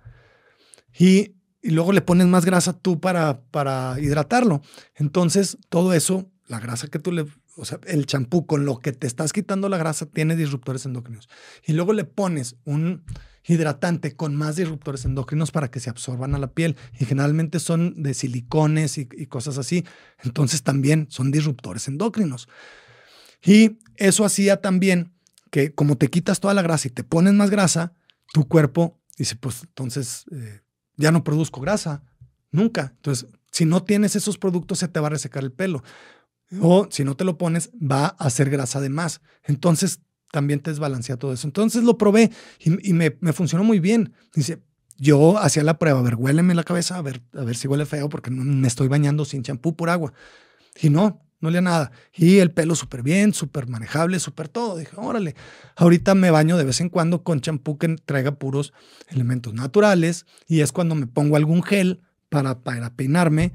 y, 0.99 1.35
luego 1.63 1.93
le 1.93 2.03
pones 2.03 2.27
más 2.27 2.45
grasa 2.45 2.73
tú 2.73 3.01
para, 3.01 3.43
para 3.51 3.99
hidratarlo. 4.01 4.63
Entonces, 4.95 5.59
todo 5.69 5.93
eso, 5.93 6.31
la 6.49 6.59
grasa 6.59 6.89
que 6.89 6.99
tú 6.99 7.13
le, 7.13 7.27
o 7.57 7.65
sea, 7.65 7.79
el 7.87 8.07
champú 8.07 8.47
con 8.47 8.65
lo 8.65 8.79
que 8.79 8.93
te 8.93 9.07
estás 9.07 9.33
quitando 9.33 9.69
la 9.69 9.79
grasa 9.79 10.07
tiene 10.07 10.35
disruptores 10.35 10.87
endocrinos. 10.87 11.29
Y 11.65 11.73
luego 11.73 11.93
le 11.93 12.05
pones 12.05 12.57
un 12.65 13.05
hidratante 13.45 14.15
con 14.17 14.35
más 14.35 14.57
disruptores 14.57 15.05
endocrinos 15.05 15.51
para 15.51 15.71
que 15.71 15.81
se 15.81 15.91
absorban 15.91 16.35
a 16.35 16.39
la 16.39 16.53
piel. 16.53 16.77
Y 16.99 17.05
generalmente 17.05 17.61
son 17.61 18.03
de 18.03 18.15
silicones 18.15 18.99
y, 18.99 19.09
y 19.13 19.27
cosas 19.27 19.59
así. 19.59 19.85
Entonces 20.23 20.63
también 20.63 21.07
son 21.11 21.31
disruptores 21.31 21.87
endocrinos. 21.87 22.49
Y 23.45 23.79
eso 23.97 24.25
hacía 24.25 24.61
también 24.61 25.13
que 25.51 25.75
como 25.75 25.97
te 25.97 26.09
quitas 26.09 26.41
toda 26.41 26.55
la 26.55 26.63
grasa 26.63 26.89
y 26.89 26.91
te 26.91 27.05
pones 27.05 27.35
más 27.35 27.51
grasa, 27.51 27.93
tu 28.33 28.49
cuerpo 28.49 28.99
dice, 29.19 29.37
pues 29.37 29.63
entonces 29.63 30.25
eh, 30.33 30.61
ya 31.03 31.11
no 31.11 31.25
produzco 31.25 31.61
grasa, 31.61 32.03
nunca. 32.53 32.93
Entonces, 32.97 33.27
si 33.51 33.65
no 33.65 33.83
tienes 33.83 34.15
esos 34.17 34.39
productos, 34.39 34.79
se 34.79 34.89
te 34.89 35.01
va 35.01 35.09
a 35.09 35.11
resecar 35.11 35.43
el 35.43 35.53
pelo. 35.53 35.83
O 36.61 36.87
si 36.91 37.03
no 37.05 37.17
te 37.17 37.25
lo 37.25 37.39
pones, 37.39 37.71
va 37.75 38.15
a 38.19 38.27
hacer 38.27 38.49
grasa 38.51 38.81
de 38.81 38.89
más. 38.89 39.21
Entonces, 39.43 40.01
también 40.31 40.61
te 40.61 40.71
desbalancea 40.71 41.17
todo 41.17 41.33
eso. 41.33 41.47
Entonces 41.47 41.83
lo 41.83 41.99
probé 41.99 42.31
y, 42.61 42.93
me, 42.93 43.11
funcionó 43.33 43.65
muy 43.65 43.81
bien. 43.81 44.15
Dice, 44.35 44.63
yo 44.97 45.39
hacía 45.39 45.65
la 45.65 45.79
prueba, 45.79 45.99
a 45.99 46.03
ver, 46.03 46.15
huéleme 46.15 46.55
la 46.55 46.63
cabeza, 46.63 46.97
a 46.97 47.03
ver, 47.03 47.21
a 47.35 47.43
ver 47.43 47.57
si 47.57 47.67
huele 47.67 47.85
feo, 47.85 48.09
porque 48.09 48.31
no, 48.31 48.45
me 48.45 48.69
estoy 48.69 48.87
bañando 48.87 49.25
sin 49.25 49.43
champú 49.43 49.75
por 49.75 49.91
agua. 49.91 50.13
Y 50.81 50.89
no, 50.89 51.21
no 51.43 51.49
olía 51.49 51.61
nada. 51.61 51.93
Y 52.15 52.39
el 52.39 52.53
pelo 52.53 52.75
súper 52.75 53.03
bien, 53.03 53.35
súper 53.35 53.69
manejable, 53.69 54.19
súper 54.21 54.49
todo. 54.49 54.77
Dije, 54.77 54.93
órale, 54.97 55.35
ahorita 55.77 56.15
me 56.15 56.31
baño 56.31 56.57
de 56.57 56.65
vez 56.65 56.81
en 56.81 56.89
cuando 56.89 57.23
con 57.23 57.41
champú 57.41 57.77
que 57.77 57.89
traiga 57.97 58.37
puros 58.37 58.73
elementos 59.09 59.53
naturales 59.53 60.25
y 60.47 60.61
es 60.61 60.73
cuando 60.73 60.95
me 60.95 61.07
pongo 61.07 61.37
algún 61.37 61.63
gel 61.63 62.01
para, 62.29 62.61
para 62.61 62.95
peinarme, 62.95 63.53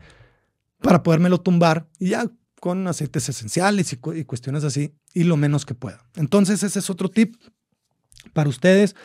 para 0.81 1.01
podérmelo 1.01 1.39
tumbar 1.39 1.87
y 1.97 2.09
ya 2.09 2.29
con 2.59 2.87
aceites 2.87 3.29
esenciales 3.29 3.93
y, 3.93 3.99
y 4.15 4.23
cuestiones 4.25 4.63
así 4.63 4.93
y 5.13 5.23
lo 5.23 5.37
menos 5.37 5.65
que 5.65 5.73
pueda. 5.73 6.05
Entonces 6.15 6.61
ese 6.63 6.79
es 6.79 6.89
otro 6.89 7.09
tip 7.09 7.35
para 8.33 8.49
ustedes. 8.49 8.95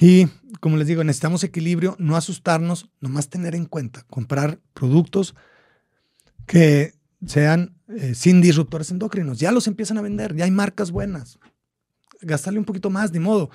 Y 0.00 0.28
como 0.60 0.76
les 0.76 0.86
digo, 0.86 1.02
necesitamos 1.02 1.42
equilibrio, 1.42 1.96
no 1.98 2.16
asustarnos, 2.16 2.88
nomás 3.00 3.28
tener 3.28 3.54
en 3.54 3.66
cuenta, 3.66 4.04
comprar 4.08 4.60
productos 4.74 5.34
que 6.46 6.94
sean 7.26 7.74
eh, 7.96 8.14
sin 8.14 8.40
disruptores 8.40 8.90
endocrinos. 8.90 9.38
Ya 9.38 9.52
los 9.52 9.66
empiezan 9.66 9.98
a 9.98 10.02
vender, 10.02 10.34
ya 10.34 10.44
hay 10.44 10.50
marcas 10.50 10.90
buenas. 10.90 11.38
Gastarle 12.20 12.58
un 12.58 12.64
poquito 12.64 12.90
más, 12.90 13.12
ni 13.12 13.18
modo. 13.18 13.50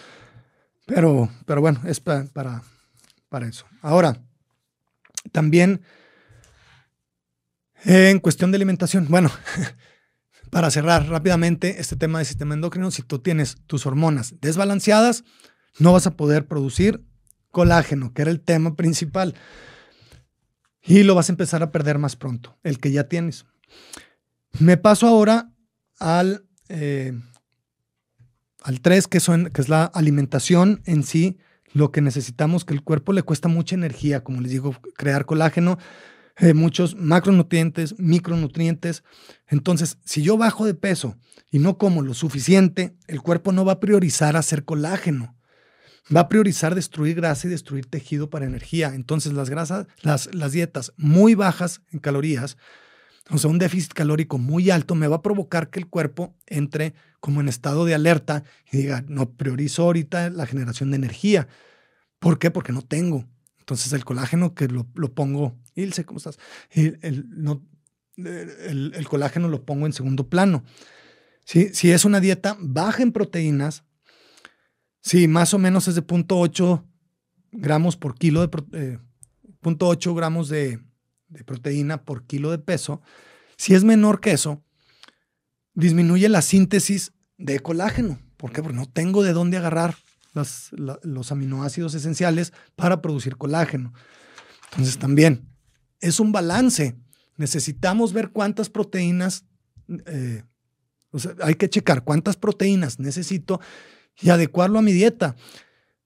Pero, 0.86 1.30
pero 1.46 1.62
bueno, 1.62 1.82
es 1.86 2.00
para, 2.00 2.26
para 3.30 3.48
eso. 3.48 3.66
Ahora, 3.82 4.22
también 5.32 5.82
en 7.84 8.20
cuestión 8.20 8.52
de 8.52 8.56
alimentación, 8.56 9.08
bueno, 9.10 9.32
para 10.50 10.72
cerrar 10.72 11.08
rápidamente 11.08 11.80
este 11.80 11.96
tema 11.96 12.20
del 12.20 12.28
sistema 12.28 12.54
endocrino, 12.54 12.92
si 12.92 13.02
tú 13.02 13.20
tienes 13.20 13.58
tus 13.68 13.86
hormonas 13.86 14.36
desbalanceadas, 14.42 15.24
no 15.80 15.94
vas 15.94 16.08
a 16.08 16.16
poder 16.16 16.48
producir 16.48 17.04
colágeno, 17.52 18.14
que 18.14 18.24
era 18.24 18.32
el 18.32 18.42
tema 18.42 18.76
principal. 18.76 19.36
Y 20.82 21.04
lo 21.04 21.16
vas 21.16 21.30
a 21.30 21.34
empezar 21.34 21.64
a 21.64 21.72
perder 21.72 21.98
más 21.98 22.16
pronto, 22.16 22.58
el 22.64 22.80
que 22.80 22.92
ya 22.92 23.06
tienes. 23.06 23.46
Me 24.60 24.78
paso 24.78 25.08
ahora 25.08 25.52
al, 26.00 26.46
eh, 26.70 27.14
al 28.64 28.82
3, 28.82 29.08
que, 29.08 29.20
son, 29.20 29.50
que 29.52 29.62
es 29.62 29.70
la 29.70 29.86
alimentación 29.86 30.82
en 30.86 31.04
sí, 31.04 31.38
lo 31.74 31.92
que 31.92 32.02
necesitamos, 32.02 32.66
que 32.66 32.74
el 32.74 32.84
cuerpo 32.84 33.14
le 33.14 33.24
cuesta 33.24 33.48
mucha 33.48 33.76
energía, 33.76 34.24
como 34.24 34.42
les 34.42 34.52
digo, 34.52 34.76
crear 34.96 35.26
colágeno, 35.26 35.78
eh, 36.40 36.54
muchos 36.54 36.96
macronutrientes, 36.96 37.98
micronutrientes. 38.00 39.04
Entonces, 39.48 39.98
si 40.06 40.22
yo 40.22 40.38
bajo 40.38 40.66
de 40.66 40.76
peso 40.76 41.18
y 41.52 41.60
no 41.60 41.78
como 41.78 42.02
lo 42.02 42.14
suficiente, 42.14 42.96
el 43.08 43.22
cuerpo 43.22 43.52
no 43.52 43.66
va 43.66 43.74
a 43.74 43.80
priorizar 43.80 44.36
hacer 44.36 44.64
colágeno. 44.64 45.36
Va 46.16 46.22
a 46.22 46.30
priorizar 46.30 46.76
destruir 46.76 47.16
grasa 47.16 47.48
y 47.48 47.50
destruir 47.50 47.86
tejido 47.88 48.30
para 48.30 48.46
energía. 48.46 48.94
Entonces, 48.94 49.34
las 49.34 49.50
grasas, 49.50 49.88
las, 50.02 50.34
las 50.34 50.52
dietas 50.52 50.94
muy 50.96 51.36
bajas 51.36 51.82
en 51.92 52.00
calorías, 52.00 52.58
o 53.30 53.38
sea, 53.38 53.50
un 53.50 53.60
déficit 53.60 53.94
calórico 53.94 54.38
muy 54.38 54.70
alto 54.70 54.96
me 54.96 55.08
va 55.08 55.18
a 55.18 55.22
provocar 55.22 55.70
que 55.70 55.80
el 55.80 55.88
cuerpo 55.88 56.36
entre 56.46 56.94
como 57.20 57.42
en 57.42 57.50
estado 57.50 57.86
de 57.86 57.94
alerta 57.94 58.44
y 58.72 58.78
diga, 58.78 59.04
no 59.08 59.32
priorizo 59.32 59.84
ahorita 59.84 60.30
la 60.30 60.46
generación 60.46 60.92
de 60.92 60.98
energía. 60.98 61.48
¿Por 62.20 62.40
qué? 62.40 62.52
Porque 62.52 62.72
no 62.72 62.82
tengo. 62.82 63.26
Entonces 63.60 63.92
el 63.92 64.06
colágeno 64.06 64.54
que 64.54 64.68
lo, 64.68 64.88
lo 64.96 65.14
pongo, 65.14 65.58
Ilse, 65.76 66.06
¿cómo 66.06 66.18
estás? 66.18 66.40
El, 66.72 67.26
no, 67.30 67.66
el, 68.16 68.94
el 68.96 69.08
colágeno 69.08 69.50
lo 69.50 69.66
pongo 69.66 69.86
en 69.86 69.94
segundo 69.94 70.30
plano. 70.30 70.64
¿Sí? 71.44 71.70
Si 71.74 71.92
es 71.92 72.06
una 72.06 72.20
dieta 72.20 72.58
baja 72.60 73.04
en 73.04 73.12
proteínas, 73.12 73.84
si 75.02 75.28
más 75.28 75.54
o 75.54 75.58
menos 75.60 75.88
es 75.88 75.96
de 75.96 76.06
0.8 76.06 76.84
gramos 77.52 77.98
por 77.98 78.16
kilo 78.16 78.46
de, 78.46 78.64
eh, 78.74 79.00
0.8 79.62 80.16
gramos 80.16 80.50
de, 80.50 80.80
de 81.30 81.44
proteína 81.44 82.04
por 82.04 82.24
kilo 82.24 82.52
de 82.52 82.60
peso, 82.60 83.02
si 83.58 83.74
es 83.74 83.84
menor 83.84 84.22
que 84.22 84.32
eso, 84.32 84.64
disminuye 85.74 86.30
la 86.30 86.42
síntesis 86.42 87.12
de 87.38 87.60
colágeno. 87.60 88.20
¿Por 88.38 88.52
qué? 88.52 88.62
Porque 88.62 88.78
no 88.78 88.88
tengo 88.88 89.24
de 89.24 89.34
dónde 89.34 89.58
agarrar 89.58 89.96
los, 90.34 91.32
aminoácidos 91.32 91.94
esenciales 91.96 92.54
para 92.76 93.02
producir 93.02 93.38
colágeno. 93.38 93.94
Entonces 94.72 94.98
también 94.98 95.48
es 96.00 96.20
un 96.20 96.32
balance. 96.32 96.96
Necesitamos 97.38 98.14
ver 98.14 98.30
cuántas 98.30 98.70
proteínas, 98.70 99.46
eh, 100.06 100.44
o 101.12 101.20
sea, 101.20 101.34
hay 101.42 101.56
que 101.56 101.70
checar 101.70 102.04
cuántas 102.04 102.38
proteínas 102.38 103.00
necesito 103.00 103.60
y 104.20 104.30
adecuarlo 104.30 104.80
a 104.80 104.84
mi 104.84 104.92
dieta. 104.92 105.36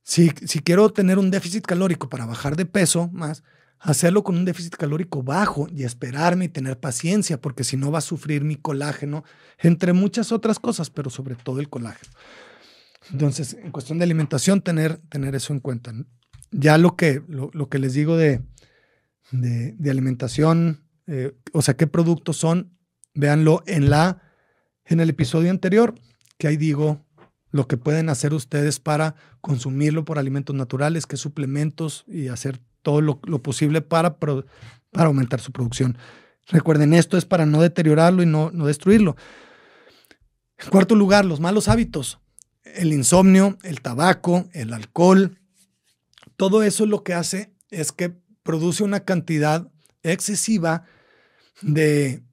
Si, 0.04 0.32
si 0.46 0.60
quiero 0.60 0.90
tener 0.90 1.20
un 1.20 1.32
déficit 1.32 1.66
calórico 1.66 2.10
para 2.10 2.26
bajar 2.26 2.56
de 2.56 2.66
peso 2.66 3.10
más, 3.14 3.44
hacerlo 3.82 4.24
con 4.24 4.38
un 4.38 4.46
déficit 4.46 4.76
calórico 4.76 5.24
bajo 5.24 5.68
y 5.74 5.84
esperarme 5.84 6.46
y 6.46 6.50
tener 6.50 6.80
paciencia, 6.80 7.42
porque 7.42 7.64
si 7.64 7.78
no 7.78 7.92
va 7.92 7.98
a 7.98 8.02
sufrir 8.02 8.44
mi 8.44 8.56
colágeno, 8.56 9.24
entre 9.60 9.94
muchas 9.94 10.32
otras 10.32 10.60
cosas, 10.60 10.90
pero 10.90 11.10
sobre 11.10 11.36
todo 11.36 11.60
el 11.60 11.70
colágeno. 11.70 12.12
Entonces, 13.12 13.56
en 13.56 13.72
cuestión 13.72 13.98
de 13.98 14.04
alimentación, 14.04 14.62
tener, 14.62 14.98
tener 15.10 15.34
eso 15.36 15.54
en 15.54 15.60
cuenta. 15.60 15.94
Ya 16.52 16.78
lo 16.78 16.96
que, 16.96 17.24
lo, 17.28 17.50
lo 17.54 17.70
que 17.70 17.80
les 17.80 17.94
digo 17.94 18.18
de, 18.18 18.44
de, 19.32 19.90
alimentación, 19.90 20.84
eh, 21.08 21.36
o 21.52 21.62
sea, 21.62 21.76
qué 21.76 21.88
productos 21.88 22.38
son, 22.38 22.78
véanlo 23.16 23.64
en, 23.66 23.90
la, 23.90 24.22
en 24.86 25.00
el 25.00 25.10
episodio 25.10 25.50
anterior, 25.50 25.96
que 26.38 26.48
ahí 26.48 26.58
digo 26.58 27.06
lo 27.50 27.68
que 27.68 27.78
pueden 27.78 28.10
hacer 28.10 28.34
ustedes 28.34 28.80
para 28.80 29.16
consumirlo 29.42 30.06
por 30.06 30.20
alimentos 30.20 30.56
naturales, 30.56 31.08
qué 31.08 31.18
suplementos 31.18 32.06
y 32.08 32.28
hacer 32.28 32.62
todo 32.82 33.02
lo, 33.02 33.20
posible 33.42 33.82
para, 33.82 34.18
para 34.18 34.44
aumentar 35.06 35.40
su 35.40 35.52
producción. 35.52 35.98
Recuerden, 36.48 36.94
esto 36.94 37.18
es 37.18 37.26
para 37.26 37.46
no 37.46 37.62
deteriorarlo 37.62 38.24
y 38.24 38.26
no, 38.26 38.52
no 38.52 38.66
destruirlo. 38.66 39.16
En 40.58 40.70
cuarto 40.70 40.96
lugar, 40.96 41.26
los 41.26 41.40
malos 41.40 41.68
hábitos. 41.68 42.20
El 42.64 42.94
insomnio, 42.94 43.58
el 43.64 43.82
tabaco, 43.82 44.50
el 44.54 44.74
alcohol. 44.74 45.38
Todo 46.38 46.64
eso 46.64 46.86
lo 46.86 47.04
que 47.04 47.14
hace 47.14 47.54
es 47.70 47.92
que 47.92 48.14
produce 48.44 48.84
una 48.84 49.02
cantidad 49.02 49.72
excesiva 50.04 50.84
de, 51.62 52.24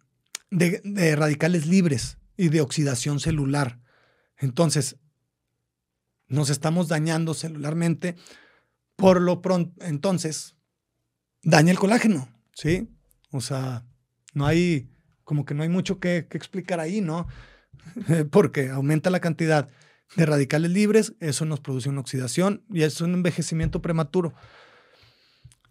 de 0.50 1.16
radicales 1.16 1.66
libres 1.66 2.18
y 2.36 2.48
de 2.48 2.60
oxidación 2.60 3.20
celular. 3.20 3.78
Entonces, 4.36 4.96
nos 6.28 6.50
estamos 6.50 6.88
dañando 6.88 7.34
celularmente 7.34 8.16
por 8.98 9.20
lo 9.20 9.40
pronto, 9.40 9.72
entonces, 9.86 10.56
daña 11.44 11.70
el 11.70 11.78
colágeno, 11.78 12.28
¿sí? 12.52 12.88
O 13.30 13.40
sea, 13.40 13.86
no 14.34 14.44
hay, 14.44 14.90
como 15.22 15.44
que 15.44 15.54
no 15.54 15.62
hay 15.62 15.68
mucho 15.68 16.00
que, 16.00 16.26
explicar 16.32 16.80
ahí, 16.80 17.00
¿no? 17.00 17.28
Porque 18.32 18.70
aumenta 18.70 19.10
la 19.10 19.20
cantidad 19.20 19.68
de 20.16 20.26
radicales 20.26 20.72
libres, 20.72 21.14
eso 21.20 21.44
nos 21.44 21.60
produce 21.60 21.88
una 21.88 22.00
oxidación 22.00 22.64
y 22.70 22.82
es 22.82 23.00
un 23.00 23.14
envejecimiento 23.14 23.80
prematuro. 23.80 24.34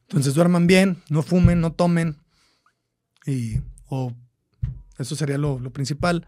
Entonces 0.04 0.34
duerman 0.34 0.66
bien, 0.66 1.04
no 1.10 1.22
fumen, 1.22 1.60
no 1.60 1.74
tomen 1.74 2.16
y 3.26 3.60
o 3.90 4.14
eso 4.98 5.18
sería 5.18 5.38
lo, 5.38 5.60
lo 5.60 5.74
principal 5.74 6.26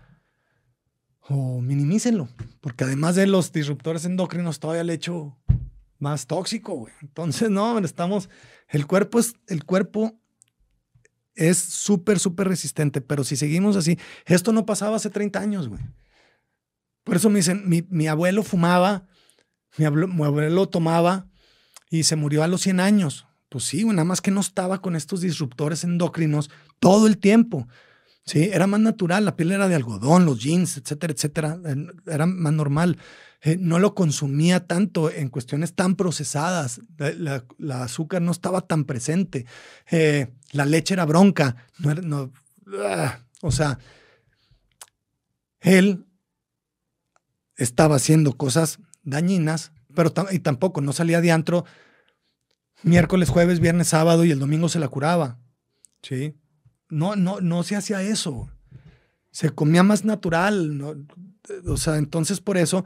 o 1.22 1.62
minimícenlo, 1.62 2.28
porque 2.60 2.84
además 2.84 3.16
de 3.16 3.26
los 3.26 3.54
disruptores 3.54 4.04
endocrinos 4.04 4.60
todavía 4.60 4.84
le 4.84 4.96
echo 4.96 5.39
más 6.00 6.26
tóxico, 6.26 6.74
güey. 6.74 6.94
Entonces, 7.02 7.50
no, 7.50 7.78
estamos, 7.80 8.30
el 8.70 8.88
cuerpo 8.88 9.20
es, 9.20 9.36
el 9.48 9.64
cuerpo 9.66 10.20
es 11.36 11.58
súper, 11.58 12.20
súper 12.20 12.48
resistente, 12.48 13.02
pero 13.02 13.24
si 13.24 13.36
seguimos 13.36 13.76
así, 13.76 13.98
esto 14.26 14.52
no 14.52 14.66
pasaba 14.66 14.98
hace 14.98 15.10
30 15.10 15.40
años, 15.40 15.70
güey. 15.70 15.82
Por 17.04 17.16
eso 17.16 17.30
me 17.30 17.38
dicen, 17.38 17.68
mi, 17.68 17.84
mi 17.90 18.08
abuelo 18.08 18.44
fumaba, 18.44 19.08
mi 19.78 19.86
abuelo, 19.86 20.70
tomaba 20.70 21.28
y 21.90 22.04
se 22.04 22.16
murió 22.16 22.44
a 22.44 22.48
los 22.48 22.62
100 22.62 22.80
años. 22.80 23.26
Pues 23.50 23.64
sí, 23.64 23.84
güey, 23.84 23.96
nada 23.96 24.06
más 24.06 24.22
que 24.22 24.32
no 24.32 24.42
estaba 24.42 24.82
con 24.82 24.96
estos 24.96 25.22
disruptores 25.22 25.84
endocrinos 25.84 26.50
todo 26.80 27.08
el 27.08 27.18
tiempo. 27.18 27.68
Sí, 28.30 28.48
era 28.54 28.68
más 28.68 28.80
natural, 28.80 29.26
la 29.26 29.36
piel 29.36 29.54
era 29.54 29.68
de 29.68 29.74
algodón, 29.74 30.24
los 30.24 30.40
jeans, 30.40 30.78
etcétera, 30.78 31.14
etcétera, 31.14 31.60
era 32.06 32.28
más 32.28 32.54
normal. 32.54 33.00
Eh, 33.42 33.58
no 33.60 33.80
lo 33.80 33.96
consumía 33.96 34.68
tanto 34.68 35.10
en 35.10 35.30
cuestiones 35.30 35.74
tan 35.74 35.96
procesadas, 35.96 36.80
la, 37.00 37.84
azúcar 37.84 38.22
no 38.22 38.32
estaba 38.32 38.62
tan 38.62 38.84
presente, 38.86 39.48
eh, 39.90 40.28
la 40.52 40.66
leche 40.66 40.94
era 40.94 41.06
bronca, 41.06 41.56
no, 41.80 41.90
era, 41.90 42.04
no 42.04 42.32
uh, 42.68 43.10
o 43.42 43.52
sea, 43.52 43.80
él 45.62 46.06
estaba 47.56 47.96
haciendo 47.96 48.38
cosas 48.38 48.78
dañinas, 49.02 49.72
pero 49.96 50.14
y 50.32 50.38
tampoco 50.38 50.82
no 50.82 50.94
salía 50.94 51.20
de 51.20 51.32
antro 51.32 51.66
miércoles, 52.84 53.30
jueves, 53.30 53.60
viernes, 53.60 53.88
sábado 53.88 54.24
y 54.24 54.30
el 54.30 54.38
domingo 54.38 54.70
se 54.70 54.78
la 54.78 54.88
curaba, 54.88 55.40
¿sí? 56.04 56.36
No, 56.90 57.16
no, 57.16 57.42
no 57.42 57.64
se 57.64 57.76
hacía 57.76 58.02
eso. 58.02 58.50
Se 59.32 59.50
comía 59.52 59.84
más 59.84 60.06
natural. 60.06 60.78
¿no? 60.78 60.96
O 61.68 61.78
sea, 61.78 61.98
entonces 61.98 62.42
por 62.42 62.58
eso 62.58 62.86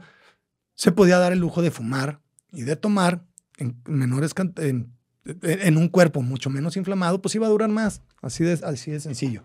se 0.74 0.92
podía 0.92 1.18
dar 1.18 1.32
el 1.32 1.38
lujo 1.38 1.62
de 1.62 1.70
fumar 1.70 2.20
y 2.52 2.62
de 2.62 2.76
tomar 2.76 3.24
en 3.56 3.80
menores 3.86 4.32
en, 4.56 5.76
un 5.76 5.88
cuerpo 5.88 6.22
mucho 6.22 6.50
menos 6.50 6.76
inflamado, 6.76 7.22
pues 7.22 7.34
iba 7.34 7.46
a 7.46 7.50
durar 7.50 7.70
más. 7.70 8.02
Así 8.20 8.44
de, 8.44 8.58
así 8.64 8.90
de 8.90 9.00
sencillo. 9.00 9.42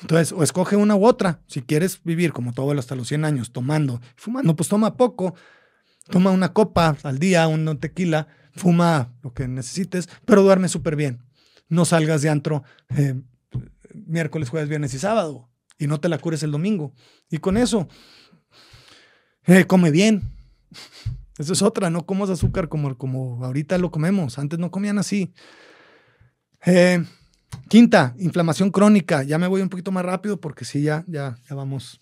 Entonces, 0.00 0.32
o 0.32 0.42
escoge 0.42 0.76
una 0.76 0.96
u 0.96 1.06
otra. 1.06 1.40
Si 1.46 1.62
quieres 1.62 2.00
vivir 2.02 2.32
como 2.32 2.52
abuelo 2.56 2.80
hasta 2.80 2.96
los 2.96 3.08
100 3.08 3.24
años, 3.24 3.52
tomando, 3.52 4.00
fumando, 4.16 4.56
pues 4.56 4.68
toma 4.68 4.96
poco. 4.96 5.34
Toma 6.10 6.30
una 6.30 6.52
copa 6.52 6.96
al 7.04 7.18
día, 7.18 7.46
un 7.46 7.78
tequila, 7.78 8.26
fuma 8.52 9.12
lo 9.22 9.32
que 9.32 9.46
necesites, 9.46 10.08
pero 10.24 10.42
duerme 10.42 10.68
súper 10.68 10.96
bien. 10.96 11.22
No 11.68 11.84
salgas 11.84 12.22
de 12.22 12.28
antro 12.28 12.64
eh, 12.96 13.20
miércoles, 14.06 14.48
jueves, 14.48 14.68
viernes 14.68 14.94
y 14.94 14.98
sábado 14.98 15.52
y 15.78 15.86
no 15.86 16.00
te 16.00 16.08
la 16.08 16.18
cures 16.18 16.42
el 16.42 16.52
domingo. 16.52 16.94
Y 17.28 17.38
con 17.38 17.56
eso, 17.56 17.88
eh, 19.44 19.64
come 19.64 19.90
bien. 19.90 20.22
Eso 21.38 21.54
es 21.54 21.62
otra, 21.62 21.88
no 21.90 22.04
comas 22.04 22.30
azúcar 22.30 22.68
como, 22.68 22.96
como 22.96 23.44
ahorita 23.44 23.78
lo 23.78 23.90
comemos. 23.90 24.38
Antes 24.38 24.58
no 24.58 24.70
comían 24.70 24.98
así. 24.98 25.32
Eh, 26.64 27.04
quinta, 27.68 28.14
inflamación 28.18 28.70
crónica. 28.70 29.22
Ya 29.22 29.38
me 29.38 29.48
voy 29.48 29.62
un 29.62 29.70
poquito 29.70 29.90
más 29.90 30.04
rápido 30.04 30.40
porque 30.40 30.64
sí, 30.64 30.82
ya, 30.82 31.04
ya, 31.08 31.38
ya, 31.48 31.56
vamos, 31.56 32.00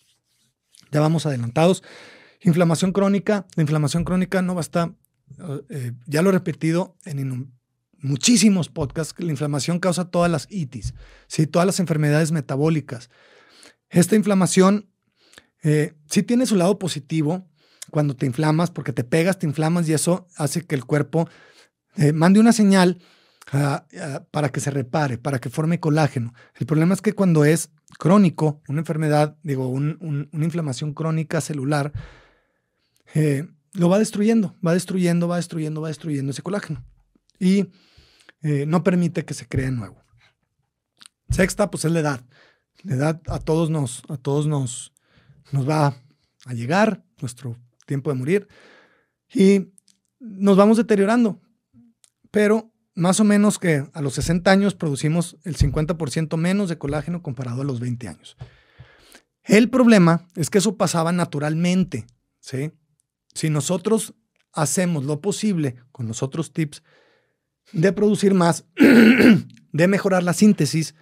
ya 0.91 1.01
vamos 1.01 1.27
adelantados. 1.27 1.83
Inflamación 2.43 2.93
crónica. 2.93 3.47
La 3.55 3.63
inflamación 3.63 4.05
crónica 4.05 4.43
no 4.43 4.55
basta, 4.55 4.95
eh, 5.71 5.93
ya 6.07 6.23
lo 6.23 6.31
he 6.31 6.33
repetido 6.33 6.97
en 7.05 7.53
muchísimos 8.03 8.69
podcasts, 8.69 9.15
la 9.19 9.31
inflamación 9.31 9.79
causa 9.79 10.11
todas 10.11 10.31
las 10.31 10.47
itis, 10.51 10.95
¿sí? 11.27 11.47
todas 11.47 11.67
las 11.67 11.81
enfermedades 11.81 12.33
metabólicas. 12.33 13.11
Esta 13.89 14.17
inflamación 14.17 14.91
eh, 15.63 15.95
sí 16.07 16.23
tiene 16.23 16.47
su 16.47 16.57
lado 16.57 16.79
positivo 16.79 17.47
cuando 17.91 18.15
te 18.15 18.27
inflamas, 18.27 18.71
porque 18.71 18.93
te 18.93 19.05
pegas, 19.05 19.39
te 19.39 19.47
inflamas 19.47 19.89
y 19.89 19.93
eso 19.93 20.27
hace 20.37 20.63
que 20.63 20.75
el 20.75 20.85
cuerpo 20.85 21.29
eh, 21.97 22.13
mande 22.13 22.41
una 22.41 22.53
señal 22.53 22.99
uh, 23.53 23.57
uh, 23.59 24.25
para 24.31 24.51
que 24.51 24.61
se 24.61 24.71
repare, 24.71 25.19
para 25.19 25.41
que 25.41 25.51
forme 25.51 25.81
colágeno. 25.81 26.33
El 26.55 26.67
problema 26.67 26.95
es 26.95 27.03
que 27.03 27.15
cuando 27.15 27.45
es 27.45 27.71
crónico, 27.99 28.63
una 28.69 28.81
enfermedad, 28.81 29.37
digo, 29.43 29.69
un, 29.69 29.99
un, 30.01 30.29
una 30.33 30.45
inflamación 30.45 30.95
crónica 30.95 31.41
celular, 31.41 31.93
eh, 33.15 33.49
lo 33.73 33.89
va 33.89 33.99
destruyendo, 33.99 34.55
va 34.67 34.73
destruyendo, 34.73 35.29
va 35.29 35.37
destruyendo, 35.37 35.81
va 35.81 35.89
destruyendo 35.89 36.31
ese 36.31 36.43
colágeno. 36.43 36.85
Y 37.39 37.67
eh, 38.43 38.65
no 38.67 38.83
permite 38.83 39.25
que 39.25 39.35
se 39.35 39.47
cree 39.47 39.71
nuevo. 39.71 40.03
Sexta, 41.31 41.71
pues 41.71 41.85
es 41.85 41.93
la 41.93 42.01
edad. 42.01 42.25
La 42.83 42.95
edad 42.95 43.23
a 43.27 43.39
todos 43.39 43.71
nos, 43.71 44.03
a 44.09 44.17
todos 44.17 44.47
nos, 44.47 44.93
nos 45.53 45.69
va 45.69 45.97
a 46.47 46.55
llegar, 46.55 47.05
nuestro 47.21 47.57
tiempo 47.87 48.11
de 48.11 48.17
morir, 48.19 48.49
y 49.33 49.73
nos 50.19 50.57
vamos 50.57 50.77
deteriorando. 50.77 51.41
Pero 52.31 52.73
más 52.95 53.21
o 53.21 53.25
menos 53.25 53.59
que 53.59 53.87
a 53.93 54.03
los 54.03 54.15
60 54.15 54.51
años 54.51 54.75
producimos 54.75 55.37
el 55.45 55.57
50% 55.57 56.37
menos 56.37 56.69
de 56.69 56.79
colágeno 56.79 57.23
comparado 57.23 57.63
a 57.63 57.65
los 57.65 57.81
20 57.81 58.09
años. 58.09 58.37
El 59.43 59.71
problema 59.71 60.29
es 60.37 60.51
que 60.51 60.59
eso 60.59 60.77
pasaba 60.77 61.13
naturalmente, 61.13 62.07
¿sí? 62.41 62.73
Si 63.35 63.51
nosotros 63.51 64.15
hacemos 64.53 65.05
lo 65.05 65.21
posible 65.21 65.77
con 65.93 66.07
los 66.09 66.23
otros 66.23 66.53
tips 66.53 66.83
de 67.73 67.93
producir 67.93 68.35
más, 68.35 68.65
de 69.73 69.89
mejorar 69.89 70.23
la 70.23 70.33
síntesis, 70.33 70.95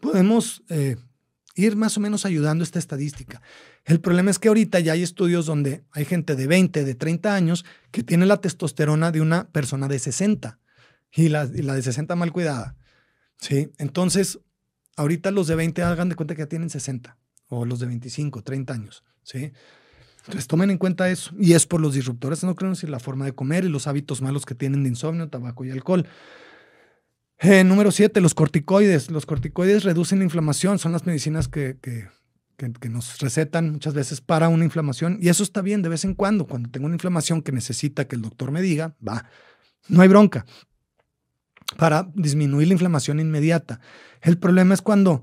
podemos 0.00 0.62
eh, 0.68 0.96
ir 1.54 1.76
más 1.76 1.96
o 1.96 2.00
menos 2.00 2.24
ayudando 2.24 2.64
esta 2.64 2.78
estadística. 2.78 3.42
El 3.84 4.00
problema 4.00 4.30
es 4.30 4.38
que 4.38 4.48
ahorita 4.48 4.80
ya 4.80 4.92
hay 4.92 5.02
estudios 5.02 5.46
donde 5.46 5.82
hay 5.92 6.04
gente 6.04 6.36
de 6.36 6.46
20, 6.46 6.84
de 6.84 6.94
30 6.94 7.34
años 7.34 7.64
que 7.90 8.02
tiene 8.02 8.26
la 8.26 8.40
testosterona 8.40 9.10
de 9.10 9.20
una 9.20 9.48
persona 9.50 9.88
de 9.88 9.98
60 9.98 10.58
y 11.12 11.28
la, 11.30 11.44
y 11.52 11.62
la 11.62 11.74
de 11.74 11.82
60 11.82 12.14
mal 12.14 12.32
cuidada. 12.32 12.76
¿sí? 13.40 13.72
Entonces, 13.78 14.40
ahorita 14.96 15.30
los 15.30 15.46
de 15.46 15.56
20 15.56 15.82
hagan 15.82 16.08
de 16.10 16.16
cuenta 16.16 16.34
que 16.34 16.42
ya 16.42 16.48
tienen 16.48 16.70
60 16.70 17.16
o 17.48 17.64
los 17.64 17.80
de 17.80 17.86
25, 17.86 18.42
30 18.42 18.72
años. 18.74 19.04
¿sí? 19.22 19.52
Entonces 20.28 20.46
tomen 20.46 20.70
en 20.70 20.76
cuenta 20.76 21.08
eso. 21.08 21.34
Y 21.40 21.54
es 21.54 21.66
por 21.66 21.80
los 21.80 21.94
disruptores 21.94 22.42
endocrinos 22.42 22.84
y 22.84 22.86
la 22.86 23.00
forma 23.00 23.24
de 23.24 23.32
comer 23.32 23.64
y 23.64 23.70
los 23.70 23.86
hábitos 23.86 24.20
malos 24.20 24.44
que 24.44 24.54
tienen 24.54 24.82
de 24.82 24.90
insomnio, 24.90 25.26
tabaco 25.30 25.64
y 25.64 25.70
alcohol. 25.70 26.06
Eh, 27.38 27.64
número 27.64 27.90
7, 27.90 28.20
los 28.20 28.34
corticoides. 28.34 29.10
Los 29.10 29.24
corticoides 29.24 29.84
reducen 29.84 30.18
la 30.18 30.26
inflamación, 30.26 30.78
son 30.78 30.92
las 30.92 31.06
medicinas 31.06 31.48
que, 31.48 31.78
que, 31.80 32.08
que, 32.58 32.88
nos 32.90 33.18
recetan 33.20 33.72
muchas 33.72 33.94
veces 33.94 34.20
para 34.20 34.50
una 34.50 34.64
inflamación. 34.64 35.18
Y 35.18 35.30
eso 35.30 35.42
está 35.42 35.62
bien 35.62 35.80
de 35.80 35.88
vez 35.88 36.04
en 36.04 36.12
cuando. 36.12 36.46
Cuando 36.46 36.68
tengo 36.68 36.84
una 36.84 36.96
inflamación 36.96 37.40
que 37.40 37.52
necesita 37.52 38.06
que 38.06 38.14
el 38.14 38.20
doctor 38.20 38.50
me 38.50 38.60
diga, 38.60 38.96
va, 39.06 39.30
no 39.88 40.02
hay 40.02 40.08
bronca. 40.08 40.44
Para 41.78 42.06
disminuir 42.14 42.68
la 42.68 42.74
inflamación 42.74 43.18
inmediata. 43.18 43.80
El 44.20 44.36
problema 44.36 44.74
es 44.74 44.82
cuando 44.82 45.22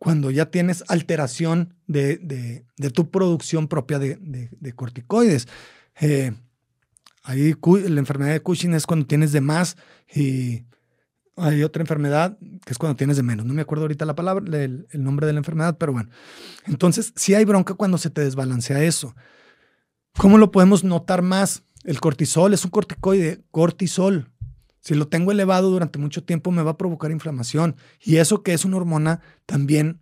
cuando 0.00 0.30
ya 0.30 0.46
tienes 0.46 0.82
alteración 0.88 1.74
de, 1.86 2.64
tu 2.94 3.10
producción 3.10 3.68
propia 3.68 3.98
de, 3.98 4.72
corticoides. 4.74 5.46
Eh, 6.00 6.32
ahí 7.22 7.54
la 7.86 8.00
enfermedad 8.00 8.32
de 8.32 8.40
Cushing 8.40 8.72
es 8.72 8.86
cuando 8.86 9.06
tienes 9.06 9.32
de 9.32 9.42
más 9.42 9.76
y 10.10 10.64
hay 11.36 11.62
otra 11.62 11.82
enfermedad 11.82 12.38
que 12.64 12.72
es 12.72 12.78
cuando 12.78 12.96
tienes 12.96 13.18
de 13.18 13.22
menos. 13.22 13.44
No 13.44 13.52
me 13.52 13.60
acuerdo 13.60 13.84
ahorita 13.84 14.06
la 14.06 14.14
palabra, 14.14 14.42
el, 14.46 14.86
el 14.90 15.04
nombre 15.04 15.26
de 15.26 15.34
la 15.34 15.40
enfermedad, 15.40 15.76
pero 15.76 15.92
bueno. 15.92 16.08
Entonces, 16.64 17.12
sí 17.14 17.34
hay 17.34 17.44
bronca 17.44 17.74
cuando 17.74 17.98
se 17.98 18.08
te 18.08 18.22
desbalancea 18.22 18.82
eso. 18.82 19.14
¿Cómo 20.16 20.38
lo 20.38 20.50
podemos 20.50 20.82
notar 20.82 21.20
más? 21.20 21.62
El 21.84 22.00
cortisol 22.00 22.54
es 22.54 22.64
un 22.64 22.70
corticoide, 22.70 23.42
cortisol. 23.50 24.29
Si 24.80 24.94
lo 24.94 25.08
tengo 25.08 25.32
elevado 25.32 25.70
durante 25.70 25.98
mucho 25.98 26.24
tiempo 26.24 26.50
me 26.50 26.62
va 26.62 26.72
a 26.72 26.76
provocar 26.78 27.10
inflamación. 27.10 27.76
Y 28.00 28.16
eso 28.16 28.42
que 28.42 28.54
es 28.54 28.64
una 28.64 28.78
hormona 28.78 29.20
también 29.46 30.00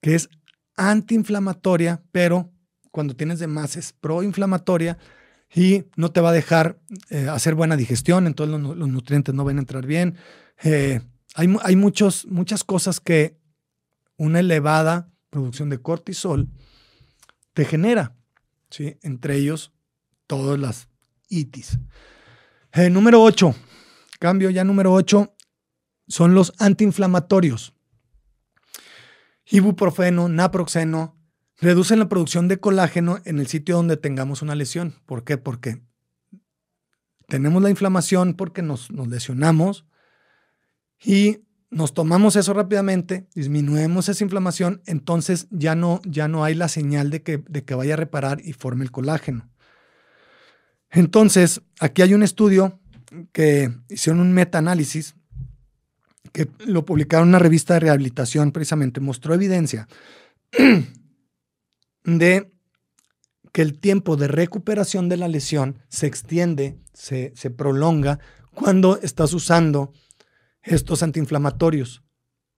que 0.00 0.14
es 0.14 0.28
antiinflamatoria, 0.76 2.02
pero 2.12 2.52
cuando 2.90 3.16
tienes 3.16 3.38
de 3.40 3.48
más 3.48 3.76
es 3.76 3.92
proinflamatoria 3.92 4.98
y 5.54 5.84
no 5.96 6.12
te 6.12 6.20
va 6.20 6.30
a 6.30 6.32
dejar 6.32 6.78
eh, 7.10 7.28
hacer 7.28 7.54
buena 7.54 7.76
digestión, 7.76 8.26
entonces 8.26 8.60
los, 8.60 8.88
nutrientes 8.88 9.34
no 9.34 9.44
van 9.44 9.56
a 9.56 9.60
entrar 9.60 9.86
bien. 9.86 10.16
Eh, 10.62 11.00
hay, 11.34 11.56
hay 11.62 11.76
muchos, 11.76 12.26
muchas 12.26 12.64
cosas 12.64 13.00
que 13.00 13.38
una 14.16 14.40
elevada 14.40 15.10
producción 15.30 15.68
de 15.68 15.78
cortisol 15.78 16.48
te 17.54 17.64
genera, 17.64 18.14
¿sí? 18.70 18.96
entre 19.02 19.36
ellos 19.36 19.72
todas 20.26 20.58
las 20.58 20.88
itis. 21.28 21.78
Eh, 22.72 22.90
número 22.90 23.22
8, 23.22 23.54
Cambio 24.18 24.50
ya 24.50 24.64
número 24.64 24.92
8 24.92 25.34
son 26.08 26.34
los 26.34 26.52
antiinflamatorios. 26.58 27.74
Ibuprofeno, 29.50 30.28
naproxeno, 30.28 31.16
reducen 31.56 31.98
la 31.98 32.08
producción 32.08 32.48
de 32.48 32.58
colágeno 32.58 33.18
en 33.24 33.38
el 33.38 33.46
sitio 33.46 33.76
donde 33.76 33.96
tengamos 33.96 34.42
una 34.42 34.54
lesión. 34.54 34.94
¿Por 35.06 35.24
qué? 35.24 35.38
Porque 35.38 35.82
tenemos 37.28 37.62
la 37.62 37.70
inflamación 37.70 38.34
porque 38.34 38.62
nos, 38.62 38.90
lesionamos 38.90 39.86
y 41.02 41.44
nos 41.70 41.92
tomamos 41.92 42.34
eso 42.36 42.54
rápidamente, 42.54 43.28
disminuimos 43.34 44.08
esa 44.08 44.24
inflamación, 44.24 44.82
entonces 44.86 45.46
ya 45.50 45.74
no, 45.74 46.00
ya 46.04 46.26
no 46.26 46.42
hay 46.42 46.54
la 46.54 46.68
señal 46.68 47.10
de 47.10 47.22
que, 47.22 47.38
de 47.46 47.62
que 47.62 47.74
vaya 47.74 47.94
a 47.94 47.98
reparar 47.98 48.40
y 48.42 48.54
forme 48.54 48.84
el 48.84 48.90
colágeno. 48.90 49.50
Entonces, 50.90 51.60
aquí 51.78 52.00
hay 52.00 52.14
un 52.14 52.22
estudio 52.22 52.80
que 53.32 53.70
hicieron 53.88 54.20
un 54.20 54.32
metaanálisis 54.32 55.14
que 56.32 56.48
lo 56.66 56.84
publicaron 56.84 57.28
en 57.28 57.30
una 57.30 57.38
revista 57.38 57.74
de 57.74 57.80
rehabilitación 57.80 58.52
precisamente, 58.52 59.00
mostró 59.00 59.34
evidencia 59.34 59.88
de 62.04 62.52
que 63.52 63.62
el 63.62 63.78
tiempo 63.80 64.16
de 64.16 64.28
recuperación 64.28 65.08
de 65.08 65.16
la 65.16 65.28
lesión 65.28 65.78
se 65.88 66.06
extiende, 66.06 66.78
se, 66.92 67.32
se 67.34 67.50
prolonga 67.50 68.18
cuando 68.54 69.00
estás 69.00 69.32
usando 69.32 69.92
estos 70.62 71.02
antiinflamatorios. 71.02 72.04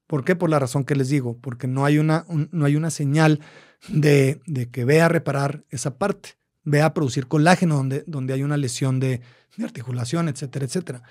¿Por 0.06 0.24
qué? 0.24 0.34
Por 0.34 0.50
la 0.50 0.58
razón 0.58 0.84
que 0.84 0.96
les 0.96 1.08
digo, 1.08 1.38
porque 1.38 1.68
no 1.68 1.84
hay 1.84 1.98
una, 1.98 2.26
no 2.28 2.64
hay 2.64 2.74
una 2.74 2.90
señal 2.90 3.40
de, 3.88 4.40
de, 4.46 4.68
que 4.68 4.84
vea 4.84 5.08
reparar 5.08 5.64
esa 5.70 5.98
parte, 5.98 6.39
vea 6.64 6.94
producir 6.94 7.26
colágeno 7.26 7.76
donde, 7.76 8.04
donde 8.06 8.34
hay 8.34 8.42
una 8.42 8.56
lesión 8.56 9.00
de, 9.00 9.20
de 9.56 9.64
articulación, 9.64 10.28
etcétera, 10.28 10.66
etcétera. 10.66 11.02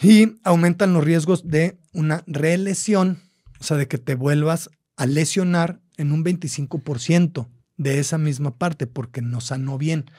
Y 0.00 0.40
aumentan 0.44 0.94
los 0.94 1.04
riesgos 1.04 1.46
de 1.46 1.78
una 1.92 2.24
relesión, 2.26 3.22
o 3.60 3.64
sea, 3.64 3.76
de 3.76 3.88
que 3.88 3.98
te 3.98 4.14
vuelvas 4.14 4.70
a 4.96 5.06
lesionar 5.06 5.80
en 5.96 6.12
un 6.12 6.24
25% 6.24 7.48
de 7.76 7.98
esa 7.98 8.18
misma 8.18 8.56
parte 8.56 8.86
porque 8.86 9.22
no 9.22 9.40
sanó 9.40 9.78
bien. 9.78 10.10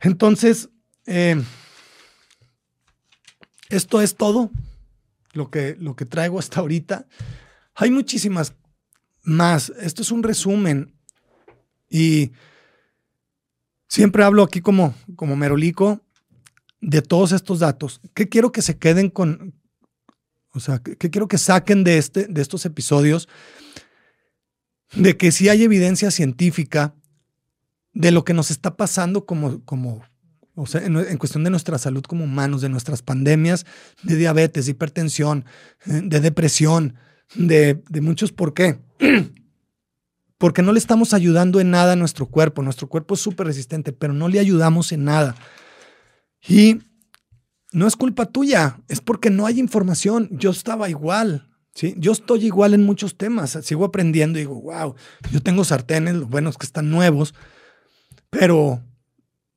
Entonces, 0.00 0.68
eh, 1.06 1.42
esto 3.68 4.00
es 4.00 4.16
todo 4.16 4.50
lo 5.32 5.50
que, 5.50 5.76
lo 5.78 5.96
que 5.96 6.06
traigo 6.06 6.38
hasta 6.38 6.60
ahorita. 6.60 7.06
Hay 7.74 7.90
muchísimas 7.90 8.54
más. 9.22 9.70
Esto 9.80 10.02
es 10.02 10.10
un 10.10 10.22
resumen 10.22 10.94
y 11.88 12.32
Siempre 13.88 14.24
hablo 14.24 14.42
aquí 14.42 14.60
como, 14.60 14.94
como 15.14 15.36
merolico 15.36 16.00
de 16.80 17.02
todos 17.02 17.32
estos 17.32 17.60
datos. 17.60 18.00
¿Qué 18.14 18.28
quiero 18.28 18.52
que 18.52 18.62
se 18.62 18.78
queden 18.78 19.10
con, 19.10 19.54
o 20.52 20.60
sea, 20.60 20.80
qué 20.80 21.10
quiero 21.10 21.28
que 21.28 21.38
saquen 21.38 21.84
de, 21.84 21.98
este, 21.98 22.26
de 22.26 22.42
estos 22.42 22.66
episodios? 22.66 23.28
De 24.92 25.16
que 25.16 25.32
sí 25.32 25.48
hay 25.48 25.62
evidencia 25.62 26.10
científica 26.10 26.94
de 27.92 28.10
lo 28.10 28.24
que 28.24 28.34
nos 28.34 28.50
está 28.50 28.76
pasando 28.76 29.24
como, 29.24 29.64
como 29.64 30.04
o 30.54 30.66
sea, 30.66 30.84
en, 30.84 31.18
cuestión 31.18 31.44
de 31.44 31.50
nuestra 31.50 31.78
salud 31.78 32.02
como 32.02 32.24
humanos, 32.24 32.62
de 32.62 32.70
nuestras 32.70 33.02
pandemias 33.02 33.66
de 34.02 34.16
diabetes, 34.16 34.64
de 34.64 34.72
hipertensión, 34.72 35.44
eh, 35.86 36.00
de 36.02 36.20
depresión, 36.20 36.94
de, 37.34 37.82
de 37.88 38.00
muchos 38.00 38.32
por 38.32 38.54
qué. 38.54 38.78
porque 40.38 40.62
no 40.62 40.72
le 40.72 40.78
estamos 40.78 41.14
ayudando 41.14 41.60
en 41.60 41.70
nada 41.70 41.92
a 41.92 41.96
nuestro 41.96 42.26
cuerpo. 42.26 42.62
Nuestro 42.62 42.88
cuerpo 42.88 43.14
es 43.14 43.20
súper 43.20 43.46
resistente, 43.46 43.92
pero 43.92 44.12
no 44.12 44.28
le 44.28 44.38
ayudamos 44.38 44.92
en 44.92 45.04
nada. 45.04 45.34
Y 46.46 46.80
no 47.72 47.86
es 47.86 47.96
culpa 47.96 48.26
tuya, 48.26 48.80
es 48.88 49.00
porque 49.00 49.30
no 49.30 49.46
hay 49.46 49.58
información. 49.58 50.28
Yo 50.30 50.50
estaba 50.50 50.88
igual, 50.88 51.48
¿sí? 51.74 51.94
Yo 51.98 52.12
estoy 52.12 52.44
igual 52.44 52.74
en 52.74 52.84
muchos 52.84 53.16
temas. 53.16 53.58
Sigo 53.62 53.84
aprendiendo 53.84 54.38
y 54.38 54.42
digo, 54.42 54.60
wow, 54.60 54.94
yo 55.32 55.42
tengo 55.42 55.64
sartenes, 55.64 56.14
lo 56.14 56.26
bueno 56.26 56.50
es 56.50 56.58
que 56.58 56.66
están 56.66 56.90
nuevos, 56.90 57.34
pero, 58.30 58.82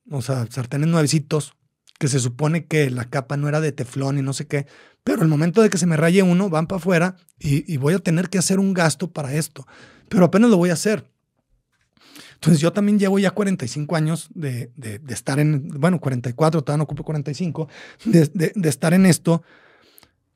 o 0.09 0.21
sea, 0.21 0.47
sartenes 0.49 0.87
nuevecitos, 0.87 1.53
que 1.99 2.07
se 2.07 2.19
supone 2.19 2.65
que 2.65 2.89
la 2.89 3.09
capa 3.09 3.35
no 3.35 3.49
era 3.49 3.59
de 3.59 3.73
teflón 3.73 4.17
y 4.17 4.21
no 4.21 4.31
sé 4.31 4.47
qué, 4.47 4.67
pero 5.03 5.21
el 5.21 5.27
momento 5.27 5.61
de 5.61 5.69
que 5.69 5.77
se 5.77 5.85
me 5.85 5.97
raye 5.97 6.23
uno, 6.23 6.49
van 6.49 6.65
para 6.65 6.77
afuera 6.77 7.17
y 7.39 7.75
voy 7.75 7.93
a 7.93 7.99
tener 7.99 8.29
que 8.29 8.37
hacer 8.37 8.59
un 8.59 8.73
gasto 8.73 9.11
para 9.11 9.33
esto 9.33 9.65
pero 10.09 10.25
apenas 10.25 10.49
lo 10.49 10.57
voy 10.57 10.69
a 10.69 10.73
hacer. 10.73 11.05
Entonces 12.35 12.61
yo 12.61 12.71
también 12.71 12.97
llevo 12.97 13.19
ya 13.19 13.31
45 13.31 13.95
años 13.95 14.29
de, 14.33 14.71
de, 14.77 15.01
estar 15.13 15.39
en, 15.39 15.67
bueno, 15.67 15.99
44, 15.99 16.61
todavía 16.61 16.77
no 16.77 16.83
ocupo 16.85 17.03
45, 17.03 17.67
de, 18.05 18.27
de, 18.55 18.69
estar 18.69 18.93
en 18.93 19.05
esto 19.05 19.43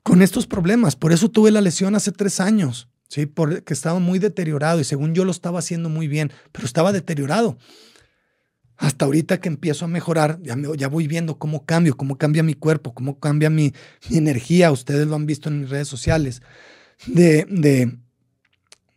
con 0.02 0.20
estos 0.20 0.46
problemas. 0.46 0.96
Por 0.96 1.12
eso 1.12 1.30
tuve 1.30 1.50
la 1.50 1.62
lesión 1.62 1.94
hace 1.94 2.12
tres 2.12 2.40
años, 2.40 2.88
¿sí? 3.08 3.24
Porque 3.24 3.72
estaba 3.72 4.00
muy 4.00 4.18
deteriorado 4.18 4.80
y 4.80 4.84
según 4.84 5.14
yo 5.14 5.24
lo 5.24 5.30
estaba 5.30 5.60
haciendo 5.60 5.88
muy 5.88 6.06
bien, 6.06 6.30
pero 6.52 6.66
estaba 6.66 6.92
deteriorado. 6.92 7.56
Hasta 8.76 9.06
ahorita 9.06 9.40
que 9.40 9.48
empiezo 9.48 9.86
a 9.86 9.88
mejorar, 9.88 10.40
ya, 10.42 10.56
ya 10.76 10.88
voy 10.88 11.06
viendo 11.06 11.38
cómo 11.38 11.64
cambio, 11.64 11.96
cómo 11.96 12.18
cambia 12.18 12.42
mi 12.42 12.54
cuerpo, 12.54 12.92
cómo 12.92 13.18
cambia 13.18 13.48
mi, 13.48 13.72
mi 14.10 14.18
energía. 14.18 14.70
Ustedes 14.72 15.06
lo 15.06 15.14
han 15.14 15.24
visto 15.24 15.48
en 15.48 15.60
mis 15.60 15.70
redes 15.70 15.88
sociales. 15.88 16.42
De, 17.06 17.98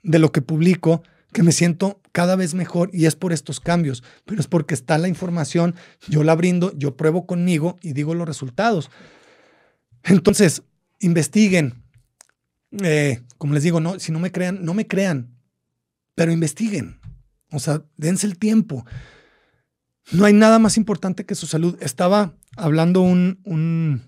de, 0.04 0.20
lo 0.20 0.32
que 0.32 0.42
publico 0.42 1.04
que 1.34 1.44
me 1.44 1.52
siento 1.52 2.02
cada 2.12 2.36
vez 2.36 2.54
mejor 2.54 2.90
y 2.94 3.06
es 3.06 3.16
por 3.16 3.34
estos 3.34 3.60
cambios, 3.60 4.04
pero 4.26 4.40
es 4.40 4.48
porque 4.48 4.74
está 4.74 4.98
la 4.98 5.08
información, 5.08 5.76
yo 6.08 6.24
la 6.24 6.36
brindo, 6.36 6.74
yo 6.78 6.96
pruebo 6.96 7.28
conmigo 7.28 7.78
y 7.82 7.94
digo 7.94 8.16
los 8.16 8.28
resultados. 8.28 8.90
Entonces, 10.04 10.64
investiguen. 11.00 11.84
Eh, 12.82 13.22
como 13.38 13.54
les 13.54 13.64
digo, 13.64 13.80
no, 13.80 14.00
si 14.00 14.12
no 14.12 14.20
me 14.20 14.32
crean, 14.32 14.64
no 14.64 14.74
me 14.74 14.88
crean, 14.88 15.36
pero 16.16 16.32
investiguen. 16.32 17.00
O 17.52 17.60
sea, 17.60 17.84
dense 17.98 18.26
el 18.26 18.38
tiempo. 18.38 18.86
No 20.12 20.26
hay 20.26 20.34
nada 20.34 20.60
más 20.60 20.78
importante 20.78 21.26
que 21.26 21.36
su 21.36 21.48
salud. 21.48 21.78
Estaba 21.82 22.34
hablando 22.56 23.02
un, 23.02 23.40
un, 23.44 24.04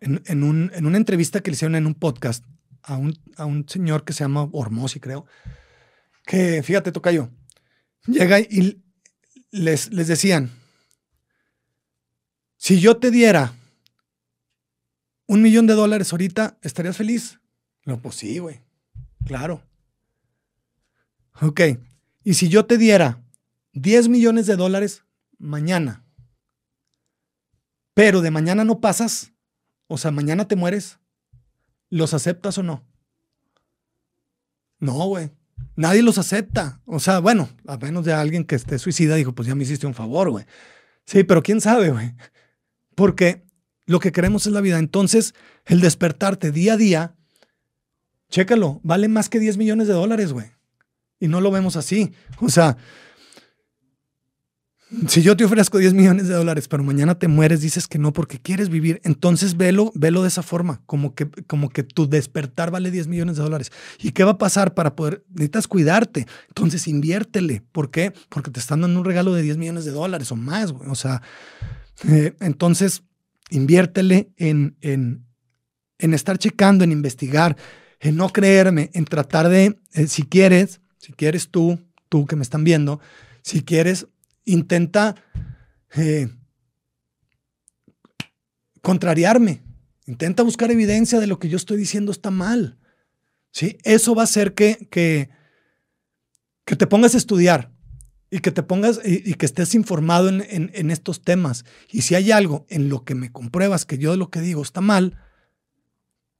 en, 0.00 0.42
un, 0.42 0.70
en 0.74 0.86
una 0.86 0.96
entrevista 0.96 1.40
que 1.40 1.50
le 1.50 1.54
hicieron 1.54 1.76
en 1.76 1.86
un 1.86 1.94
podcast 1.94 2.44
a 2.82 2.96
un, 2.96 3.18
a 3.36 3.44
un 3.44 3.68
señor 3.68 4.04
que 4.04 4.12
se 4.12 4.24
llama 4.24 4.48
Ormosi, 4.52 5.00
creo, 5.00 5.26
que 6.24 6.62
fíjate, 6.62 6.92
toca 6.92 7.10
yo, 7.12 7.30
llega 8.06 8.40
y 8.40 8.82
les, 9.50 9.92
les 9.92 10.08
decían, 10.08 10.50
si 12.56 12.80
yo 12.80 12.98
te 12.98 13.10
diera 13.10 13.54
un 15.26 15.42
millón 15.42 15.66
de 15.66 15.74
dólares 15.74 16.12
ahorita, 16.12 16.58
¿estarías 16.60 16.96
feliz? 16.96 17.40
No, 17.84 18.00
pues 18.02 18.16
sí, 18.16 18.38
güey. 18.38 18.60
Claro. 19.24 19.62
Ok. 21.40 21.60
Y 22.24 22.34
si 22.34 22.48
yo 22.48 22.66
te 22.66 22.78
diera 22.78 23.22
10 23.72 24.08
millones 24.08 24.46
de 24.46 24.56
dólares 24.56 25.04
mañana, 25.38 26.04
pero 27.94 28.20
de 28.20 28.30
mañana 28.30 28.64
no 28.64 28.80
pasas, 28.80 29.32
o 29.86 29.98
sea, 29.98 30.10
mañana 30.10 30.48
te 30.48 30.56
mueres, 30.56 30.98
¿los 31.90 32.14
aceptas 32.14 32.56
o 32.58 32.62
no? 32.62 32.84
No, 34.78 35.06
güey. 35.06 35.30
Nadie 35.76 36.02
los 36.02 36.18
acepta. 36.18 36.80
O 36.86 37.00
sea, 37.00 37.18
bueno, 37.18 37.48
a 37.66 37.76
menos 37.76 38.04
de 38.04 38.12
alguien 38.12 38.44
que 38.44 38.54
esté 38.54 38.78
suicida, 38.78 39.16
dijo, 39.16 39.34
pues 39.34 39.46
ya 39.46 39.54
me 39.54 39.64
hiciste 39.64 39.86
un 39.86 39.94
favor, 39.94 40.30
güey. 40.30 40.46
Sí, 41.04 41.24
pero 41.24 41.42
quién 41.42 41.60
sabe, 41.60 41.90
güey. 41.90 42.14
Porque 42.94 43.44
lo 43.86 43.98
que 43.98 44.12
queremos 44.12 44.46
es 44.46 44.52
la 44.52 44.60
vida. 44.60 44.78
Entonces, 44.78 45.34
el 45.66 45.80
despertarte 45.80 46.52
día 46.52 46.74
a 46.74 46.76
día, 46.76 47.14
chécalo, 48.30 48.80
vale 48.82 49.08
más 49.08 49.28
que 49.28 49.38
10 49.38 49.56
millones 49.56 49.88
de 49.88 49.94
dólares, 49.94 50.32
güey. 50.32 50.46
Y 51.18 51.28
no 51.28 51.40
lo 51.40 51.50
vemos 51.50 51.76
así. 51.76 52.12
O 52.40 52.48
sea, 52.48 52.76
si 55.06 55.22
yo 55.22 55.36
te 55.36 55.44
ofrezco 55.44 55.78
10 55.78 55.94
millones 55.94 56.26
de 56.26 56.34
dólares, 56.34 56.66
pero 56.66 56.82
mañana 56.82 57.16
te 57.16 57.28
mueres, 57.28 57.60
dices 57.60 57.86
que 57.86 57.98
no 57.98 58.12
porque 58.12 58.40
quieres 58.40 58.68
vivir, 58.68 59.00
entonces 59.04 59.56
velo, 59.56 59.92
velo 59.94 60.22
de 60.22 60.28
esa 60.28 60.42
forma, 60.42 60.82
como 60.86 61.14
que, 61.14 61.30
como 61.46 61.68
que 61.70 61.84
tu 61.84 62.08
despertar 62.08 62.72
vale 62.72 62.90
10 62.90 63.06
millones 63.06 63.36
de 63.36 63.42
dólares. 63.42 63.70
¿Y 64.00 64.10
qué 64.10 64.24
va 64.24 64.32
a 64.32 64.38
pasar 64.38 64.74
para 64.74 64.96
poder? 64.96 65.24
Necesitas 65.30 65.68
cuidarte. 65.68 66.26
Entonces 66.48 66.88
inviértele. 66.88 67.62
¿Por 67.70 67.90
qué? 67.90 68.12
Porque 68.28 68.50
te 68.50 68.58
están 68.58 68.80
dando 68.80 68.98
un 68.98 69.04
regalo 69.04 69.32
de 69.32 69.42
10 69.42 69.58
millones 69.58 69.84
de 69.84 69.92
dólares 69.92 70.32
o 70.32 70.36
más. 70.36 70.74
O 70.88 70.94
sea, 70.96 71.22
eh, 72.08 72.34
entonces 72.40 73.04
inviértele 73.50 74.30
en, 74.36 74.76
en, 74.80 75.24
en, 75.98 76.14
estar 76.14 76.36
checando, 76.38 76.82
en 76.82 76.90
investigar, 76.90 77.56
en 78.00 78.16
no 78.16 78.28
creerme, 78.30 78.90
en 78.94 79.04
tratar 79.04 79.48
de, 79.48 79.78
eh, 79.92 80.06
si 80.08 80.24
quieres, 80.24 80.80
si 80.98 81.12
quieres 81.12 81.48
tú, 81.48 81.78
tú 82.08 82.26
que 82.26 82.34
me 82.34 82.42
están 82.42 82.64
viendo, 82.64 83.00
si 83.42 83.62
quieres 83.62 84.08
intenta 84.52 85.14
eh, 85.96 86.28
contrariarme, 88.82 89.62
intenta 90.06 90.42
buscar 90.42 90.70
evidencia 90.70 91.20
de 91.20 91.26
lo 91.26 91.38
que 91.38 91.48
yo 91.48 91.56
estoy 91.56 91.76
diciendo 91.76 92.12
está 92.12 92.30
mal. 92.30 92.78
¿sí? 93.52 93.78
Eso 93.84 94.14
va 94.14 94.22
a 94.22 94.24
hacer 94.24 94.54
que, 94.54 94.88
que, 94.90 95.30
que 96.64 96.76
te 96.76 96.86
pongas 96.86 97.14
a 97.14 97.18
estudiar 97.18 97.72
y 98.30 98.38
que 98.40 98.52
te 98.52 98.62
pongas 98.62 99.00
y, 99.04 99.34
que 99.34 99.46
estés 99.46 99.74
informado 99.74 100.28
en, 100.28 100.44
en, 100.48 100.90
estos 100.90 101.22
temas. 101.22 101.64
Y 101.90 102.02
si 102.02 102.14
hay 102.14 102.30
algo 102.30 102.64
en 102.68 102.88
lo 102.88 103.04
que 103.04 103.16
me 103.16 103.32
compruebas 103.32 103.84
que 103.84 103.98
yo 103.98 104.16
lo 104.16 104.30
que 104.30 104.40
digo 104.40 104.62
está 104.62 104.80
mal, 104.80 105.18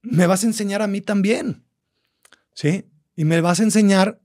me 0.03 0.27
vas 0.29 0.45
a 0.45 0.47
enseñar 0.47 0.83
a 0.83 0.87
mí 0.87 1.01
también. 1.01 1.65
¿Sí? 2.55 2.87
Y 3.17 3.25
me 3.25 3.41
vas 3.41 3.59
a 3.59 3.65
enseñar 3.65 4.21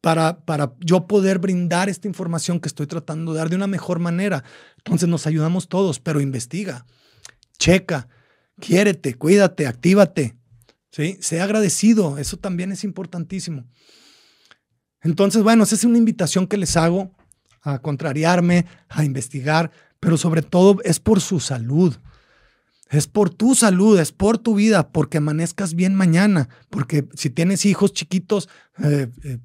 para, 0.00 0.44
para 0.44 0.74
yo 0.80 1.06
poder 1.06 1.38
brindar 1.38 1.88
esta 1.88 2.08
información 2.08 2.60
que 2.60 2.68
estoy 2.68 2.86
tratando 2.86 3.32
de 3.32 3.38
dar 3.38 3.50
de 3.50 3.56
una 3.56 3.66
mejor 3.66 3.98
manera. 3.98 4.44
Entonces 4.78 5.08
nos 5.08 5.26
ayudamos 5.26 5.68
todos, 5.68 6.00
pero 6.00 6.20
investiga, 6.20 6.86
checa, 7.58 8.08
quiérete, 8.60 9.14
cuídate, 9.14 9.66
actívate, 9.66 10.36
¿sí? 10.90 11.18
Sea 11.20 11.44
agradecido, 11.44 12.18
eso 12.18 12.36
también 12.36 12.72
es 12.72 12.84
importantísimo. 12.84 13.66
Entonces, 15.00 15.42
bueno, 15.42 15.64
esa 15.64 15.74
es 15.74 15.84
una 15.84 15.98
invitación 15.98 16.46
que 16.46 16.56
les 16.56 16.76
hago 16.76 17.12
a 17.62 17.80
contrariarme, 17.80 18.66
a 18.88 19.04
investigar, 19.04 19.70
pero 20.00 20.16
sobre 20.16 20.42
todo 20.42 20.78
es 20.84 21.00
por 21.00 21.20
su 21.20 21.40
salud. 21.40 21.96
Es 22.90 23.06
por 23.06 23.28
tu 23.28 23.54
salud, 23.54 23.98
es 23.98 24.12
por 24.12 24.38
tu 24.38 24.54
vida, 24.54 24.90
porque 24.90 25.18
amanezcas 25.18 25.74
bien 25.74 25.94
mañana, 25.94 26.48
porque 26.70 27.06
si 27.14 27.28
tienes 27.28 27.66
hijos 27.66 27.92
chiquitos, 27.92 28.48
eh, 28.82 29.08
eh, 29.24 29.38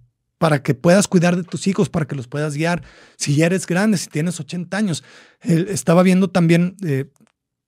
para 0.43 0.61
que 0.61 0.73
puedas 0.73 1.07
cuidar 1.07 1.37
de 1.37 1.43
tus 1.43 1.67
hijos, 1.67 1.87
para 1.87 2.05
que 2.05 2.15
los 2.15 2.27
puedas 2.27 2.55
guiar. 2.55 2.83
Si 3.15 3.33
ya 3.33 3.45
eres 3.45 3.65
grande, 3.65 3.97
si 3.97 4.09
tienes 4.09 4.41
80 4.41 4.75
años. 4.75 5.01
estaba 5.39 6.03
viendo 6.03 6.29
también, 6.29 6.75
eh, 6.85 7.05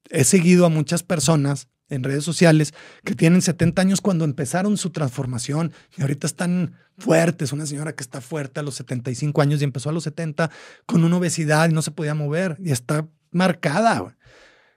he 0.09 0.26
seguido 0.26 0.65
a 0.65 0.69
muchas 0.69 1.01
personas 1.01 1.69
en 1.88 2.03
redes 2.03 2.26
sociales 2.26 2.73
que 3.05 3.15
tienen 3.15 3.41
70 3.41 3.82
años 3.82 4.01
cuando 4.01 4.26
empezaron 4.26 4.76
su 4.76 4.89
transformación 4.89 5.71
y 5.97 6.01
ahorita 6.01 6.28
están 6.28 6.73
fuertes. 6.97 7.53
Una 7.53 7.65
señora 7.65 7.95
que 7.95 8.03
está 8.03 8.19
fuerte 8.19 8.59
a 8.59 8.63
los 8.63 8.76
75 8.76 9.41
años 9.41 9.61
y 9.61 9.63
empezó 9.63 9.89
a 9.89 9.93
los 9.93 10.03
70 10.03 10.51
con 10.86 11.05
una 11.05 11.15
obesidad 11.15 11.69
y 11.69 11.73
no 11.73 11.82
se 11.82 11.91
podía 11.91 12.13
mover 12.13 12.57
y 12.59 12.71
está 12.71 13.07
marcada. 13.32 14.17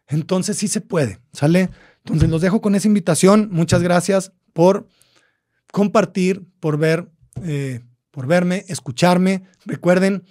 Entonces 0.06 0.56
sí 0.56 0.68
se 0.68 0.82
puede, 0.82 1.18
¿sale? 1.32 1.70
Entonces 2.04 2.30
los 2.30 2.42
dejo 2.42 2.60
con 2.60 2.76
esa 2.76 2.86
invitación. 2.86 3.48
Muchas 3.50 3.82
gracias 3.82 4.30
por 4.52 4.86
compartir, 5.72 6.46
por 6.60 6.78
ver 6.78 7.10
eh, 7.42 7.80
por 8.18 8.26
verme, 8.26 8.64
escucharme. 8.66 9.44
Recuerden, 9.64 10.24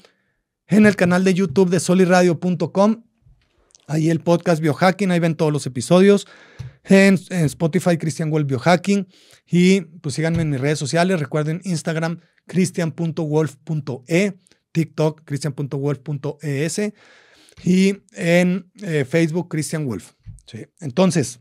en 0.68 0.86
el 0.86 0.98
canal 0.98 1.24
de 1.24 1.34
YouTube 1.34 1.70
de 1.70 1.80
soliradio.com, 1.80 3.06
ahí 3.88 4.10
el 4.10 4.20
podcast 4.20 4.62
Biohacking, 4.62 5.10
ahí 5.10 5.22
ven 5.22 5.36
todos 5.36 5.54
los 5.54 5.66
episodios. 5.68 6.28
En, 6.84 7.14
Spotify, 7.14 7.98
Christian 7.98 8.30
Wolf 8.30 8.46
Biohacking. 8.46 9.08
Y 9.50 9.80
pues 10.02 10.16
síganme 10.16 10.42
en 10.42 10.50
mis 10.50 10.60
redes 10.60 10.78
sociales. 10.78 11.18
Recuerden 11.18 11.62
Instagram, 11.64 12.20
cristian.wolf.e, 12.46 14.34
TikTok, 14.74 15.22
cristian.wolf.es 15.24 16.82
y 17.64 18.02
en 18.12 18.70
eh, 18.82 19.06
Facebook, 19.06 19.48
Christian 19.48 19.86
Wolf. 19.86 20.12
Entonces, 20.82 21.40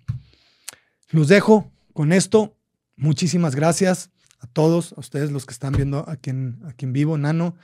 los 1.11 1.27
dejo 1.27 1.73
con 1.93 2.13
esto. 2.13 2.57
Muchísimas 2.95 3.57
gracias 3.57 4.11
a 4.41 4.47
todos, 4.47 4.93
a 4.97 5.01
ustedes 5.01 5.31
los 5.31 5.47
que 5.47 5.53
están 5.53 5.73
viendo 5.73 6.05
aquí 6.09 6.31
en, 6.31 6.61
aquí 6.67 6.85
en 6.85 6.93
vivo, 6.93 7.19
Nano, 7.19 7.57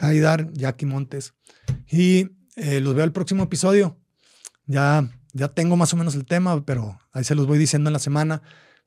Haidar, 0.00 0.52
Jackie 0.52 0.86
Montes. 0.86 1.34
Y 1.90 2.30
eh, 2.56 2.80
los 2.80 2.94
veo 2.94 3.04
el 3.04 3.12
próximo 3.12 3.44
episodio. 3.44 3.96
Ya, 4.66 5.08
ya 5.32 5.48
tengo 5.48 5.76
más 5.76 5.92
o 5.92 5.96
menos 5.96 6.14
el 6.14 6.26
tema, 6.26 6.64
pero 6.64 6.98
ahí 7.12 7.24
se 7.24 7.34
los 7.34 7.46
voy 7.46 7.58
diciendo 7.58 7.88
en 7.88 7.94
la 7.94 7.98
semana. 7.98 8.42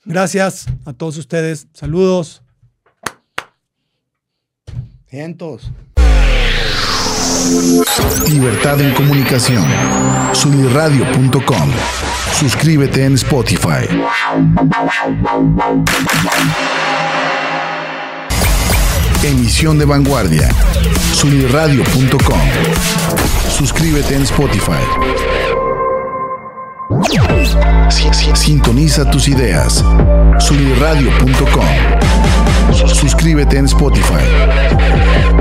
Gracias 0.05 0.65
a 0.85 0.93
todos 0.93 1.17
ustedes. 1.17 1.67
Saludos. 1.73 2.43
Cientos. 5.07 5.71
Libertad 8.29 8.81
en 8.81 8.93
comunicación. 8.93 9.63
Sunirradio.com. 10.33 11.71
Suscríbete 12.33 13.05
en 13.05 13.13
Spotify. 13.13 13.87
Emisión 19.23 19.79
de 19.79 19.85
vanguardia. 19.85 20.49
Sunirradio.com. 21.13 22.41
Suscríbete 23.57 24.15
en 24.15 24.23
Spotify. 24.23 24.83
Sintoniza 28.33 29.09
tus 29.09 29.29
ideas. 29.29 29.83
Sunirradio.com. 30.39 31.65
Suscríbete 32.73 33.57
en 33.57 33.65
Spotify. 33.65 35.32